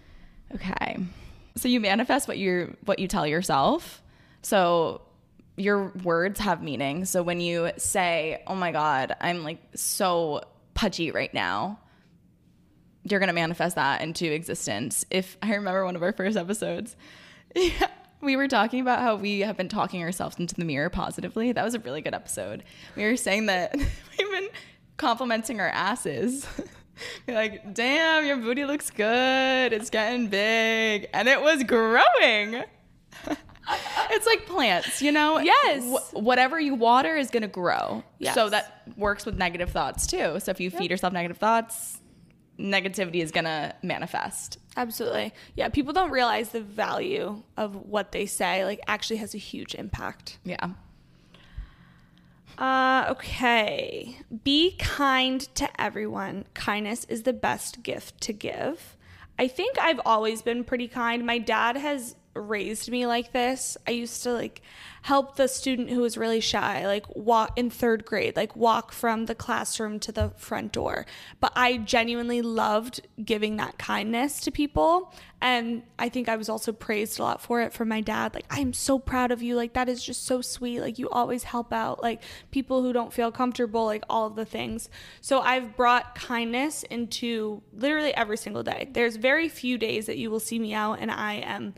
Okay. 0.55 0.99
So 1.57 1.67
you 1.67 1.81
manifest 1.81 2.29
what 2.29 2.39
you 2.39 2.77
what 2.85 3.01
you 3.01 3.09
tell 3.09 3.27
yourself. 3.27 4.03
So 4.43 5.03
your 5.57 5.89
words 6.05 6.39
have 6.39 6.63
meaning. 6.63 7.05
So 7.05 7.25
when 7.25 7.41
you 7.41 7.73
say, 7.79 8.45
"Oh 8.47 8.55
my 8.55 8.71
god, 8.71 9.17
I'm 9.21 9.43
like 9.43 9.59
so 9.75 10.43
pudgy 10.75 11.11
right 11.11 11.35
now." 11.35 11.81
You're 13.05 13.21
going 13.21 13.29
to 13.29 13.35
manifest 13.35 13.77
that 13.77 14.03
into 14.03 14.31
existence. 14.33 15.05
If 15.11 15.37
I 15.43 15.55
remember 15.55 15.85
one 15.85 15.97
of 15.97 16.03
our 16.03 16.13
first 16.13 16.37
episodes, 16.37 16.97
yeah, 17.55 17.89
we 18.21 18.37
were 18.37 18.49
talking 18.49 18.81
about 18.81 19.01
how 19.01 19.17
we 19.17 19.41
have 19.41 19.57
been 19.57 19.69
talking 19.69 20.03
ourselves 20.03 20.39
into 20.39 20.55
the 20.55 20.65
mirror 20.65 20.91
positively. 20.91 21.53
That 21.53 21.65
was 21.65 21.75
a 21.75 21.79
really 21.81 22.01
good 22.03 22.15
episode. 22.15 22.65
We 22.97 23.05
were 23.05 23.17
saying 23.17 23.47
that 23.47 23.75
we've 24.19 24.31
been 24.31 24.49
complimenting 24.97 25.61
our 25.61 25.69
asses. 25.69 26.47
We're 27.27 27.35
like, 27.35 27.73
damn, 27.75 28.27
your 28.27 28.37
booty 28.37 28.67
looks 28.67 28.91
good. 28.91 29.73
It's 29.73 29.89
getting 29.89 30.29
big. 30.29 31.09
And 31.15 31.29
it 31.29 31.41
was 31.41 31.65
growing. 31.65 32.63
it's 34.11 34.27
like 34.27 34.47
plants, 34.47 35.01
you 35.01 35.11
know? 35.13 35.39
Yes. 35.39 35.83
Wh- 35.83 36.15
whatever 36.15 36.61
you 36.61 36.75
water 36.75 37.17
is 37.17 37.31
going 37.31 37.43
to 37.43 37.49
grow. 37.49 38.05
Yes. 38.19 38.35
So 38.35 38.51
that 38.51 38.83
works 38.99 39.25
with 39.25 39.39
negative 39.39 39.71
thoughts 39.71 40.07
too. 40.07 40.39
So 40.41 40.51
if 40.51 40.61
you 40.61 40.71
feed 40.71 40.91
yourself 40.91 41.15
negative 41.15 41.39
thoughts, 41.39 42.01
negativity 42.61 43.23
is 43.23 43.31
going 43.31 43.45
to 43.45 43.75
manifest. 43.83 44.59
Absolutely. 44.77 45.33
Yeah, 45.55 45.69
people 45.69 45.93
don't 45.93 46.11
realize 46.11 46.51
the 46.51 46.61
value 46.61 47.43
of 47.57 47.75
what 47.75 48.13
they 48.13 48.27
say 48.27 48.65
like 48.65 48.81
actually 48.87 49.17
has 49.17 49.35
a 49.35 49.39
huge 49.39 49.75
impact. 49.75 50.39
Yeah. 50.45 50.71
Uh, 52.59 53.07
okay. 53.11 54.19
Be 54.45 54.77
kind 54.79 55.41
to 55.55 55.69
everyone. 55.81 56.45
Kindness 56.55 57.05
is 57.05 57.23
the 57.23 57.33
best 57.33 57.83
gift 57.83 58.21
to 58.23 58.33
give. 58.33 58.97
I 59.39 59.49
think 59.49 59.79
I've 59.79 60.01
always 60.05 60.43
been 60.43 60.65
pretty 60.65 60.87
kind. 60.87 61.25
My 61.25 61.39
dad 61.39 61.77
has 61.79 62.15
raised 62.35 62.91
me 62.91 63.07
like 63.07 63.33
this. 63.33 63.77
I 63.87 63.93
used 63.93 64.23
to 64.23 64.33
like 64.33 64.63
help 65.03 65.37
the 65.37 65.49
student 65.49 65.91
who 65.91 66.01
was 66.01 66.19
really 66.19 66.41
shy, 66.41 66.87
like 66.87 67.05
walk 67.17 67.59
in 67.59 67.71
third 67.71 68.05
grade, 68.05 68.37
like 68.37 68.55
walk 68.55 68.93
from 68.93 69.27
the 69.27 69.35
classroom 69.35 69.99
to 69.99 70.13
the 70.13 70.31
front 70.37 70.73
door. 70.73 71.07
But 71.41 71.53
I 71.57 71.79
genuinely 71.79 72.43
loved 72.43 73.01
giving 73.25 73.57
that 73.57 73.79
kindness 73.79 74.41
to 74.41 74.51
people. 74.51 75.13
And 75.43 75.83
I 75.99 76.11
think 76.11 76.29
I 76.29 76.37
was 76.37 76.51
also 76.51 76.71
praised 76.71 77.19
a 77.19 77.23
lot 77.23 77.41
for 77.41 77.63
it 77.63 77.73
from 77.73 77.89
my 77.89 78.03
dad. 78.03 78.35
Like, 78.35 78.45
I'm 78.51 78.75
so 78.75 78.99
proud 78.99 79.31
of 79.31 79.43
you. 79.43 79.57
Like, 79.57 79.73
that 79.73 79.89
is 79.89 80.05
just 80.05 80.27
so 80.27 80.43
sweet. 80.43 80.81
Like, 80.81 80.99
you 80.99 81.09
always 81.09 81.45
help 81.45 81.73
out, 81.73 82.03
like, 82.03 82.23
people 82.51 82.83
who 82.83 82.93
don't 82.93 83.11
feel 83.11 83.33
comfortable, 83.33 83.87
like, 83.87 84.05
all 84.11 84.27
of 84.27 84.37
the 84.37 84.45
things. 84.45 84.91
So, 85.23 85.41
I've 85.41 85.75
brought 85.77 86.15
kindness 86.15 86.83
into 86.83 87.63
literally 87.73 88.15
every 88.15 88.37
single 88.37 88.63
day. 88.63 88.91
There's 88.93 89.17
very 89.17 89.49
few 89.49 89.79
days 89.79 90.05
that 90.05 90.19
you 90.19 90.31
will 90.31 90.41
see 90.41 90.59
me 90.59 90.75
out 90.75 90.99
and 91.01 91.11
I 91.11 91.37
am 91.37 91.73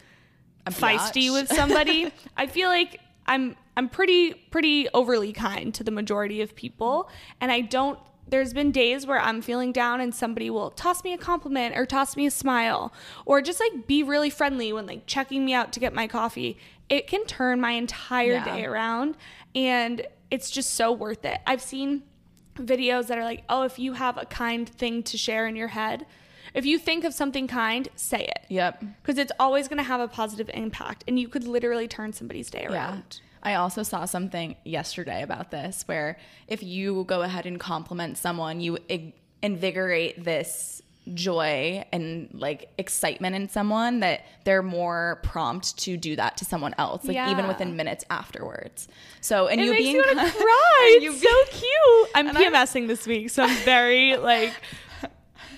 feisty 0.71 1.29
biatch. 1.29 1.33
with 1.33 1.49
somebody. 1.53 2.13
I 2.37 2.47
feel 2.47 2.69
like 2.69 3.01
I'm 3.27 3.57
I'm 3.77 3.89
pretty 3.89 4.35
pretty 4.35 4.89
overly 4.95 5.33
kind 5.33 5.75
to 5.75 5.85
the 5.85 5.91
majority 5.91 6.41
of 6.43 6.55
people 6.55 7.09
and 7.41 7.51
I 7.51 7.61
don't 7.63 7.99
there's 8.29 8.55
been 8.55 8.71
days 8.71 9.07
where 9.07 9.19
I'm 9.21 9.43
feeling 9.43 9.73
down 9.73 10.01
and 10.01 10.15
somebody 10.15 10.49
will 10.49 10.71
toss 10.71 11.03
me 11.05 11.13
a 11.13 11.19
compliment 11.19 11.77
or 11.77 11.85
toss 11.85 12.17
me 12.17 12.27
a 12.27 12.31
smile 12.31 12.93
or 13.27 13.43
just 13.43 13.61
like 13.61 13.87
be 13.87 14.03
really 14.03 14.31
friendly 14.31 14.73
when 14.73 14.87
like 14.87 15.07
checking 15.07 15.45
me 15.45 15.53
out 15.53 15.73
to 15.73 15.81
get 15.81 15.93
my 15.93 16.07
coffee. 16.07 16.57
It 16.89 17.07
can 17.09 17.25
turn 17.27 17.61
my 17.61 17.73
entire 17.73 18.35
Yeah. 18.35 18.45
day 18.45 18.65
around 18.65 19.17
and 19.55 20.07
it's 20.31 20.51
just 20.51 20.75
so 20.75 20.93
worth 20.93 21.25
it. 21.25 21.41
I've 21.47 21.61
seen 21.61 22.05
videos 22.57 23.07
that 23.09 23.19
are 23.19 23.25
like, 23.25 23.45
"Oh, 23.49 23.63
if 23.65 23.79
you 23.79 23.95
have 23.95 24.17
a 24.19 24.25
kind 24.27 24.69
thing 24.69 25.03
to 25.05 25.17
share 25.19 25.47
in 25.47 25.57
your 25.57 25.69
head, 25.69 26.07
if 26.55 26.65
you 26.67 26.79
think 26.79 27.05
of 27.05 27.13
something 27.15 27.47
kind, 27.47 27.89
say 27.97 28.25
it." 28.25 28.45
Yep. 28.49 28.83
because 29.03 29.19
it's 29.19 29.33
always 29.41 29.69
going 29.69 29.79
to 29.79 29.83
have 29.85 30.01
a 30.01 30.09
positive 30.09 30.51
impact 30.55 31.05
and 31.09 31.19
you 31.19 31.29
could 31.29 31.45
literally 31.45 31.89
turn 31.89 32.13
somebody's 32.13 32.51
day 32.51 32.67
around. 32.67 33.21
Yeah. 33.21 33.29
I 33.45 33.55
also 33.55 33.83
saw 33.83 34.05
something 34.05 34.55
yesterday 34.65 35.23
about 35.23 35.51
this 35.51 35.83
where 35.87 36.17
if 36.49 36.63
you 36.63 37.05
go 37.05 37.23
ahead 37.23 37.45
and 37.47 37.59
compliment 37.59 38.17
someone, 38.19 38.61
you 38.61 38.79
invigorate 39.43 40.23
this 40.23 40.81
joy 41.15 41.85
and 41.93 42.29
like 42.33 42.71
excitement 42.79 43.35
in 43.35 43.49
someone 43.49 43.99
that 44.01 44.25
they're 44.45 44.63
more 44.63 45.19
prompt 45.25 45.77
to 45.77 45.97
do 45.97 46.15
that 46.15 46.37
to 46.37 46.45
someone 46.45 46.73
else, 46.79 47.05
like 47.05 47.17
even 47.29 47.49
within 47.49 47.75
minutes 47.75 48.05
afterwards. 48.09 48.87
So, 49.21 49.49
and 49.49 49.61
it 49.61 49.65
you 49.65 49.73
being 49.73 49.95
me 49.95 49.99
want 50.01 50.11
to 50.11 50.17
kind- 50.17 50.33
cry 50.37 50.99
you 51.03 51.13
it's 51.13 51.23
so 51.23 51.45
cute 51.51 52.11
i'm 52.15 52.29
And 52.29 52.39
I'm- 52.39 52.53
pmsing 52.53 52.87
this 52.87 53.07
week 53.07 53.31
so 53.31 53.43
i'm 53.43 53.57
very 53.65 54.17
like 54.17 54.53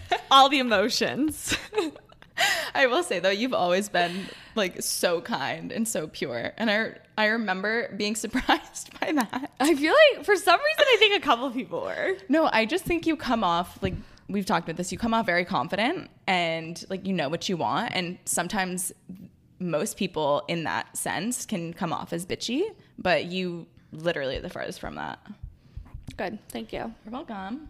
all 0.30 0.48
the 0.48 0.58
emotions 0.58 1.56
I 2.74 2.86
will 2.86 3.04
say 3.04 3.20
though, 3.20 3.30
you've 3.30 3.54
always 3.54 3.88
been 3.88 4.26
like 4.56 4.82
so 4.82 5.20
kind 5.20 5.70
and 5.70 5.86
so 5.86 6.08
pure, 6.08 6.52
and 6.56 6.68
I 6.68 6.96
I 7.16 7.26
remember 7.26 7.94
being 7.96 8.16
surprised 8.24 8.90
by 9.00 9.12
that. 9.12 9.52
i 9.60 9.72
feel 9.74 9.94
like 10.16 10.24
for 10.24 10.34
some 10.34 10.58
reason 10.58 10.84
i 10.94 10.96
think 10.98 11.14
a 11.16 11.24
couple 11.24 11.48
people 11.52 11.82
were 11.82 12.16
No, 12.28 12.48
I 12.52 12.66
just 12.66 12.84
think 12.84 13.06
you 13.06 13.14
come 13.16 13.44
off 13.44 13.78
like 13.82 13.94
we've 14.28 14.46
talked 14.46 14.66
about 14.68 14.76
this. 14.76 14.90
You 14.90 14.98
come 14.98 15.14
off 15.14 15.26
very 15.26 15.44
confident 15.44 16.10
and 16.26 16.84
like 16.90 17.06
you 17.06 17.12
know 17.12 17.28
what 17.28 17.48
you 17.48 17.56
want, 17.56 17.92
and 17.94 18.18
sometimes 18.24 18.92
most 19.60 19.96
people 19.96 20.42
in 20.48 20.64
that 20.64 20.96
sense 20.96 21.46
can 21.46 21.72
come 21.72 21.92
off 21.92 22.12
as 22.12 22.26
bitchy, 22.26 22.62
but 22.98 23.26
you 23.26 23.66
literally 23.92 24.36
are 24.38 24.40
the 24.42 24.50
farthest 24.50 24.80
from 24.80 24.96
that. 24.96 25.20
good 26.16 26.36
thank 26.48 26.72
you 26.72 26.92
You're 27.04 27.12
welcome. 27.12 27.68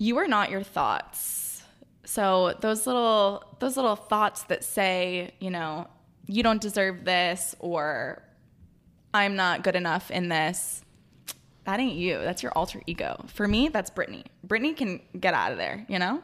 You 0.00 0.16
are 0.16 0.26
not 0.26 0.50
your 0.50 0.62
thoughts. 0.62 1.62
So 2.06 2.54
those 2.60 2.86
little 2.86 3.44
those 3.58 3.76
little 3.76 3.96
thoughts 3.96 4.44
that 4.44 4.64
say, 4.64 5.34
you 5.40 5.50
know, 5.50 5.88
you 6.26 6.42
don't 6.42 6.60
deserve 6.60 7.04
this 7.04 7.54
or 7.58 8.22
I'm 9.12 9.36
not 9.36 9.62
good 9.62 9.76
enough 9.76 10.10
in 10.10 10.30
this. 10.30 10.82
That 11.64 11.80
ain't 11.80 11.96
you. 11.96 12.18
That's 12.18 12.42
your 12.42 12.52
alter 12.52 12.80
ego. 12.86 13.26
For 13.28 13.46
me, 13.46 13.68
that's 13.68 13.90
Brittany. 13.90 14.24
Brittany 14.42 14.72
can 14.72 15.02
get 15.20 15.34
out 15.34 15.52
of 15.52 15.58
there, 15.58 15.84
you 15.86 15.98
know? 15.98 16.22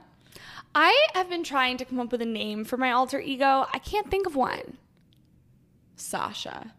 i 0.75 1.07
have 1.15 1.31
been 1.31 1.43
trying 1.43 1.79
to 1.79 1.85
come 1.85 1.99
up 1.99 2.13
with 2.13 2.21
a 2.21 2.27
name 2.27 2.63
for 2.65 2.77
my 2.77 2.93
alter 2.93 3.19
ego 3.19 3.67
i 3.73 3.79
can't 3.79 4.11
think 4.11 4.27
of 4.27 4.37
one 4.37 4.77
Sasha. 5.97 6.75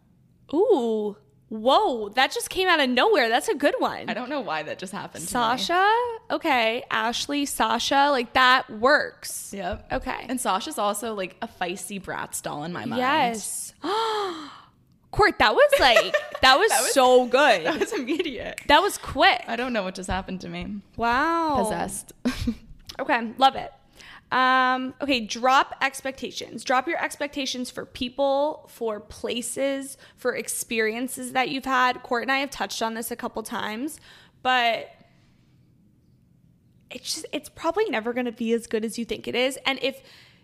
ooh 0.53 1.17
whoa 1.49 2.09
that 2.09 2.31
just 2.31 2.49
came 2.49 2.67
out 2.67 2.79
of 2.79 2.89
nowhere 2.89 3.29
that's 3.29 3.47
a 3.47 3.55
good 3.55 3.73
one 3.79 4.09
I 4.09 4.13
don't 4.13 4.29
know 4.29 4.41
why 4.41 4.63
that 4.63 4.79
just 4.79 4.91
happened. 4.91 5.25
to 5.25 5.27
me. 5.27 5.31
Sasha, 5.31 5.89
okay, 6.29 6.83
Ashley, 6.91 7.45
Sasha, 7.45 8.09
like 8.11 8.33
that 8.33 8.69
works. 8.69 9.53
Yep. 9.53 9.93
Okay. 9.93 10.25
And 10.27 10.41
Sasha's 10.41 10.77
also 10.77 11.13
like 11.13 11.37
a 11.41 11.47
feisty 11.47 12.01
Bratz 12.01 12.41
doll 12.41 12.63
in 12.65 12.73
my 12.73 12.85
mind. 12.85 12.99
Yes. 12.99 13.73
Court, 15.11 15.39
that 15.39 15.55
was 15.55 15.71
like 15.79 16.13
that 16.41 16.57
was, 16.59 16.69
was- 16.69 16.93
so 16.93 17.25
good. 17.27 17.65
That 17.65 17.79
was 17.79 17.93
immediate. 17.93 18.59
That 18.67 18.81
was 18.81 18.97
quick. 18.97 19.41
I 19.47 19.55
don't 19.55 19.71
know 19.73 19.83
what 19.83 19.95
just 19.95 20.09
happened 20.09 20.41
to 20.41 20.49
me. 20.49 20.81
Wow. 20.97 21.63
Possessed. 21.63 22.13
Okay, 22.99 23.31
love 23.37 23.55
it. 23.55 23.71
Um, 24.31 24.93
okay, 25.01 25.21
drop 25.21 25.75
expectations. 25.81 26.63
Drop 26.63 26.87
your 26.87 27.01
expectations 27.01 27.71
for 27.71 27.85
people, 27.85 28.67
for 28.69 28.99
places, 28.99 29.97
for 30.17 30.35
experiences 30.35 31.31
that 31.31 31.49
you've 31.49 31.65
had. 31.65 32.03
Court 32.03 32.23
and 32.23 32.31
I 32.31 32.39
have 32.39 32.49
touched 32.49 32.81
on 32.81 32.93
this 32.93 33.09
a 33.09 33.15
couple 33.15 33.41
times, 33.43 33.99
but 34.43 34.89
it's 36.89 37.15
just 37.15 37.25
it's 37.31 37.49
probably 37.49 37.85
never 37.85 38.13
going 38.13 38.25
to 38.25 38.31
be 38.31 38.53
as 38.53 38.67
good 38.67 38.83
as 38.83 38.97
you 38.97 39.05
think 39.05 39.27
it 39.27 39.35
is. 39.35 39.57
And 39.65 39.79
if 39.81 40.01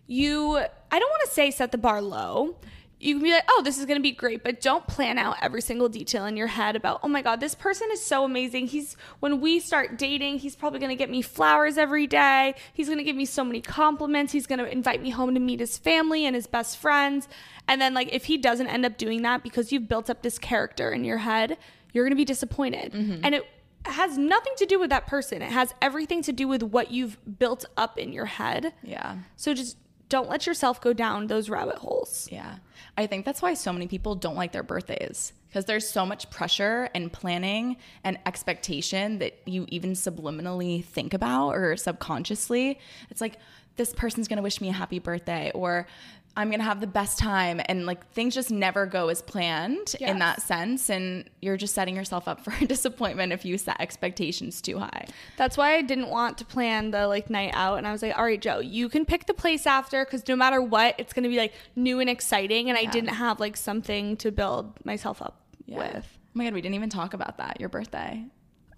you 0.08 0.58
I 0.58 1.00
don't 1.00 1.10
want 1.10 1.24
to 1.26 1.32
say 1.32 1.52
set 1.52 1.72
the 1.72 1.78
bar 1.78 2.02
low. 2.02 2.56
You 3.04 3.16
can 3.16 3.24
be 3.24 3.32
like, 3.32 3.44
"Oh, 3.50 3.62
this 3.64 3.78
is 3.78 3.86
going 3.86 3.98
to 3.98 4.02
be 4.02 4.12
great," 4.12 4.44
but 4.44 4.62
don't 4.62 4.86
plan 4.88 5.18
out 5.18 5.38
every 5.42 5.62
single 5.62 5.90
detail 5.90 6.26
in 6.26 6.38
your 6.38 6.48
head 6.48 6.76
about, 6.76 7.00
"Oh 7.04 7.08
my 7.08 7.22
god, 7.22 7.40
this 7.40 7.56
person 7.56 7.90
is 7.92 8.04
so 8.04 8.24
amazing. 8.24 8.68
He's 8.68 8.96
when 9.20 9.42
we 9.42 9.60
start 9.60 9.98
dating, 9.98 10.40
he's 10.40 10.56
probably 10.56 10.80
going 10.80 10.90
to 10.90 10.96
get 10.96 11.10
me 11.10 11.22
flowers 11.22 11.78
every 11.78 12.08
day. 12.08 12.56
He's 12.74 12.88
going 12.88 12.98
to 13.00 13.04
give 13.04 13.16
me 13.16 13.26
so 13.26 13.44
many 13.44 13.62
compliments. 13.62 14.32
He's 14.32 14.48
going 14.48 14.60
to 14.60 14.72
invite 14.72 15.02
me 15.02 15.10
home 15.10 15.34
to 15.34 15.40
meet 15.40 15.60
his 15.60 15.78
family 15.78 16.26
and 16.26 16.36
his 16.36 16.48
best 16.48 16.78
friends." 16.78 17.28
And 17.68 17.82
then 17.82 17.94
like 17.94 18.10
if 18.12 18.26
he 18.26 18.38
doesn't 18.38 18.68
end 18.68 18.86
up 18.86 18.98
doing 18.98 19.22
that 19.24 19.44
because 19.44 19.72
you've 19.72 19.88
built 19.88 20.10
up 20.10 20.22
this 20.22 20.38
character 20.38 20.92
in 20.92 21.04
your 21.04 21.20
head, 21.20 21.58
you're 21.94 22.04
going 22.04 22.12
to 22.12 22.18
be 22.18 22.26
disappointed. 22.26 22.94
Mm-hmm. 22.94 23.22
And 23.24 23.36
it 23.36 23.46
has 23.86 24.18
nothing 24.18 24.54
to 24.58 24.66
do 24.66 24.80
with 24.80 24.90
that 24.90 25.08
person. 25.08 25.42
It 25.42 25.52
has 25.52 25.74
everything 25.82 26.22
to 26.24 26.32
do 26.32 26.48
with 26.48 26.64
what 26.64 26.92
you've 26.92 27.18
built 27.40 27.66
up 27.78 27.98
in 27.98 28.14
your 28.14 28.26
head. 28.26 28.74
yeah. 28.82 29.18
So 29.36 29.54
just 29.54 29.78
don't 30.10 30.30
let 30.30 30.46
yourself 30.46 30.80
go 30.80 30.94
down 30.94 31.28
those 31.28 31.50
rabbit 31.50 31.78
holes. 31.78 32.28
Yeah. 32.32 32.58
I 32.98 33.08
think 33.08 33.26
that's 33.26 33.42
why 33.42 33.56
so 33.56 33.74
many 33.74 33.88
people 33.88 34.16
don't 34.16 34.36
like 34.36 34.52
their 34.52 34.64
birthdays 34.64 35.34
because 35.48 35.66
there's 35.66 35.88
so 35.88 36.06
much 36.06 36.30
pressure 36.30 36.90
and 36.96 37.12
planning 37.14 37.78
and 38.04 38.18
expectation 38.26 39.20
that 39.20 39.38
you 39.46 39.66
even 39.70 39.92
subliminally 39.92 40.84
think 40.84 41.14
about 41.14 41.52
or 41.52 41.78
subconsciously. 41.78 42.80
It's 43.10 43.22
like, 43.22 43.38
this 43.76 43.94
person's 43.94 44.28
going 44.28 44.38
to 44.38 44.44
wish 44.44 44.62
me 44.62 44.70
a 44.70 44.74
happy 44.74 45.00
birthday 45.00 45.52
or 45.54 45.88
I'm 46.36 46.50
going 46.50 46.60
to 46.60 46.66
have 46.66 46.82
the 46.82 46.88
best 46.88 47.20
time. 47.20 47.62
And 47.68 47.86
like 47.86 48.08
things 48.12 48.34
just 48.34 48.50
never 48.50 48.86
go 48.86 49.10
as 49.10 49.22
planned 49.22 49.96
in 50.00 50.20
that 50.20 50.42
sense. 50.42 50.90
And 50.90 51.30
you're 51.42 51.58
just 51.58 51.76
setting 51.76 51.96
yourself 51.96 52.28
up 52.28 52.40
for 52.44 52.54
disappointment 52.66 53.34
if 53.34 53.46
you 53.46 53.58
set 53.58 53.80
expectations 53.80 54.62
too 54.62 54.80
high. 54.80 55.06
That's 55.38 55.58
why 55.58 55.76
I 55.76 55.82
didn't 55.82 56.10
want 56.10 56.40
to 56.40 56.46
plan 56.46 56.92
the 56.92 57.08
like 57.08 57.30
night 57.30 57.52
out 57.54 57.78
and 57.78 57.88
I 57.88 57.92
was 57.92 58.02
like, 58.02 58.18
"All 58.18 58.24
right, 58.24 58.42
Joe, 58.42 58.60
you 58.60 58.90
can 58.90 59.06
pick 59.06 59.28
the 59.28 59.34
place 59.34 59.68
after 59.68 60.04
cuz 60.06 60.28
no 60.28 60.36
matter 60.36 60.62
what, 60.62 60.96
it's 60.98 61.14
going 61.14 61.24
to 61.24 61.30
be 61.30 61.38
like 61.38 61.54
new 61.76 62.00
and 62.00 62.10
exciting." 62.10 62.70
And 62.70 62.78
I 62.78 62.86
didn't 62.86 63.10
have 63.14 63.40
like 63.40 63.56
something 63.56 64.18
to 64.18 64.32
build 64.32 64.84
myself 64.86 65.22
up 65.22 65.42
with. 65.68 66.06
Oh 66.18 66.30
my 66.34 66.46
God, 66.46 66.54
we 66.54 66.62
didn't 66.62 66.76
even 66.76 66.90
talk 66.90 67.14
about 67.14 67.38
that. 67.38 67.60
Your 67.60 67.70
birthday. 67.70 68.26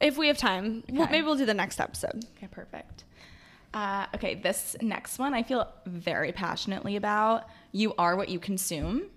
If 0.01 0.17
we 0.17 0.27
have 0.27 0.37
time, 0.37 0.83
well, 0.89 1.07
maybe 1.09 1.25
we'll 1.25 1.37
do 1.37 1.45
the 1.45 1.53
next 1.53 1.79
episode. 1.79 2.25
Okay, 2.35 2.47
perfect. 2.51 3.05
Uh, 3.75 4.05
okay, 4.15 4.35
this 4.35 4.77
next 4.81 5.19
one 5.19 5.33
I 5.33 5.43
feel 5.43 5.67
very 5.85 6.31
passionately 6.31 6.95
about. 6.95 7.49
You 7.73 7.93
are 7.97 8.15
what 8.15 8.29
you 8.29 8.39
consume. 8.39 9.07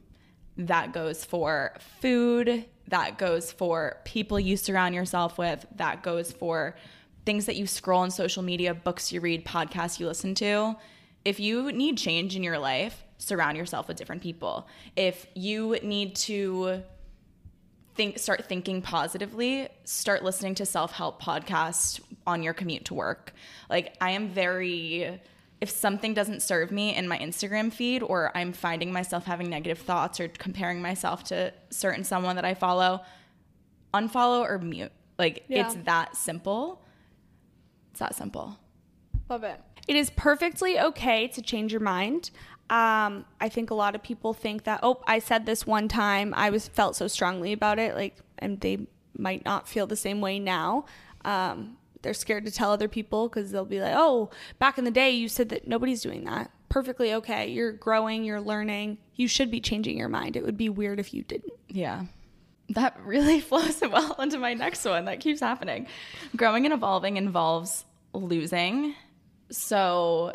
That 0.57 0.93
goes 0.93 1.25
for 1.25 1.77
food, 2.01 2.65
that 2.89 3.19
goes 3.19 3.53
for 3.53 3.99
people 4.05 4.41
you 4.41 4.57
surround 4.57 4.97
yourself 4.97 5.39
with, 5.39 5.65
that 5.77 6.03
goes 6.03 6.33
for 6.33 6.75
things 7.25 7.47
that 7.47 7.55
you 7.55 7.69
scroll 7.69 8.01
on 8.01 8.11
social 8.11 8.43
media, 8.43 8.75
books 8.75 9.13
you 9.13 9.21
read, 9.21 9.45
podcasts 9.47 10.01
you 10.01 10.09
listen 10.09 10.35
to. 10.35 10.75
If 11.25 11.39
you 11.39 11.71
need 11.71 11.97
change 11.97 12.35
in 12.35 12.43
your 12.43 12.59
life, 12.59 13.05
surround 13.19 13.57
yourself 13.57 13.87
with 13.87 13.97
different 13.97 14.23
people. 14.23 14.67
If 14.97 15.29
you 15.35 15.79
need 15.85 16.17
to 16.17 16.83
think 17.99 18.19
start 18.21 18.47
thinking 18.47 18.81
positively, 18.81 19.69
start 19.83 20.23
listening 20.23 20.55
to 20.55 20.65
self-help 20.65 21.21
podcasts 21.21 22.01
on 22.29 22.45
your 22.45 22.55
commute 22.55 22.85
to 22.87 22.95
work. 22.95 23.35
Like 23.69 23.97
I 24.01 24.13
am 24.13 24.29
very 24.29 25.21
if 25.61 25.69
something 25.69 26.15
doesn't 26.15 26.41
serve 26.41 26.71
me 26.71 26.95
in 26.95 27.09
my 27.09 27.19
Instagram 27.19 27.73
feed 27.73 28.05
or 28.05 28.31
I'm 28.37 28.53
finding 28.53 28.93
myself 28.93 29.25
having 29.25 29.51
negative 29.51 29.81
thoughts 29.81 30.21
or 30.21 30.29
comparing 30.29 30.81
myself 30.81 31.25
to 31.25 31.53
certain 31.71 32.05
someone 32.05 32.37
that 32.37 32.45
I 32.45 32.55
follow, 32.55 33.01
unfollow 33.93 34.49
or 34.49 34.61
mute. 34.61 34.93
Like 35.19 35.45
Yeah. 35.49 35.67
it's 35.67 35.75
that 35.85 36.17
simple. 36.17 36.81
It's 37.91 37.99
that 37.99 38.15
simple. 38.15 38.57
Love 39.29 39.43
it. 39.43 39.61
It 39.89 39.97
is 39.97 40.11
perfectly 40.11 40.79
okay 40.79 41.27
to 41.27 41.43
change 41.43 41.73
your 41.73 41.81
mind. 41.81 42.31
Um, 42.71 43.25
I 43.41 43.49
think 43.49 43.71
a 43.71 43.75
lot 43.75 43.95
of 43.95 44.03
people 44.03 44.35
think 44.35 44.65
that, 44.65 44.81
oh, 44.83 45.03
I 45.07 45.21
said 45.21 45.47
this 45.47 45.67
one 45.67 45.89
time, 45.89 46.35
I 46.37 46.51
was 46.51 46.69
felt 46.69 46.97
so 46.97 47.09
strongly 47.09 47.53
about 47.53 47.79
it, 47.79 47.95
like, 47.95 48.17
and 48.39 48.61
they 48.61 48.87
might 49.17 49.45
not 49.45 49.67
feel 49.67 49.87
the 49.87 49.97
same 49.97 50.21
way 50.21 50.39
now. 50.39 50.85
Um, 51.25 51.79
they're 52.03 52.15
scared 52.15 52.45
to 52.45 52.51
tell 52.51 52.71
other 52.71 52.89
people 52.89 53.29
because 53.29 53.51
they'll 53.51 53.65
be 53.65 53.81
like, 53.81 53.95
oh, 53.97 54.31
back 54.59 54.79
in 54.79 54.85
the 54.85 54.91
day, 54.91 55.11
you 55.11 55.29
said 55.29 55.49
that 55.49 55.67
nobody's 55.67 56.03
doing 56.03 56.25
that. 56.25 56.51
Perfectly 56.69 57.15
okay. 57.15 57.49
You're 57.49 57.73
growing, 57.73 58.25
you're 58.25 58.41
learning. 58.41 58.99
You 59.15 59.27
should 59.27 59.51
be 59.51 59.61
changing 59.61 59.99
your 59.99 60.09
mind. 60.09 60.37
It 60.37 60.45
would 60.45 60.57
be 60.57 60.69
weird 60.69 61.01
if 61.01 61.13
you 61.13 61.23
didn't. 61.23 61.55
Yeah. 61.69 62.05
That 62.71 62.99
really 63.03 63.41
flows 63.41 63.81
well 63.81 64.15
into 64.21 64.39
my 64.39 64.55
next 64.55 64.85
one. 64.85 65.07
That 65.07 65.21
keeps 65.21 65.41
happening. 65.41 65.87
Growing 66.37 66.67
and 66.67 66.75
evolving 66.75 67.17
involves 67.17 67.85
losing. 68.13 68.95
So 69.51 70.35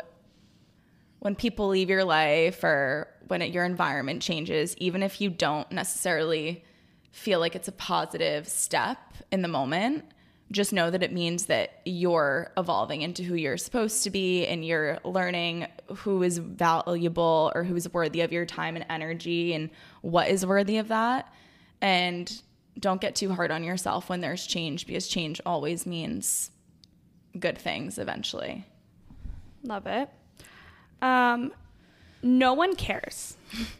when 1.24 1.34
people 1.34 1.68
leave 1.68 1.88
your 1.88 2.04
life 2.04 2.62
or 2.62 3.08
when 3.28 3.40
it, 3.40 3.50
your 3.50 3.64
environment 3.64 4.20
changes, 4.20 4.76
even 4.76 5.02
if 5.02 5.22
you 5.22 5.30
don't 5.30 5.72
necessarily 5.72 6.62
feel 7.12 7.40
like 7.40 7.56
it's 7.56 7.66
a 7.66 7.72
positive 7.72 8.46
step 8.46 8.98
in 9.32 9.40
the 9.40 9.48
moment, 9.48 10.04
just 10.52 10.70
know 10.70 10.90
that 10.90 11.02
it 11.02 11.12
means 11.12 11.46
that 11.46 11.80
you're 11.86 12.52
evolving 12.58 13.00
into 13.00 13.22
who 13.22 13.36
you're 13.36 13.56
supposed 13.56 14.04
to 14.04 14.10
be 14.10 14.46
and 14.46 14.66
you're 14.66 14.98
learning 15.02 15.66
who 15.96 16.22
is 16.22 16.36
valuable 16.36 17.50
or 17.54 17.64
who's 17.64 17.90
worthy 17.94 18.20
of 18.20 18.30
your 18.30 18.44
time 18.44 18.76
and 18.76 18.84
energy 18.90 19.54
and 19.54 19.70
what 20.02 20.28
is 20.28 20.44
worthy 20.44 20.76
of 20.76 20.88
that. 20.88 21.32
And 21.80 22.30
don't 22.78 23.00
get 23.00 23.14
too 23.14 23.32
hard 23.32 23.50
on 23.50 23.64
yourself 23.64 24.10
when 24.10 24.20
there's 24.20 24.46
change 24.46 24.86
because 24.86 25.08
change 25.08 25.40
always 25.46 25.86
means 25.86 26.50
good 27.40 27.56
things 27.56 27.96
eventually. 27.96 28.66
Love 29.62 29.86
it. 29.86 30.10
Um, 31.02 31.52
no 32.22 32.54
one 32.54 32.74
cares. 32.74 33.36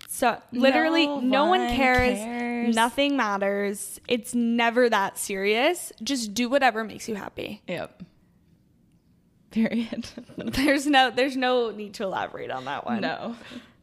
So 0.09 0.41
literally, 0.53 1.07
No 1.07 1.21
no, 1.21 1.45
one, 1.47 1.61
one 1.67 1.75
cares. 1.75 2.19
cares. 2.19 2.75
Nothing 2.77 3.17
matters. 3.17 4.01
It's 4.07 4.35
never 4.35 4.89
that 4.91 5.19
serious. 5.19 5.93
Just 6.03 6.35
do 6.35 6.49
whatever 6.49 6.85
makes 6.85 7.09
you 7.09 7.15
happy. 7.15 7.63
Yep. 7.67 8.03
Period. 9.51 10.07
There's 10.37 10.87
no 10.87 11.11
there's 11.11 11.37
no 11.37 11.71
need 11.71 11.95
to 11.95 12.05
elaborate 12.05 12.51
on 12.51 12.65
that 12.67 12.85
one. 12.85 13.01
No. 13.01 13.37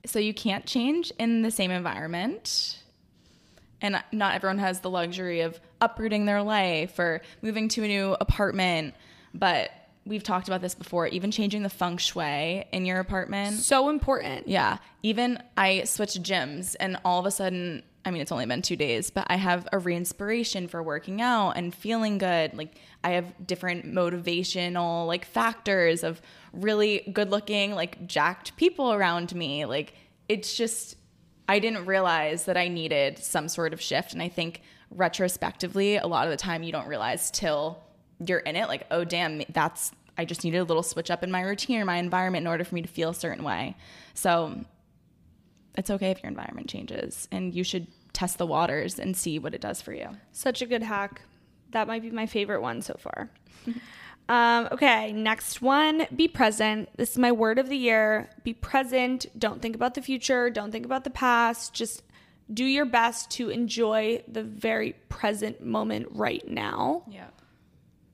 So 0.05 0.19
you 0.19 0.34
can't 0.34 0.65
change 0.65 1.11
in 1.17 1.41
the 1.41 1.51
same 1.51 1.71
environment. 1.71 2.77
And 3.82 4.01
not 4.11 4.36
everyone 4.36 4.59
has 4.59 4.82
the 4.82 4.89
luxury 4.89 5.41
of 5.41 5.59
uprooting 5.79 6.25
their 6.25 6.43
life 6.43 6.99
or 6.99 7.21
moving 7.41 7.67
to 7.69 7.84
a 7.84 7.88
new 7.88 8.15
apartment. 8.19 8.93
But 9.34 9.71
we've 10.06 10.24
talked 10.24 10.47
about 10.47 10.62
this 10.62 10.76
before, 10.76 11.08
even 11.08 11.32
changing 11.32 11.64
the 11.64 11.70
feng 11.70 11.97
shui 11.97 12.66
in 12.72 12.86
your 12.86 12.99
apartment. 12.99 13.56
So 13.58 13.89
important. 13.89 14.47
Yeah. 14.47 14.78
Even 15.04 15.41
I 15.58 15.84
switched 15.84 16.22
gyms 16.24 16.76
and 16.80 16.97
all 17.06 17.20
of 17.20 17.26
a 17.26 17.32
sudden, 17.32 17.84
I 18.04 18.10
mean, 18.10 18.22
it's 18.22 18.32
only 18.32 18.47
been 18.47 18.64
two 18.64 18.76
days, 18.76 19.12
but 19.12 19.28
I 19.30 19.36
have 19.36 19.68
a 19.72 19.78
re 19.78 19.95
inspiration 19.95 20.68
for 20.68 20.82
working 20.82 21.22
out 21.22 21.52
and 21.52 21.74
feeling 21.74 22.18
good. 22.18 22.56
Like, 22.56 22.76
I 23.04 23.12
have 23.12 23.45
different 23.45 23.86
motivational, 23.86 25.06
like, 25.06 25.24
factors 25.24 26.04
of 26.04 26.20
really 26.52 27.08
good 27.14 27.30
looking, 27.30 27.74
like, 27.74 28.08
jacked 28.08 28.56
people 28.58 28.91
around 28.91 29.36
me. 29.36 29.66
Like, 29.66 29.93
it's 30.28 30.58
just, 30.58 30.95
I 31.47 31.60
didn't 31.60 31.86
realize 31.86 32.45
that 32.45 32.58
I 32.58 32.70
needed 32.70 33.20
some 33.20 33.47
sort 33.47 33.72
of 33.72 33.80
shift. 33.80 34.14
And 34.14 34.22
I 34.22 34.30
think 34.30 34.62
retrospectively, 34.89 35.97
a 35.97 36.08
lot 36.08 36.26
of 36.26 36.32
the 36.32 36.38
time 36.38 36.64
you 36.64 36.72
don't 36.72 36.88
realize 36.88 37.30
till 37.30 37.84
you're 38.26 38.39
in 38.39 38.55
it, 38.55 38.67
like, 38.67 38.88
oh, 38.91 39.03
damn, 39.03 39.41
that's, 39.49 39.91
I 40.17 40.26
just 40.26 40.43
needed 40.43 40.59
a 40.59 40.63
little 40.63 40.84
switch 40.84 41.09
up 41.09 41.24
in 41.24 41.32
my 41.32 41.41
routine 41.41 41.80
or 41.80 41.86
my 41.86 41.97
environment 41.97 42.43
in 42.43 42.47
order 42.47 42.63
for 42.63 42.76
me 42.76 42.82
to 42.82 42.88
feel 42.88 43.09
a 43.09 43.15
certain 43.15 43.43
way. 43.43 43.76
So 44.13 44.63
it's 45.76 45.89
okay 45.89 46.11
if 46.11 46.22
your 46.22 46.30
environment 46.30 46.69
changes 46.69 47.28
and 47.32 47.53
you 47.53 47.63
should 47.63 47.88
test 48.13 48.38
the 48.38 48.45
waters 48.45 48.99
and 48.99 49.15
see 49.15 49.39
what 49.39 49.53
it 49.53 49.61
does 49.61 49.82
for 49.82 49.93
you. 49.93 50.09
Such 50.32 50.61
a 50.61 50.65
good 50.65 50.84
hack. 50.84 51.22
That 51.72 51.88
might 51.88 52.01
be 52.01 52.11
my 52.11 52.26
favorite 52.26 52.61
one 52.61 52.82
so 52.82 52.95
far. 52.99 53.30
um, 54.30 54.67
okay, 54.72 55.13
next 55.13 55.61
one 55.61 56.07
be 56.15 56.28
present. 56.28 56.89
This 56.97 57.11
is 57.11 57.17
my 57.17 57.32
word 57.32 57.57
of 57.57 57.69
the 57.69 57.78
year. 57.78 58.30
Be 58.43 58.53
present. 58.53 59.26
Don't 59.38 59.61
think 59.61 59.76
about 59.76 59.93
the 59.93 60.01
future. 60.01 60.49
Don't 60.49 60.72
think 60.72 60.86
about 60.86 61.03
the 61.03 61.09
past. 61.09 61.74
Just 61.74 62.03
do 62.53 62.65
your 62.65 62.86
best 62.86 63.32
to 63.32 63.49
enjoy 63.49 64.22
the 64.28 64.43
very 64.43 64.93
present 65.07 65.63
moment 65.63 66.07
right 66.11 66.45
now. 66.49 67.03
Yeah. 67.09 67.28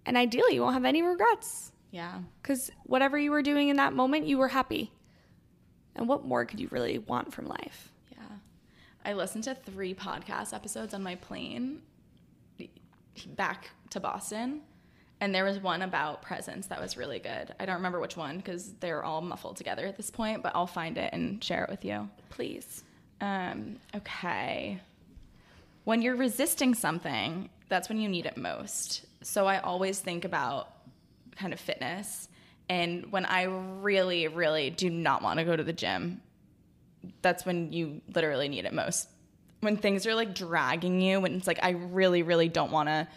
And 0.07 0.17
ideally, 0.17 0.55
you 0.55 0.61
won't 0.61 0.73
have 0.73 0.85
any 0.85 1.01
regrets 1.03 1.71
Yeah. 1.91 2.21
because 2.41 2.71
whatever 2.85 3.17
you 3.19 3.29
were 3.29 3.41
doing 3.43 3.67
in 3.69 3.75
that 3.75 3.93
moment, 3.93 4.25
you 4.25 4.37
were 4.37 4.47
happy. 4.47 4.91
And 5.95 6.07
what 6.07 6.25
more 6.25 6.45
could 6.45 6.59
you 6.59 6.69
really 6.71 6.97
want 6.97 7.33
from 7.33 7.45
life? 7.45 7.91
Yeah. 8.11 8.19
I 9.05 9.13
listened 9.13 9.43
to 9.43 9.53
three 9.53 9.93
podcast 9.93 10.53
episodes 10.53 10.93
on 10.93 11.03
my 11.03 11.15
plane 11.15 11.81
back 13.35 13.69
to 13.91 13.99
Boston. 13.99 14.61
And 15.19 15.33
there 15.33 15.43
was 15.43 15.59
one 15.59 15.81
about 15.81 16.21
presence 16.21 16.67
that 16.67 16.79
was 16.79 16.95
really 16.95 17.17
good. 17.19 17.53
I 17.59 17.65
don't 17.65 17.77
remember 17.77 17.99
which 17.99 18.15
one 18.15 18.37
because 18.37 18.73
they're 18.75 19.03
all 19.03 19.21
muffled 19.21 19.57
together 19.57 19.87
at 19.87 19.97
this 19.97 20.11
point, 20.11 20.43
but 20.43 20.51
I'll 20.55 20.67
find 20.67 20.97
it 20.97 21.11
and 21.11 21.43
share 21.43 21.63
it 21.63 21.69
with 21.71 21.83
you. 21.83 22.07
Please. 22.29 22.83
Um, 23.19 23.77
okay. 23.95 24.79
When 25.87 26.01
you're 26.01 26.17
resisting 26.17 26.73
something, 26.73 27.49
that's 27.69 27.87
when 27.87 27.97
you 27.97 28.09
need 28.09 28.25
it 28.25 28.35
most. 28.35 29.05
So 29.21 29.45
I 29.47 29.59
always 29.59 30.01
think 30.01 30.25
about 30.25 30.69
kind 31.37 31.53
of 31.53 31.61
fitness. 31.61 32.27
And 32.67 33.09
when 33.09 33.25
I 33.25 33.43
really, 33.43 34.27
really 34.27 34.69
do 34.69 34.89
not 34.89 35.21
want 35.21 35.39
to 35.39 35.45
go 35.45 35.55
to 35.55 35.63
the 35.63 35.71
gym, 35.71 36.19
that's 37.21 37.45
when 37.45 37.71
you 37.71 38.01
literally 38.13 38.49
need 38.49 38.65
it 38.65 38.73
most. 38.73 39.07
When 39.61 39.77
things 39.77 40.05
are 40.05 40.13
like 40.13 40.35
dragging 40.35 40.99
you, 40.99 41.21
when 41.21 41.35
it's 41.35 41.47
like, 41.47 41.59
I 41.63 41.69
really, 41.69 42.21
really 42.21 42.49
don't 42.49 42.73
want 42.73 42.89
to 42.89 43.07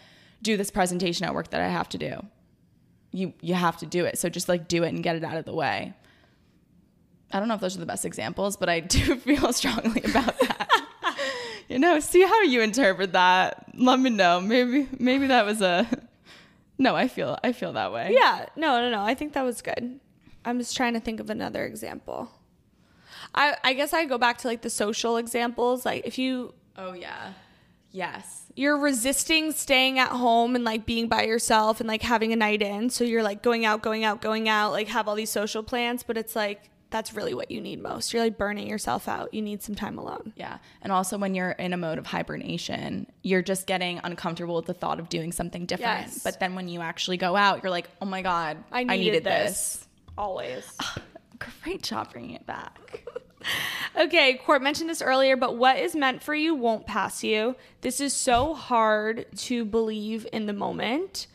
do 0.41 0.55
this 0.55 0.71
presentation 0.71 1.25
at 1.25 1.33
work 1.35 1.49
that 1.49 1.59
I 1.59 1.67
have 1.67 1.89
to 1.89 1.97
do. 1.97 2.25
You 3.11 3.33
you 3.41 3.53
have 3.53 3.75
to 3.79 3.85
do 3.85 4.05
it. 4.05 4.17
So 4.17 4.29
just 4.29 4.47
like 4.47 4.69
do 4.69 4.85
it 4.85 4.93
and 4.93 5.03
get 5.03 5.17
it 5.17 5.25
out 5.25 5.35
of 5.35 5.43
the 5.43 5.53
way. 5.53 5.93
I 7.33 7.39
don't 7.39 7.49
know 7.49 7.55
if 7.55 7.59
those 7.59 7.75
are 7.75 7.81
the 7.81 7.85
best 7.85 8.05
examples, 8.05 8.55
but 8.55 8.69
I 8.69 8.79
do 8.79 9.15
feel 9.17 9.51
strongly 9.51 10.03
about 10.03 10.39
that. 10.39 10.70
You 11.71 11.79
know, 11.79 11.99
see 11.99 12.21
how 12.21 12.41
you 12.41 12.61
interpret 12.61 13.13
that. 13.13 13.65
Let 13.77 13.99
me 13.99 14.09
know. 14.09 14.41
Maybe 14.41 14.87
maybe 14.99 15.27
that 15.27 15.45
was 15.45 15.61
a 15.61 15.87
No, 16.77 16.95
I 16.95 17.07
feel 17.07 17.37
I 17.43 17.51
feel 17.53 17.73
that 17.73 17.91
way. 17.93 18.11
Yeah, 18.13 18.45
no, 18.55 18.81
no, 18.81 18.89
no. 18.89 19.01
I 19.03 19.13
think 19.15 19.33
that 19.33 19.43
was 19.43 19.61
good. 19.61 19.99
I'm 20.43 20.57
just 20.57 20.75
trying 20.75 20.93
to 20.95 20.99
think 20.99 21.19
of 21.19 21.29
another 21.29 21.63
example. 21.65 22.31
I 23.35 23.55
I 23.63 23.73
guess 23.73 23.93
I 23.93 24.05
go 24.05 24.17
back 24.17 24.39
to 24.39 24.47
like 24.47 24.61
the 24.63 24.69
social 24.69 25.17
examples. 25.17 25.85
Like 25.85 26.05
if 26.05 26.17
you 26.17 26.53
Oh 26.77 26.93
yeah. 26.93 27.33
Yes. 27.93 28.45
you're 28.55 28.77
resisting 28.77 29.51
staying 29.51 29.99
at 29.99 30.09
home 30.09 30.55
and 30.55 30.63
like 30.63 30.85
being 30.85 31.09
by 31.09 31.23
yourself 31.23 31.81
and 31.81 31.87
like 31.89 32.01
having 32.01 32.31
a 32.31 32.37
night 32.37 32.61
in, 32.61 32.89
so 32.89 33.03
you're 33.03 33.21
like 33.21 33.43
going 33.43 33.65
out, 33.65 33.81
going 33.81 34.05
out, 34.05 34.21
going 34.21 34.47
out, 34.47 34.71
like 34.71 34.87
have 34.87 35.07
all 35.09 35.15
these 35.15 35.29
social 35.29 35.61
plans, 35.61 36.01
but 36.01 36.17
it's 36.17 36.35
like 36.35 36.70
that's 36.91 37.13
really 37.13 37.33
what 37.33 37.49
you 37.49 37.61
need 37.61 37.81
most. 37.81 38.13
You're 38.13 38.21
like 38.21 38.37
burning 38.37 38.67
yourself 38.67 39.07
out. 39.07 39.33
You 39.33 39.41
need 39.41 39.63
some 39.63 39.75
time 39.75 39.97
alone. 39.97 40.33
Yeah. 40.35 40.57
And 40.81 40.91
also 40.91 41.17
when 41.17 41.33
you're 41.33 41.51
in 41.51 41.73
a 41.73 41.77
mode 41.77 41.97
of 41.97 42.05
hibernation, 42.05 43.07
you're 43.23 43.41
just 43.41 43.65
getting 43.65 43.99
uncomfortable 44.03 44.55
with 44.55 44.65
the 44.65 44.73
thought 44.73 44.99
of 44.99 45.09
doing 45.09 45.31
something 45.31 45.65
different. 45.65 46.07
Yes. 46.07 46.19
But 46.23 46.39
then 46.39 46.53
when 46.53 46.67
you 46.67 46.81
actually 46.81 47.17
go 47.17 47.35
out, 47.35 47.63
you're 47.63 47.71
like, 47.71 47.89
"Oh 48.01 48.05
my 48.05 48.21
god, 48.21 48.57
I 48.71 48.83
needed, 48.83 49.23
this. 49.23 49.87
Always. 50.17 50.65
Great 51.63 51.81
job 51.81 52.11
bringing 52.11 52.35
it 52.35 52.45
back. 52.45 53.07
Okay, 53.97 54.35
Court 54.35 54.61
mentioned 54.61 54.89
this 54.89 55.01
earlier, 55.01 55.35
but 55.35 55.57
what 55.57 55.77
is 55.77 55.95
meant 55.95 56.23
for 56.23 56.33
you 56.33 56.55
won't 56.55 56.85
pass 56.85 57.23
you. 57.23 57.55
This 57.81 57.99
is 57.99 58.13
so 58.13 58.53
hard 58.53 59.25
to 59.37 59.65
believe 59.65 60.27
in 60.31 60.45
the 60.45 60.53
moment 60.53 61.27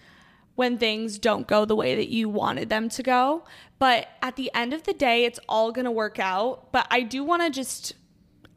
when 0.56 0.76
things 0.78 1.18
don't 1.18 1.46
go 1.46 1.64
the 1.64 1.76
way 1.76 1.94
that 1.94 2.08
you 2.08 2.28
wanted 2.28 2.68
them 2.68 2.88
to 2.88 3.02
go. 3.02 3.44
But 3.78 4.08
at 4.22 4.36
the 4.36 4.50
end 4.54 4.72
of 4.74 4.82
the 4.84 4.92
day, 4.94 5.24
it's 5.24 5.38
all 5.48 5.70
going 5.70 5.84
to 5.84 5.90
work 5.90 6.18
out. 6.18 6.72
But 6.72 6.86
I 6.90 7.02
do 7.02 7.22
want 7.22 7.42
to 7.42 7.50
just 7.50 7.92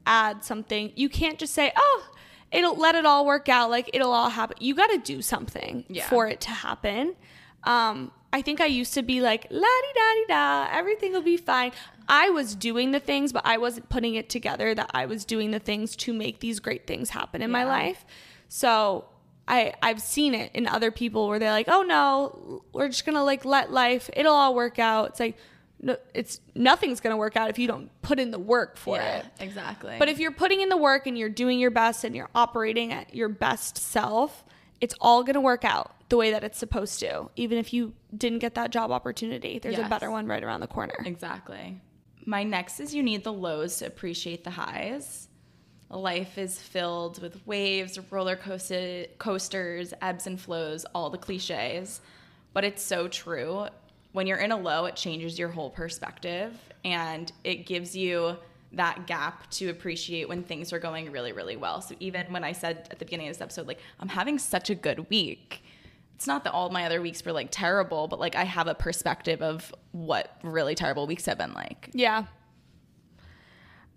add 0.08 0.44
something. 0.44 0.92
You 0.96 1.10
can't 1.10 1.38
just 1.38 1.54
say, 1.54 1.72
oh, 1.76 2.10
it'll 2.52 2.76
let 2.78 2.96
it 2.96 3.06
all 3.06 3.26
work 3.26 3.48
out. 3.50 3.70
Like 3.70 3.90
it'll 3.94 4.12
all 4.14 4.30
happen. 4.30 4.58
You 4.60 4.74
got 4.76 4.88
to 4.88 4.98
do 4.98 5.22
something 5.22 5.86
Yeah. 5.90 6.08
for 6.10 6.28
it 6.28 6.42
to 6.42 6.52
happen. 6.52 7.16
Um, 7.66 8.12
I 8.32 8.42
think 8.42 8.62
I 8.62 8.66
used 8.68 8.94
to 8.94 9.02
be 9.04 9.22
like, 9.22 9.48
la 9.50 9.60
di 9.60 9.94
da 9.94 10.14
di 10.14 10.26
da, 10.30 10.68
everything 10.72 11.12
will 11.12 11.22
be 11.22 11.36
fine. 11.38 11.72
I 12.08 12.30
was 12.30 12.56
doing 12.56 12.92
the 12.92 13.00
things, 13.00 13.34
but 13.34 13.46
I 13.46 13.58
wasn't 13.58 13.90
putting 13.90 14.16
it 14.16 14.30
together 14.30 14.74
that 14.74 14.90
I 14.94 15.06
was 15.06 15.26
doing 15.26 15.52
the 15.52 15.60
things 15.60 15.96
to 15.98 16.14
make 16.14 16.40
these 16.40 16.60
great 16.60 16.88
things 16.88 17.10
happen 17.10 17.42
in 17.42 17.52
my 17.52 17.66
life. 17.66 18.06
So 18.48 19.06
I 19.50 19.74
I've 19.82 20.02
seen 20.02 20.34
it 20.36 20.52
in 20.54 20.68
other 20.68 20.92
people 20.92 21.28
where 21.28 21.40
they're 21.40 21.52
like, 21.52 21.68
oh 21.68 21.82
no, 21.82 22.64
we're 22.72 22.88
just 22.88 23.06
gonna 23.06 23.24
like 23.24 23.44
let 23.44 23.72
life, 23.72 24.10
it'll 24.14 24.34
all 24.34 24.56
work 24.56 24.80
out. 24.80 25.10
It's 25.10 25.20
like, 25.20 25.38
no, 25.82 25.98
it's 26.14 26.40
nothing's 26.56 27.02
gonna 27.02 27.18
work 27.18 27.36
out 27.36 27.50
if 27.50 27.58
you 27.58 27.68
don't 27.68 27.90
put 28.02 28.20
in 28.20 28.32
the 28.32 28.40
work 28.40 28.78
for 28.78 28.98
yeah, 28.98 29.18
it. 29.18 29.26
exactly. 29.40 29.96
But 29.98 30.08
if 30.08 30.20
you're 30.20 30.32
putting 30.32 30.62
in 30.62 30.70
the 30.70 30.78
work 30.78 31.08
and 31.08 31.18
you're 31.18 31.30
doing 31.30 31.60
your 31.60 31.72
best 31.72 32.04
and 32.04 32.16
you're 32.16 32.30
operating 32.36 32.94
at 32.94 33.16
your 33.16 33.30
best 33.30 33.78
self, 33.78 34.46
it's 34.82 34.96
all 35.02 35.24
going 35.24 35.34
to 35.34 35.42
work 35.42 35.66
out 35.66 35.96
the 36.10 36.18
way 36.18 36.32
that 36.32 36.44
it's 36.44 36.58
supposed 36.58 37.00
to. 37.00 37.30
Even 37.36 37.58
if 37.58 37.74
you 37.74 37.94
didn't 38.16 38.40
get 38.40 38.56
that 38.56 38.72
job 38.72 38.92
opportunity, 38.92 39.60
there's 39.60 39.78
a 39.78 39.88
better 39.88 40.10
one 40.12 40.28
right 40.28 40.44
around 40.44 40.62
the 40.62 40.68
corner. 40.68 40.96
Exactly. 41.06 41.80
My 42.26 42.44
next 42.44 42.80
is 42.80 42.94
you 42.94 43.04
need 43.04 43.24
the 43.24 43.34
lows 43.34 43.78
to 43.78 43.88
appreciate 43.88 44.44
the 44.44 44.52
highs. 44.52 45.29
Life 45.90 46.38
is 46.38 46.60
filled 46.60 47.22
with 47.22 47.46
waves, 47.48 48.00
roller 48.12 48.36
coaster, 48.36 49.06
coasters, 49.18 49.94
ebbs 50.02 50.28
and 50.28 50.40
flows, 50.40 50.86
all 50.94 51.10
the 51.10 51.18
cliches. 51.18 52.02
But 52.54 52.64
it's 52.64 52.84
so 52.84 53.08
true. 53.08 53.68
When 54.12 54.28
you're 54.28 54.38
in 54.38 54.52
a 54.52 54.58
low, 54.58 54.86
it 54.86 54.96
changes 54.96 55.40
your 55.40 55.50
whole 55.50 55.70
perspective 55.70 56.54
and 56.84 57.32
it 57.44 57.66
gives 57.66 57.96
you 57.96 58.38
that 58.74 59.08
gap 59.08 59.50
to 59.50 59.70
appreciate 59.70 60.30
when 60.30 60.44
things 60.44 60.72
are 60.72 60.80
going 60.80 61.12
really, 61.12 61.32
really 61.32 61.58
well. 61.58 61.82
So 61.82 61.96
even 62.00 62.32
when 62.32 62.44
I 62.44 62.52
said 62.52 62.88
at 62.92 63.00
the 63.00 63.06
beginning 63.06 63.28
of 63.28 63.34
this 63.34 63.42
episode, 63.42 63.68
like, 63.68 63.80
I'm 64.00 64.10
having 64.10 64.38
such 64.38 64.70
a 64.70 64.76
good 64.76 65.10
week, 65.10 65.64
it's 66.16 66.28
not 66.28 66.44
that 66.44 66.54
all 66.54 66.70
my 66.70 66.86
other 66.86 67.02
weeks 67.02 67.24
were 67.26 67.32
like 67.32 67.48
terrible, 67.50 68.08
but 68.08 68.20
like 68.20 68.36
I 68.36 68.44
have 68.44 68.68
a 68.68 68.76
perspective 68.76 69.42
of 69.42 69.74
what 69.92 70.38
really 70.44 70.76
terrible 70.76 71.08
weeks 71.08 71.26
have 71.26 71.38
been 71.38 71.54
like. 71.54 71.90
Yeah. 71.94 72.26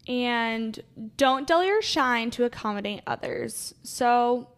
And 0.08 0.80
don't 1.16 1.46
dull 1.46 1.64
your 1.64 1.80
shine 1.80 2.30
to 2.32 2.44
accommodate 2.44 3.02
others. 3.06 3.74
So, 3.82 4.48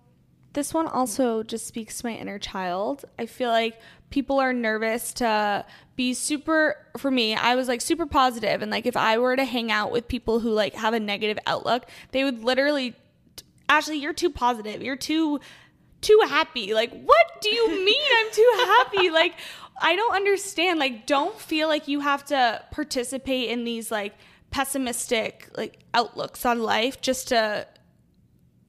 this 0.55 0.73
one 0.73 0.87
also 0.87 1.43
just 1.43 1.67
speaks 1.67 1.99
to 1.99 2.07
my 2.07 2.15
inner 2.15 2.39
child. 2.39 3.05
I 3.19 3.27
feel 3.27 3.51
like 3.51 3.79
people 4.11 4.39
are 4.39 4.53
nervous 4.53 5.13
to 5.15 5.67
be 5.97 6.15
super, 6.15 6.77
for 6.97 7.11
me, 7.11 7.35
I 7.35 7.57
was 7.57 7.67
like 7.67 7.81
super 7.81 8.07
positive, 8.07 8.63
And 8.63 8.71
like 8.71 8.87
if 8.87 8.97
I 8.97 9.19
were 9.19 9.35
to 9.35 9.45
hang 9.45 9.73
out 9.73 9.91
with 9.91 10.07
people 10.07 10.39
who 10.39 10.51
like 10.51 10.75
have 10.75 10.95
a 10.95 11.01
negative 11.01 11.39
outlook, 11.47 11.87
they 12.13 12.23
would 12.23 12.45
literally, 12.45 12.95
Ashley, 13.69 13.99
you're 13.99 14.13
too 14.13 14.31
positive. 14.31 14.83
You're 14.83 14.97
too 14.97 15.41
too 16.01 16.21
happy. 16.29 16.75
Like, 16.75 16.93
what 16.93 17.27
do 17.41 17.49
you 17.49 17.85
mean 17.85 18.03
I'm 18.19 18.33
too 18.33 18.53
happy? 18.57 19.11
Like, 19.11 19.35
I 19.81 19.97
don't 19.97 20.15
understand. 20.15 20.79
Like, 20.79 21.07
don't 21.07 21.39
feel 21.39 21.67
like 21.67 21.89
you 21.89 22.01
have 22.01 22.25
to 22.27 22.63
participate 22.71 23.49
in 23.49 23.65
these 23.65 23.91
like 23.91 24.15
pessimistic 24.55 25.49
like 25.57 25.81
outlooks 25.95 26.47
on 26.47 26.63
life 26.63 27.01
just 27.01 27.27
to 27.27 27.67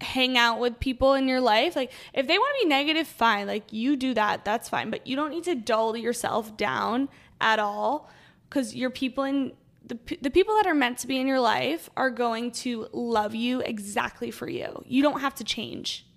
hang 0.02 0.36
out 0.36 0.60
with 0.60 0.80
people 0.80 1.14
in 1.14 1.28
your 1.28 1.40
life. 1.40 1.76
Like, 1.76 1.92
if 2.12 2.26
they 2.26 2.40
want 2.40 2.56
to 2.60 2.66
be 2.66 2.70
negative, 2.70 3.08
fine. 3.08 3.46
Like, 3.46 3.72
you 3.72 3.96
do 3.96 4.16
that. 4.16 4.44
That's 4.44 4.68
fine. 4.68 4.90
But 4.90 5.06
you 5.06 5.16
don't 5.16 5.30
need 5.30 5.44
to 5.44 5.54
dull 5.54 5.96
yourself 5.96 6.58
down 6.58 7.08
at 7.40 7.60
all 7.60 8.10
because 8.50 8.74
your 8.74 8.90
people 8.90 9.26
in 9.26 9.54
the, 9.86 10.00
the 10.20 10.32
people 10.32 10.56
that 10.56 10.66
are 10.66 10.74
meant 10.74 10.98
to 11.00 11.08
be 11.08 11.20
in 11.20 11.28
your 11.28 11.40
life 11.40 11.88
are 11.96 12.10
going 12.10 12.50
to 12.50 12.88
love 12.92 13.36
you 13.36 13.60
exactly 13.60 14.32
for 14.32 14.50
you. 14.50 14.84
You 14.88 15.04
don't 15.04 15.22
have 15.22 15.36
to 15.36 15.44
change. 15.44 16.08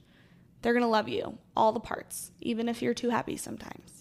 They're 0.62 0.72
going 0.72 0.82
to 0.82 0.88
love 0.88 1.10
you, 1.10 1.36
all 1.54 1.72
the 1.72 1.80
parts, 1.80 2.32
even 2.40 2.70
if 2.70 2.80
you're 2.80 2.94
too 2.94 3.10
happy 3.10 3.36
sometimes. 3.36 3.97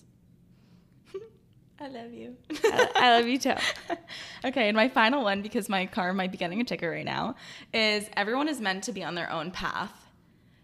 I 1.79 1.87
love 1.89 2.11
you. 2.11 2.35
I, 2.63 2.89
I 2.95 3.17
love 3.17 3.27
you 3.27 3.37
too. 3.37 3.53
okay, 4.45 4.67
and 4.67 4.75
my 4.75 4.89
final 4.89 5.23
one, 5.23 5.41
because 5.41 5.69
my 5.69 5.85
car 5.85 6.11
might 6.13 6.31
be 6.31 6.37
getting 6.37 6.59
a 6.59 6.63
ticket 6.63 6.89
right 6.89 7.05
now, 7.05 7.35
is 7.73 8.09
everyone 8.15 8.47
is 8.47 8.59
meant 8.59 8.83
to 8.85 8.91
be 8.91 9.03
on 9.03 9.15
their 9.15 9.31
own 9.31 9.51
path. 9.51 9.91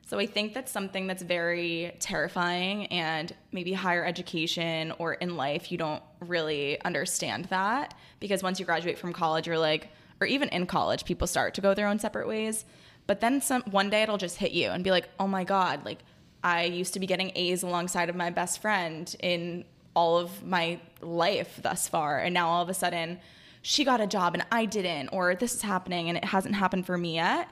So 0.07 0.19
I 0.19 0.25
think 0.25 0.53
that's 0.53 0.71
something 0.71 1.07
that's 1.07 1.23
very 1.23 1.95
terrifying, 1.99 2.87
and 2.87 3.33
maybe 3.51 3.73
higher 3.73 4.03
education 4.03 4.91
or 4.97 5.13
in 5.13 5.37
life, 5.37 5.71
you 5.71 5.77
don't 5.77 6.03
really 6.19 6.81
understand 6.83 7.45
that 7.45 7.93
because 8.19 8.43
once 8.43 8.59
you 8.59 8.65
graduate 8.65 8.97
from 8.97 9.13
college, 9.13 9.47
you're 9.47 9.57
like, 9.57 9.89
or 10.19 10.27
even 10.27 10.49
in 10.49 10.65
college, 10.65 11.05
people 11.05 11.27
start 11.27 11.53
to 11.55 11.61
go 11.61 11.73
their 11.73 11.87
own 11.87 11.99
separate 11.99 12.27
ways. 12.27 12.65
But 13.05 13.21
then 13.21 13.41
some 13.41 13.63
one 13.63 13.89
day 13.89 14.03
it'll 14.03 14.17
just 14.17 14.37
hit 14.37 14.51
you 14.51 14.69
and 14.69 14.83
be 14.83 14.91
like, 14.91 15.09
oh 15.19 15.27
my 15.27 15.43
God, 15.43 15.85
like 15.85 15.99
I 16.43 16.65
used 16.65 16.93
to 16.93 16.99
be 16.99 17.07
getting 17.07 17.31
A's 17.35 17.63
alongside 17.63 18.09
of 18.09 18.15
my 18.15 18.29
best 18.29 18.61
friend 18.61 19.13
in 19.21 19.65
all 19.93 20.17
of 20.17 20.45
my 20.45 20.79
life 21.01 21.59
thus 21.61 21.87
far. 21.87 22.19
And 22.19 22.33
now 22.33 22.49
all 22.49 22.63
of 22.63 22.69
a 22.69 22.73
sudden 22.73 23.19
she 23.61 23.83
got 23.83 24.01
a 24.01 24.07
job 24.07 24.33
and 24.33 24.45
I 24.51 24.65
didn't, 24.65 25.09
or 25.09 25.35
this 25.35 25.55
is 25.55 25.61
happening 25.61 26.09
and 26.09 26.17
it 26.17 26.25
hasn't 26.25 26.55
happened 26.55 26.85
for 26.85 26.97
me 26.97 27.15
yet. 27.15 27.47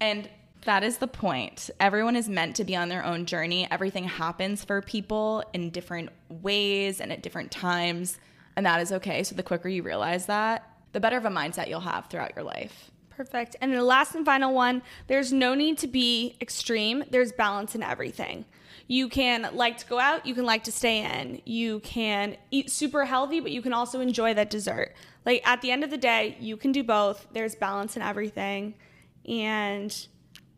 And 0.00 0.28
that 0.64 0.84
is 0.84 0.98
the 0.98 1.08
point. 1.08 1.70
Everyone 1.80 2.16
is 2.16 2.28
meant 2.28 2.56
to 2.56 2.64
be 2.64 2.76
on 2.76 2.88
their 2.88 3.04
own 3.04 3.26
journey. 3.26 3.68
Everything 3.70 4.04
happens 4.04 4.64
for 4.64 4.80
people 4.80 5.44
in 5.52 5.70
different 5.70 6.10
ways 6.28 7.00
and 7.00 7.12
at 7.12 7.22
different 7.22 7.50
times. 7.50 8.18
And 8.56 8.66
that 8.66 8.80
is 8.80 8.92
okay. 8.92 9.22
So 9.24 9.34
the 9.34 9.42
quicker 9.42 9.68
you 9.68 9.82
realize 9.82 10.26
that, 10.26 10.68
the 10.92 11.00
better 11.00 11.16
of 11.16 11.24
a 11.24 11.30
mindset 11.30 11.68
you'll 11.68 11.80
have 11.80 12.06
throughout 12.06 12.34
your 12.36 12.44
life. 12.44 12.90
Perfect. 13.10 13.56
And 13.60 13.72
the 13.72 13.82
last 13.82 14.14
and 14.14 14.24
final 14.24 14.54
one 14.54 14.82
there's 15.06 15.32
no 15.32 15.54
need 15.54 15.78
to 15.78 15.86
be 15.86 16.36
extreme, 16.40 17.04
there's 17.10 17.32
balance 17.32 17.74
in 17.74 17.82
everything. 17.82 18.44
You 18.92 19.08
can 19.08 19.48
like 19.54 19.78
to 19.78 19.86
go 19.86 19.98
out, 19.98 20.26
you 20.26 20.34
can 20.34 20.44
like 20.44 20.64
to 20.64 20.72
stay 20.72 20.96
in. 21.02 21.40
You 21.46 21.80
can 21.80 22.36
eat 22.50 22.70
super 22.70 23.06
healthy, 23.06 23.40
but 23.40 23.50
you 23.50 23.62
can 23.62 23.72
also 23.72 24.00
enjoy 24.00 24.34
that 24.34 24.50
dessert. 24.50 24.92
Like 25.24 25.40
at 25.48 25.62
the 25.62 25.70
end 25.70 25.82
of 25.82 25.88
the 25.88 25.96
day, 25.96 26.36
you 26.40 26.58
can 26.58 26.72
do 26.72 26.84
both. 26.84 27.26
There's 27.32 27.54
balance 27.54 27.96
in 27.96 28.02
everything. 28.02 28.74
And 29.26 29.90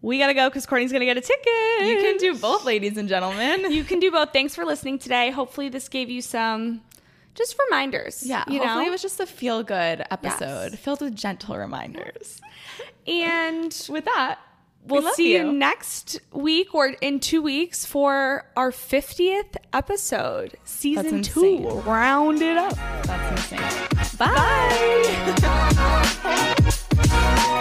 we 0.03 0.19
got 0.19 0.27
to 0.27 0.35
go 0.35 0.49
because 0.49 0.67
Courtney's 0.67 0.91
going 0.91 1.07
to 1.07 1.07
get 1.07 1.17
a 1.17 1.21
ticket. 1.21 1.87
You 1.89 1.99
can 2.01 2.17
do 2.17 2.37
both, 2.37 2.65
ladies 2.65 2.97
and 2.97 3.09
gentlemen. 3.09 3.71
You 3.71 3.85
can 3.85 4.01
do 4.01 4.11
both. 4.11 4.33
Thanks 4.33 4.53
for 4.57 4.65
listening 4.65 4.99
today. 4.99 5.31
Hopefully, 5.31 5.69
this 5.69 5.89
gave 5.89 6.11
you 6.11 6.21
some 6.21 6.83
just 7.37 7.57
reminders. 7.71 8.25
Yeah, 8.27 8.43
you 8.49 8.59
hopefully 8.59 8.85
know? 8.85 8.89
it 8.89 8.91
was 8.91 9.03
just 9.03 9.21
a 9.21 9.27
feel 9.27 9.63
good 9.63 10.05
episode 10.11 10.73
Yes. 10.73 10.81
filled 10.81 11.03
with 11.03 11.15
gentle 11.15 11.57
reminders. 11.57 12.41
and 13.07 13.87
With 13.89 14.07
that, 14.07 14.41
we'll 14.87 15.03
we 15.03 15.13
see 15.13 15.37
you. 15.37 15.47
you. 15.47 15.53
next 15.53 16.21
week 16.33 16.75
or 16.75 16.89
in 16.89 17.21
two 17.21 17.43
weeks 17.43 17.85
for 17.85 18.45
our 18.57 18.71
50th 18.71 19.57
episode, 19.73 20.57
season 20.65 21.23
two. 21.23 21.59
We'll 21.59 21.83
round 21.83 22.43
it 22.43 22.57
up. 22.57 22.75
That's 23.05 23.53
insane. 23.53 23.61
Bye. 24.19 24.35
Bye. 26.23 27.61